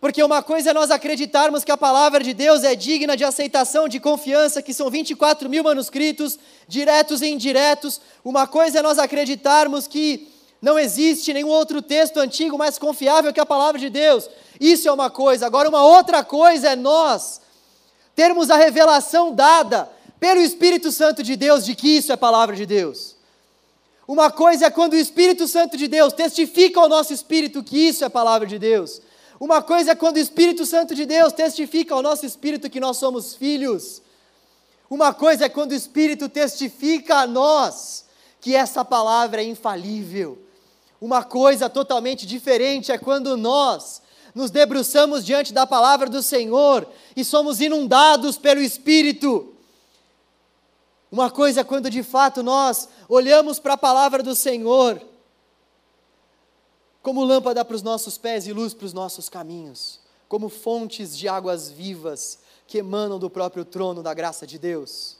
Porque 0.00 0.22
uma 0.22 0.42
coisa 0.42 0.70
é 0.70 0.72
nós 0.72 0.90
acreditarmos 0.90 1.64
que 1.64 1.70
a 1.70 1.76
palavra 1.76 2.24
de 2.24 2.32
Deus 2.32 2.64
é 2.64 2.74
digna 2.74 3.14
de 3.14 3.24
aceitação, 3.24 3.86
de 3.88 4.00
confiança, 4.00 4.62
que 4.62 4.72
são 4.72 4.88
24 4.88 5.50
mil 5.50 5.62
manuscritos, 5.62 6.38
diretos 6.66 7.20
e 7.20 7.26
indiretos. 7.26 8.00
Uma 8.24 8.46
coisa 8.46 8.78
é 8.78 8.82
nós 8.82 8.98
acreditarmos 8.98 9.86
que 9.86 10.32
não 10.62 10.78
existe 10.78 11.30
nenhum 11.34 11.48
outro 11.48 11.82
texto 11.82 12.16
antigo 12.16 12.56
mais 12.56 12.78
confiável 12.78 13.34
que 13.34 13.40
a 13.40 13.44
palavra 13.44 13.78
de 13.78 13.90
Deus. 13.90 14.30
Isso 14.58 14.88
é 14.88 14.92
uma 14.92 15.10
coisa. 15.10 15.44
Agora, 15.44 15.68
uma 15.68 15.84
outra 15.84 16.24
coisa 16.24 16.70
é 16.70 16.76
nós 16.76 17.42
termos 18.14 18.48
a 18.48 18.56
revelação 18.56 19.34
dada 19.34 19.94
pelo 20.18 20.40
Espírito 20.40 20.90
Santo 20.90 21.22
de 21.22 21.36
Deus 21.36 21.64
de 21.64 21.74
que 21.74 21.96
isso 21.96 22.12
é 22.12 22.16
palavra 22.16 22.56
de 22.56 22.66
Deus. 22.66 23.16
Uma 24.06 24.30
coisa 24.30 24.66
é 24.66 24.70
quando 24.70 24.92
o 24.92 24.98
Espírito 24.98 25.48
Santo 25.48 25.76
de 25.76 25.88
Deus 25.88 26.12
testifica 26.12 26.80
ao 26.80 26.88
nosso 26.88 27.12
espírito 27.12 27.62
que 27.62 27.76
isso 27.88 28.04
é 28.04 28.08
palavra 28.08 28.46
de 28.46 28.58
Deus. 28.58 29.02
Uma 29.38 29.60
coisa 29.60 29.90
é 29.90 29.94
quando 29.94 30.16
o 30.16 30.20
Espírito 30.20 30.64
Santo 30.64 30.94
de 30.94 31.04
Deus 31.04 31.32
testifica 31.32 31.94
ao 31.94 32.02
nosso 32.02 32.24
espírito 32.24 32.70
que 32.70 32.80
nós 32.80 32.96
somos 32.96 33.34
filhos. 33.34 34.00
Uma 34.88 35.12
coisa 35.12 35.46
é 35.46 35.48
quando 35.48 35.72
o 35.72 35.74
Espírito 35.74 36.28
testifica 36.28 37.16
a 37.16 37.26
nós 37.26 38.06
que 38.40 38.54
essa 38.54 38.84
palavra 38.84 39.42
é 39.42 39.44
infalível. 39.44 40.38
Uma 41.00 41.22
coisa 41.22 41.68
totalmente 41.68 42.24
diferente 42.24 42.92
é 42.92 42.96
quando 42.96 43.36
nós 43.36 44.00
nos 44.34 44.50
debruçamos 44.50 45.24
diante 45.24 45.52
da 45.52 45.66
palavra 45.66 46.08
do 46.08 46.22
Senhor 46.22 46.86
e 47.14 47.24
somos 47.24 47.60
inundados 47.60 48.38
pelo 48.38 48.60
Espírito. 48.60 49.55
Uma 51.10 51.30
coisa 51.30 51.60
é 51.60 51.64
quando 51.64 51.88
de 51.88 52.02
fato 52.02 52.42
nós 52.42 52.88
olhamos 53.08 53.58
para 53.58 53.74
a 53.74 53.78
palavra 53.78 54.22
do 54.22 54.34
Senhor 54.34 55.00
como 57.06 57.22
lâmpada 57.22 57.64
para 57.64 57.76
os 57.76 57.84
nossos 57.84 58.18
pés 58.18 58.48
e 58.48 58.52
luz 58.52 58.74
para 58.74 58.84
os 58.84 58.92
nossos 58.92 59.28
caminhos, 59.28 60.00
como 60.28 60.48
fontes 60.48 61.16
de 61.16 61.28
águas 61.28 61.70
vivas 61.70 62.40
que 62.66 62.78
emanam 62.78 63.16
do 63.16 63.30
próprio 63.30 63.64
trono 63.64 64.02
da 64.02 64.12
graça 64.12 64.44
de 64.44 64.58
Deus. 64.58 65.16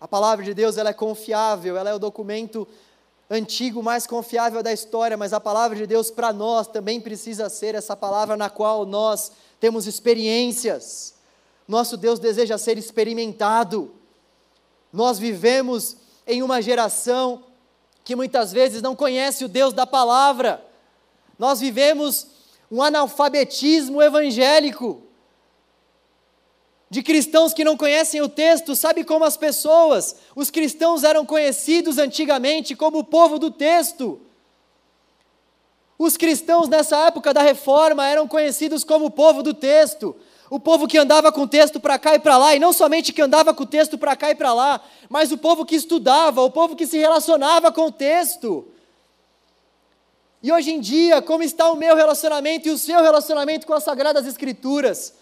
A 0.00 0.08
palavra 0.08 0.44
de 0.44 0.52
Deus 0.52 0.76
ela 0.76 0.90
é 0.90 0.92
confiável, 0.92 1.76
ela 1.76 1.90
é 1.90 1.94
o 1.94 2.00
documento 2.00 2.66
antigo 3.30 3.80
mais 3.80 4.08
confiável 4.08 4.60
da 4.60 4.72
história, 4.72 5.16
mas 5.16 5.32
a 5.32 5.38
palavra 5.38 5.76
de 5.76 5.86
Deus 5.86 6.10
para 6.10 6.32
nós 6.32 6.66
também 6.66 7.00
precisa 7.00 7.48
ser 7.48 7.76
essa 7.76 7.96
palavra 7.96 8.36
na 8.36 8.50
qual 8.50 8.84
nós 8.84 9.30
temos 9.60 9.86
experiências. 9.86 11.14
Nosso 11.68 11.96
Deus 11.96 12.18
deseja 12.18 12.58
ser 12.58 12.76
experimentado. 12.76 13.92
Nós 14.96 15.18
vivemos 15.18 15.98
em 16.26 16.42
uma 16.42 16.62
geração 16.62 17.44
que 18.02 18.16
muitas 18.16 18.50
vezes 18.50 18.80
não 18.80 18.96
conhece 18.96 19.44
o 19.44 19.48
Deus 19.48 19.74
da 19.74 19.86
palavra. 19.86 20.64
Nós 21.38 21.60
vivemos 21.60 22.28
um 22.70 22.82
analfabetismo 22.82 24.00
evangélico 24.00 25.02
de 26.88 27.02
cristãos 27.02 27.52
que 27.52 27.62
não 27.62 27.76
conhecem 27.76 28.22
o 28.22 28.28
texto, 28.28 28.74
sabe 28.74 29.04
como 29.04 29.22
as 29.22 29.36
pessoas, 29.36 30.16
os 30.34 30.50
cristãos 30.50 31.04
eram 31.04 31.26
conhecidos 31.26 31.98
antigamente 31.98 32.74
como 32.74 33.00
o 33.00 33.04
povo 33.04 33.38
do 33.38 33.50
texto. 33.50 34.18
Os 35.98 36.16
cristãos 36.16 36.70
nessa 36.70 36.96
época 37.06 37.34
da 37.34 37.42
reforma 37.42 38.08
eram 38.08 38.26
conhecidos 38.26 38.82
como 38.82 39.04
o 39.04 39.10
povo 39.10 39.42
do 39.42 39.52
texto, 39.52 40.16
o 40.48 40.60
povo 40.60 40.86
que 40.86 40.98
andava 40.98 41.32
com 41.32 41.42
o 41.42 41.48
texto 41.48 41.80
para 41.80 41.98
cá 41.98 42.14
e 42.14 42.18
para 42.18 42.36
lá, 42.36 42.54
e 42.54 42.58
não 42.58 42.72
somente 42.72 43.12
que 43.12 43.20
andava 43.20 43.52
com 43.52 43.64
o 43.64 43.66
texto 43.66 43.98
para 43.98 44.14
cá 44.14 44.30
e 44.30 44.34
para 44.34 44.52
lá, 44.52 44.80
mas 45.08 45.32
o 45.32 45.38
povo 45.38 45.64
que 45.64 45.74
estudava, 45.74 46.40
o 46.42 46.50
povo 46.50 46.76
que 46.76 46.86
se 46.86 46.98
relacionava 46.98 47.72
com 47.72 47.86
o 47.86 47.92
texto. 47.92 48.66
E 50.42 50.52
hoje 50.52 50.70
em 50.70 50.80
dia, 50.80 51.20
como 51.20 51.42
está 51.42 51.70
o 51.70 51.76
meu 51.76 51.96
relacionamento 51.96 52.68
e 52.68 52.70
o 52.70 52.78
seu 52.78 53.02
relacionamento 53.02 53.66
com 53.66 53.74
as 53.74 53.82
Sagradas 53.82 54.26
Escrituras? 54.26 55.14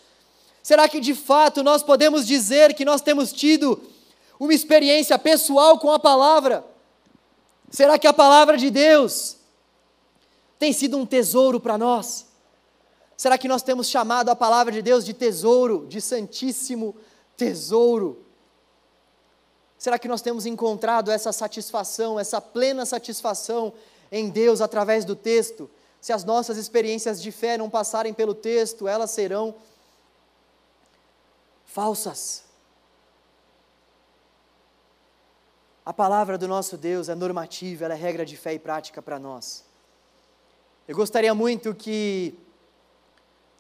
Será 0.62 0.88
que 0.88 1.00
de 1.00 1.14
fato 1.14 1.62
nós 1.62 1.82
podemos 1.82 2.26
dizer 2.26 2.74
que 2.74 2.84
nós 2.84 3.00
temos 3.00 3.32
tido 3.32 3.80
uma 4.38 4.52
experiência 4.52 5.18
pessoal 5.18 5.78
com 5.78 5.90
a 5.90 5.98
palavra? 5.98 6.64
Será 7.70 7.98
que 7.98 8.06
a 8.06 8.12
palavra 8.12 8.58
de 8.58 8.70
Deus 8.70 9.36
tem 10.58 10.72
sido 10.72 10.98
um 10.98 11.06
tesouro 11.06 11.58
para 11.58 11.78
nós? 11.78 12.26
Será 13.16 13.38
que 13.38 13.48
nós 13.48 13.62
temos 13.62 13.88
chamado 13.88 14.28
a 14.28 14.36
palavra 14.36 14.72
de 14.72 14.82
Deus 14.82 15.04
de 15.04 15.14
tesouro, 15.14 15.86
de 15.86 16.00
santíssimo 16.00 16.96
tesouro? 17.36 18.24
Será 19.78 19.98
que 19.98 20.08
nós 20.08 20.22
temos 20.22 20.46
encontrado 20.46 21.10
essa 21.10 21.32
satisfação, 21.32 22.18
essa 22.18 22.40
plena 22.40 22.86
satisfação 22.86 23.72
em 24.10 24.30
Deus 24.30 24.60
através 24.60 25.04
do 25.04 25.14
texto? 25.14 25.70
Se 26.00 26.12
as 26.12 26.24
nossas 26.24 26.56
experiências 26.56 27.20
de 27.20 27.30
fé 27.30 27.56
não 27.56 27.70
passarem 27.70 28.12
pelo 28.12 28.34
texto, 28.34 28.88
elas 28.88 29.10
serão 29.10 29.54
falsas. 31.64 32.44
A 35.84 35.92
palavra 35.92 36.38
do 36.38 36.48
nosso 36.48 36.78
Deus 36.78 37.08
é 37.08 37.14
normativa, 37.14 37.84
ela 37.84 37.94
é 37.94 37.96
regra 37.96 38.24
de 38.24 38.36
fé 38.36 38.54
e 38.54 38.58
prática 38.58 39.02
para 39.02 39.18
nós. 39.18 39.64
Eu 40.88 40.96
gostaria 40.96 41.34
muito 41.34 41.74
que 41.74 42.38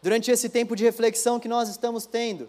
durante 0.04 0.30
esse 0.30 0.50
tempo 0.50 0.76
de 0.76 0.84
reflexão 0.84 1.40
que 1.40 1.48
nós 1.48 1.70
estamos 1.70 2.04
tendo 2.04 2.46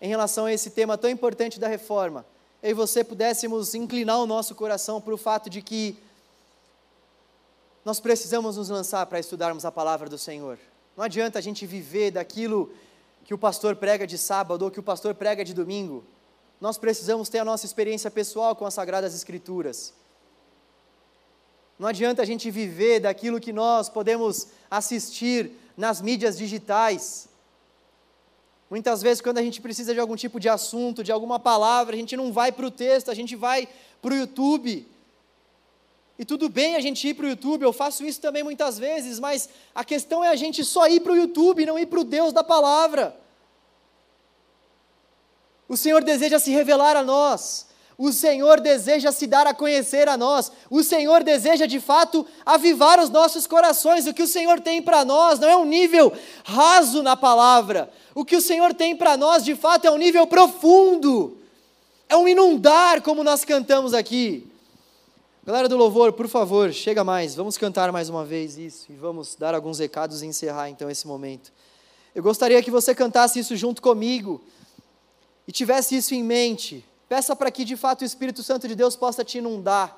em 0.00 0.08
relação 0.08 0.46
a 0.46 0.52
esse 0.54 0.70
tema 0.70 0.96
tão 0.96 1.10
importante 1.10 1.60
da 1.60 1.68
reforma, 1.68 2.24
eu 2.62 2.70
e 2.70 2.72
você 2.72 3.04
pudéssemos 3.04 3.74
inclinar 3.74 4.18
o 4.18 4.26
nosso 4.26 4.54
coração 4.54 4.98
para 4.98 5.12
o 5.12 5.18
fato 5.18 5.50
de 5.50 5.60
que 5.60 5.98
nós 7.84 8.00
precisamos 8.00 8.56
nos 8.56 8.70
lançar 8.70 9.04
para 9.04 9.20
estudarmos 9.20 9.66
a 9.66 9.70
palavra 9.70 10.08
do 10.08 10.16
Senhor. 10.16 10.58
Não 10.96 11.04
adianta 11.04 11.38
a 11.38 11.42
gente 11.42 11.66
viver 11.66 12.12
daquilo 12.12 12.72
que 13.26 13.34
o 13.34 13.38
pastor 13.38 13.76
prega 13.76 14.06
de 14.06 14.16
sábado 14.16 14.62
ou 14.62 14.70
que 14.70 14.80
o 14.80 14.82
pastor 14.82 15.14
prega 15.14 15.44
de 15.44 15.52
domingo. 15.52 16.02
Nós 16.58 16.78
precisamos 16.78 17.28
ter 17.28 17.40
a 17.40 17.44
nossa 17.44 17.66
experiência 17.66 18.10
pessoal 18.10 18.56
com 18.56 18.64
as 18.64 18.72
Sagradas 18.72 19.14
Escrituras. 19.14 19.92
Não 21.78 21.88
adianta 21.88 22.22
a 22.22 22.24
gente 22.24 22.50
viver 22.50 23.00
daquilo 23.00 23.38
que 23.38 23.52
nós 23.52 23.90
podemos 23.90 24.48
assistir 24.70 25.65
nas 25.76 26.00
mídias 26.00 26.38
digitais. 26.38 27.28
Muitas 28.68 29.02
vezes, 29.02 29.20
quando 29.20 29.38
a 29.38 29.42
gente 29.42 29.60
precisa 29.60 29.94
de 29.94 30.00
algum 30.00 30.16
tipo 30.16 30.40
de 30.40 30.48
assunto, 30.48 31.04
de 31.04 31.12
alguma 31.12 31.38
palavra, 31.38 31.94
a 31.94 31.98
gente 31.98 32.16
não 32.16 32.32
vai 32.32 32.50
para 32.50 32.66
o 32.66 32.70
texto, 32.70 33.10
a 33.10 33.14
gente 33.14 33.36
vai 33.36 33.68
para 34.02 34.12
o 34.12 34.16
YouTube. 34.16 34.86
E 36.18 36.24
tudo 36.24 36.48
bem 36.48 36.74
a 36.74 36.80
gente 36.80 37.06
ir 37.06 37.14
para 37.14 37.26
o 37.26 37.28
YouTube, 37.28 37.62
eu 37.62 37.72
faço 37.72 38.04
isso 38.04 38.20
também 38.20 38.42
muitas 38.42 38.78
vezes, 38.78 39.20
mas 39.20 39.48
a 39.74 39.84
questão 39.84 40.24
é 40.24 40.28
a 40.28 40.36
gente 40.36 40.64
só 40.64 40.88
ir 40.88 41.00
para 41.00 41.12
o 41.12 41.16
YouTube, 41.16 41.66
não 41.66 41.78
ir 41.78 41.86
para 41.86 42.00
o 42.00 42.04
Deus 42.04 42.32
da 42.32 42.42
palavra. 42.42 43.14
O 45.68 45.76
Senhor 45.76 46.02
deseja 46.02 46.38
se 46.38 46.50
revelar 46.50 46.96
a 46.96 47.02
nós. 47.02 47.66
O 47.98 48.12
Senhor 48.12 48.60
deseja 48.60 49.10
se 49.10 49.26
dar 49.26 49.46
a 49.46 49.54
conhecer 49.54 50.06
a 50.06 50.18
nós. 50.18 50.52
O 50.68 50.82
Senhor 50.82 51.22
deseja 51.22 51.64
de 51.64 51.80
fato 51.80 52.26
avivar 52.44 53.00
os 53.00 53.08
nossos 53.08 53.46
corações. 53.46 54.06
O 54.06 54.12
que 54.12 54.22
o 54.22 54.26
Senhor 54.26 54.60
tem 54.60 54.82
para 54.82 55.02
nós 55.04 55.38
não 55.38 55.48
é 55.48 55.56
um 55.56 55.64
nível 55.64 56.12
raso 56.44 57.02
na 57.02 57.16
palavra. 57.16 57.90
O 58.14 58.24
que 58.24 58.36
o 58.36 58.40
Senhor 58.40 58.74
tem 58.74 58.94
para 58.94 59.16
nós 59.16 59.44
de 59.44 59.54
fato 59.54 59.86
é 59.86 59.90
um 59.90 59.96
nível 59.96 60.26
profundo. 60.26 61.38
É 62.06 62.16
um 62.16 62.28
inundar, 62.28 63.00
como 63.00 63.24
nós 63.24 63.44
cantamos 63.44 63.94
aqui. 63.94 64.46
Galera 65.42 65.68
do 65.68 65.76
louvor, 65.76 66.12
por 66.12 66.28
favor, 66.28 66.72
chega 66.72 67.02
mais. 67.02 67.34
Vamos 67.34 67.56
cantar 67.56 67.90
mais 67.92 68.10
uma 68.10 68.24
vez 68.24 68.58
isso 68.58 68.86
e 68.90 68.94
vamos 68.94 69.36
dar 69.36 69.54
alguns 69.54 69.78
recados 69.78 70.20
e 70.20 70.26
encerrar 70.26 70.68
então 70.68 70.90
esse 70.90 71.06
momento. 71.06 71.50
Eu 72.14 72.22
gostaria 72.22 72.62
que 72.62 72.70
você 72.70 72.94
cantasse 72.94 73.38
isso 73.38 73.56
junto 73.56 73.80
comigo 73.80 74.42
e 75.48 75.52
tivesse 75.52 75.96
isso 75.96 76.14
em 76.14 76.22
mente. 76.22 76.84
Peça 77.08 77.36
para 77.36 77.50
que 77.50 77.64
de 77.64 77.76
fato 77.76 78.02
o 78.02 78.04
Espírito 78.04 78.42
Santo 78.42 78.66
de 78.66 78.74
Deus 78.74 78.96
possa 78.96 79.24
te 79.24 79.38
inundar, 79.38 79.96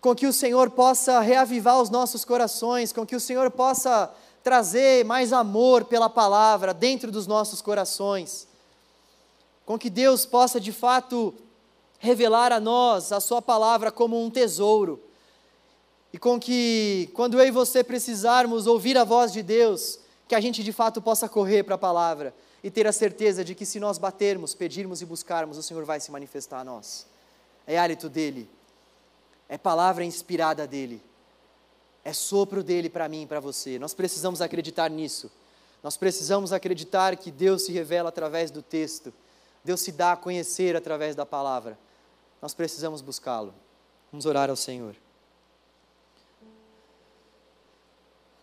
com 0.00 0.14
que 0.14 0.26
o 0.26 0.32
Senhor 0.32 0.70
possa 0.70 1.20
reavivar 1.20 1.78
os 1.80 1.90
nossos 1.90 2.24
corações, 2.24 2.90
com 2.90 3.04
que 3.04 3.14
o 3.14 3.20
Senhor 3.20 3.50
possa 3.50 4.10
trazer 4.42 5.04
mais 5.04 5.30
amor 5.30 5.84
pela 5.84 6.08
palavra 6.08 6.72
dentro 6.72 7.12
dos 7.12 7.26
nossos 7.26 7.60
corações, 7.60 8.48
com 9.66 9.78
que 9.78 9.90
Deus 9.90 10.24
possa 10.24 10.58
de 10.58 10.72
fato 10.72 11.34
revelar 11.98 12.50
a 12.50 12.58
nós 12.58 13.12
a 13.12 13.20
Sua 13.20 13.42
palavra 13.42 13.92
como 13.92 14.24
um 14.24 14.30
tesouro, 14.30 15.02
e 16.14 16.18
com 16.18 16.40
que, 16.40 17.10
quando 17.12 17.38
eu 17.38 17.46
e 17.46 17.50
você 17.50 17.84
precisarmos 17.84 18.66
ouvir 18.66 18.96
a 18.96 19.04
voz 19.04 19.32
de 19.32 19.42
Deus, 19.42 19.98
que 20.26 20.34
a 20.34 20.40
gente 20.40 20.64
de 20.64 20.72
fato 20.72 21.02
possa 21.02 21.28
correr 21.28 21.62
para 21.62 21.74
a 21.74 21.78
palavra 21.78 22.34
e 22.62 22.70
ter 22.70 22.86
a 22.86 22.92
certeza 22.92 23.44
de 23.44 23.54
que 23.54 23.64
se 23.64 23.80
nós 23.80 23.98
batermos, 23.98 24.54
pedirmos 24.54 25.00
e 25.00 25.06
buscarmos, 25.06 25.56
o 25.56 25.62
Senhor 25.62 25.84
vai 25.84 25.98
se 25.98 26.10
manifestar 26.10 26.60
a 26.60 26.64
nós. 26.64 27.06
É 27.66 27.78
hálito 27.78 28.08
dele, 28.08 28.48
é 29.48 29.56
palavra 29.56 30.04
inspirada 30.04 30.66
dele, 30.66 31.02
é 32.04 32.12
sopro 32.12 32.62
dele 32.62 32.90
para 32.90 33.08
mim 33.08 33.22
e 33.22 33.26
para 33.26 33.40
você. 33.40 33.78
Nós 33.78 33.94
precisamos 33.94 34.42
acreditar 34.42 34.90
nisso. 34.90 35.30
Nós 35.82 35.96
precisamos 35.96 36.52
acreditar 36.52 37.16
que 37.16 37.30
Deus 37.30 37.64
se 37.64 37.72
revela 37.72 38.10
através 38.10 38.50
do 38.50 38.60
texto, 38.60 39.12
Deus 39.64 39.80
se 39.80 39.92
dá 39.92 40.12
a 40.12 40.16
conhecer 40.16 40.76
através 40.76 41.16
da 41.16 41.24
palavra. 41.24 41.78
Nós 42.42 42.52
precisamos 42.52 43.00
buscá-lo. 43.00 43.54
Vamos 44.12 44.26
orar 44.26 44.50
ao 44.50 44.56
Senhor. 44.56 44.94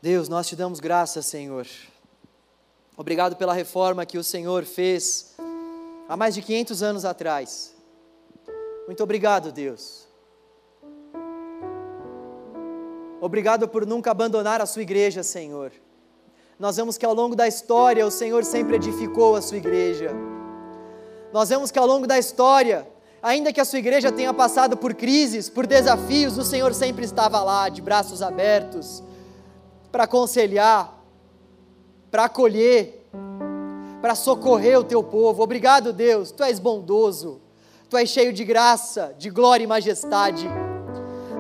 Deus, 0.02 0.30
nós 0.30 0.48
te 0.48 0.56
damos 0.56 0.80
graças, 0.80 1.26
Senhor 1.26 1.68
Obrigado 3.00 3.36
pela 3.36 3.54
reforma 3.54 4.08
que 4.08 4.18
o 4.18 4.24
Senhor 4.24 4.66
fez 4.66 5.36
há 6.10 6.18
mais 6.18 6.34
de 6.34 6.42
500 6.42 6.82
anos 6.82 7.06
atrás. 7.06 7.76
Muito 8.88 9.04
obrigado, 9.04 9.52
Deus. 9.52 10.08
Obrigado 13.22 13.68
por 13.68 13.86
nunca 13.86 14.10
abandonar 14.10 14.62
a 14.62 14.66
sua 14.66 14.82
igreja, 14.82 15.22
Senhor. 15.22 15.72
Nós 16.58 16.76
vemos 16.76 16.98
que 16.98 17.06
ao 17.06 17.14
longo 17.14 17.36
da 17.36 17.48
história 17.48 18.04
o 18.04 18.10
Senhor 18.10 18.44
sempre 18.44 18.78
edificou 18.78 19.36
a 19.36 19.44
sua 19.44 19.58
igreja. 19.58 20.10
Nós 21.32 21.50
vemos 21.50 21.70
que 21.70 21.78
ao 21.78 21.86
longo 21.86 22.08
da 22.08 22.18
história, 22.18 22.88
ainda 23.22 23.54
que 23.54 23.62
a 23.62 23.66
sua 23.66 23.78
igreja 23.78 24.12
tenha 24.12 24.34
passado 24.34 24.76
por 24.76 24.96
crises, 24.96 25.52
por 25.52 25.68
desafios, 25.68 26.36
o 26.36 26.44
Senhor 26.44 26.74
sempre 26.74 27.06
estava 27.06 27.44
lá, 27.44 27.70
de 27.70 27.80
braços 27.80 28.24
abertos, 28.24 29.04
para 29.92 30.06
aconselhar, 30.06 30.97
para 32.10 32.26
acolher, 32.26 33.08
para 34.02 34.16
socorrer 34.16 34.80
o 34.80 34.84
teu 34.84 35.04
povo. 35.04 35.44
Obrigado, 35.44 35.92
Deus, 35.92 36.32
tu 36.32 36.44
és 36.44 36.60
bondoso, 36.60 37.42
tu 37.90 37.98
és 37.98 38.10
cheio 38.10 38.32
de 38.32 38.44
graça, 38.44 39.14
de 39.18 39.30
glória 39.30 39.64
e 39.64 39.68
majestade. 39.68 40.48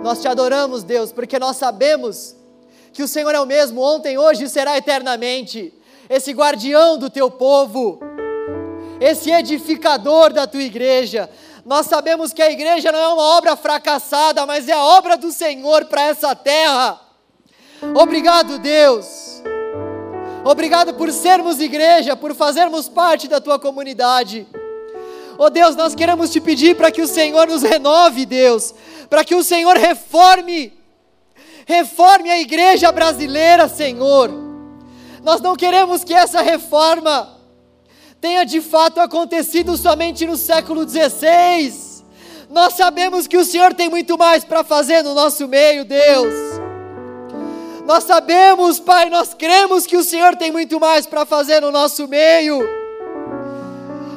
Nós 0.03 0.21
te 0.21 0.27
adoramos, 0.27 0.83
Deus, 0.83 1.11
porque 1.11 1.39
nós 1.39 1.57
sabemos 1.57 2.35
que 2.93 3.03
o 3.03 3.07
Senhor 3.07 3.33
é 3.33 3.39
o 3.39 3.45
mesmo 3.45 3.81
ontem, 3.81 4.17
hoje 4.17 4.45
e 4.45 4.49
será 4.49 4.77
eternamente. 4.77 5.73
Esse 6.09 6.31
guardião 6.31 6.97
do 6.97 7.09
teu 7.09 7.29
povo, 7.29 7.99
esse 8.99 9.29
edificador 9.31 10.31
da 10.31 10.47
tua 10.47 10.63
igreja. 10.63 11.29
Nós 11.65 11.85
sabemos 11.87 12.31
que 12.31 12.41
a 12.41 12.49
igreja 12.49 12.91
não 12.91 12.99
é 12.99 13.07
uma 13.09 13.37
obra 13.37 13.55
fracassada, 13.57 14.45
mas 14.45 14.69
é 14.69 14.73
a 14.73 14.83
obra 14.83 15.17
do 15.17 15.31
Senhor 15.31 15.85
para 15.85 16.03
essa 16.03 16.33
terra. 16.33 17.01
Obrigado, 17.93 18.57
Deus. 18.57 19.26
Obrigado 20.49 20.93
por 20.93 21.11
sermos 21.11 21.59
igreja, 21.59 22.15
por 22.15 22.33
fazermos 22.33 22.87
parte 22.87 23.27
da 23.27 23.41
tua 23.41 23.59
comunidade. 23.59 24.47
Oh 25.37 25.49
Deus, 25.49 25.75
nós 25.75 25.93
queremos 25.93 26.29
te 26.29 26.39
pedir 26.39 26.73
para 26.77 26.89
que 26.89 27.01
o 27.01 27.07
Senhor 27.07 27.45
nos 27.47 27.63
renove, 27.63 28.25
Deus, 28.25 28.73
para 29.09 29.25
que 29.25 29.35
o 29.35 29.43
Senhor 29.43 29.75
reforme, 29.75 30.71
reforme 31.65 32.31
a 32.31 32.39
igreja 32.39 32.89
brasileira, 32.93 33.67
Senhor. 33.67 34.31
Nós 35.21 35.41
não 35.41 35.53
queremos 35.53 36.05
que 36.05 36.13
essa 36.13 36.41
reforma 36.41 37.37
tenha 38.21 38.45
de 38.45 38.61
fato 38.61 39.01
acontecido 39.01 39.75
somente 39.75 40.25
no 40.25 40.37
século 40.37 40.87
XVI. 40.87 42.05
Nós 42.49 42.73
sabemos 42.75 43.27
que 43.27 43.35
o 43.35 43.43
Senhor 43.43 43.73
tem 43.73 43.89
muito 43.89 44.17
mais 44.17 44.45
para 44.45 44.63
fazer 44.63 45.03
no 45.03 45.13
nosso 45.13 45.45
meio, 45.45 45.83
Deus. 45.83 46.46
Nós 47.87 48.03
sabemos, 48.03 48.81
Pai, 48.81 49.09
nós 49.09 49.33
cremos 49.33 49.87
que 49.87 49.95
o 49.95 50.03
Senhor 50.03 50.35
tem 50.35 50.51
muito 50.51 50.77
mais 50.77 51.05
para 51.05 51.25
fazer 51.25 51.61
no 51.61 51.71
nosso 51.71 52.05
meio. 52.05 52.59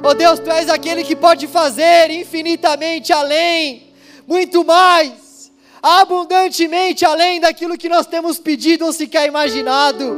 Oh 0.03 0.13
Deus, 0.13 0.41
Tu 0.41 0.51
és 0.51 0.69
aquele 0.69 1.05
que 1.05 1.15
pode 1.15 1.47
fazer 1.47 2.11
infinitamente 2.11 3.13
além, 3.13 3.85
muito 4.27 4.65
mais, 4.65 5.53
abundantemente 5.81 7.05
além 7.05 7.39
daquilo 7.39 7.79
que 7.79 7.89
nós 7.89 8.09
temos 8.09 8.41
pedido 8.41 8.87
ou 8.87 8.93
sequer 8.93 9.29
imaginado. 9.29 10.17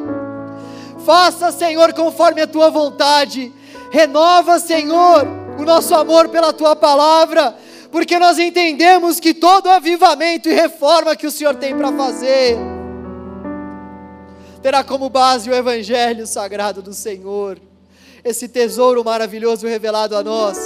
Faça, 1.05 1.53
Senhor, 1.53 1.93
conforme 1.93 2.41
a 2.41 2.47
Tua 2.47 2.71
vontade 2.71 3.53
Renova, 3.91 4.59
Senhor, 4.59 5.27
o 5.59 5.63
nosso 5.63 5.95
amor 5.95 6.31
pela 6.31 6.55
tua 6.55 6.75
palavra, 6.75 7.55
porque 7.91 8.19
nós 8.19 8.39
entendemos 8.39 9.21
que 9.21 9.35
todo 9.35 9.69
avivamento 9.69 10.49
e 10.49 10.55
reforma 10.55 11.15
que 11.15 11.27
o 11.27 11.31
Senhor 11.31 11.55
tem 11.57 11.77
para 11.77 11.93
fazer 11.93 12.72
terá 14.63 14.85
como 14.85 15.09
base 15.09 15.51
o 15.51 15.55
evangelho 15.55 16.27
sagrado 16.27 16.81
do 16.81 16.95
Senhor. 16.95 17.61
Esse 18.25 18.49
tesouro 18.49 19.05
maravilhoso 19.05 19.67
revelado 19.67 20.17
a 20.17 20.23
nós. 20.23 20.59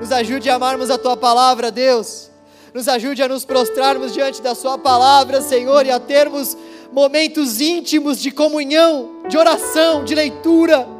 Nos 0.00 0.12
ajude 0.12 0.50
a 0.50 0.56
amarmos 0.56 0.90
a 0.90 0.98
tua 0.98 1.16
palavra, 1.16 1.70
Deus. 1.70 2.30
Nos 2.74 2.86
ajude 2.86 3.22
a 3.22 3.28
nos 3.28 3.44
prostrarmos 3.44 4.12
diante 4.12 4.42
da 4.42 4.54
Sua 4.54 4.76
palavra, 4.76 5.40
Senhor, 5.40 5.86
e 5.86 5.90
a 5.90 5.98
termos 5.98 6.56
momentos 6.92 7.60
íntimos 7.60 8.20
de 8.20 8.30
comunhão, 8.30 9.22
de 9.28 9.38
oração, 9.38 10.04
de 10.04 10.14
leitura 10.14 10.98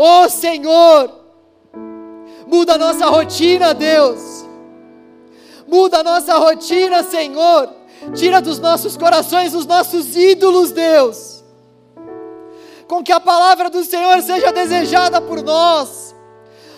Oh 0.00 0.28
Senhor, 0.28 1.10
muda 2.46 2.74
a 2.74 2.78
nossa 2.78 3.06
rotina, 3.06 3.74
Deus. 3.74 4.46
Muda 5.66 5.98
a 5.98 6.04
nossa 6.04 6.38
rotina, 6.38 7.02
Senhor. 7.02 7.68
Tira 8.14 8.40
dos 8.40 8.58
nossos 8.58 8.96
corações 8.96 9.54
os 9.54 9.66
nossos 9.66 10.16
ídolos, 10.16 10.72
Deus. 10.72 11.44
Com 12.86 13.02
que 13.02 13.12
a 13.12 13.20
palavra 13.20 13.68
do 13.68 13.84
Senhor 13.84 14.20
seja 14.22 14.52
desejada 14.52 15.20
por 15.20 15.42
nós. 15.42 16.14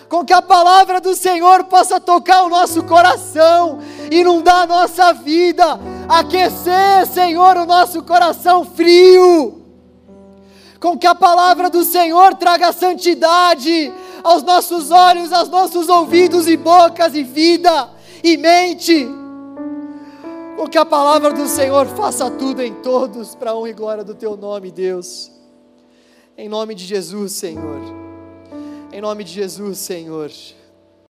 Com 0.09 0.25
que 0.25 0.33
a 0.33 0.41
palavra 0.41 0.99
do 0.99 1.15
Senhor 1.15 1.63
possa 1.65 1.99
tocar 1.99 2.43
o 2.43 2.49
nosso 2.49 2.83
coração, 2.83 3.79
inundar 4.11 4.63
a 4.63 4.67
nossa 4.67 5.13
vida, 5.13 5.79
aquecer, 6.09 7.07
Senhor, 7.07 7.55
o 7.55 7.65
nosso 7.65 8.03
coração 8.03 8.65
frio 8.65 9.61
com 10.81 10.97
que 10.97 11.05
a 11.05 11.13
palavra 11.13 11.69
do 11.69 11.83
Senhor 11.83 12.33
traga 12.33 12.73
santidade 12.73 13.93
aos 14.23 14.41
nossos 14.41 14.89
olhos, 14.89 15.31
aos 15.31 15.47
nossos 15.47 15.87
ouvidos 15.87 16.47
e 16.47 16.57
bocas 16.57 17.13
e 17.13 17.21
vida 17.21 17.87
e 18.23 18.35
mente. 18.35 19.20
Com 20.61 20.67
que 20.67 20.77
a 20.77 20.85
palavra 20.85 21.33
do 21.33 21.47
Senhor 21.47 21.87
faça 21.87 22.29
tudo 22.29 22.61
em 22.61 22.71
todos 22.83 23.33
para 23.33 23.49
a 23.49 23.55
honra 23.55 23.69
e 23.71 23.73
glória 23.73 24.03
do 24.03 24.13
teu 24.13 24.37
nome, 24.37 24.71
Deus. 24.71 25.31
Em 26.37 26.47
nome 26.47 26.75
de 26.75 26.85
Jesus, 26.85 27.31
Senhor. 27.31 27.81
Em 28.93 29.01
nome 29.01 29.23
de 29.23 29.33
Jesus, 29.33 29.79
Senhor. 29.79 30.29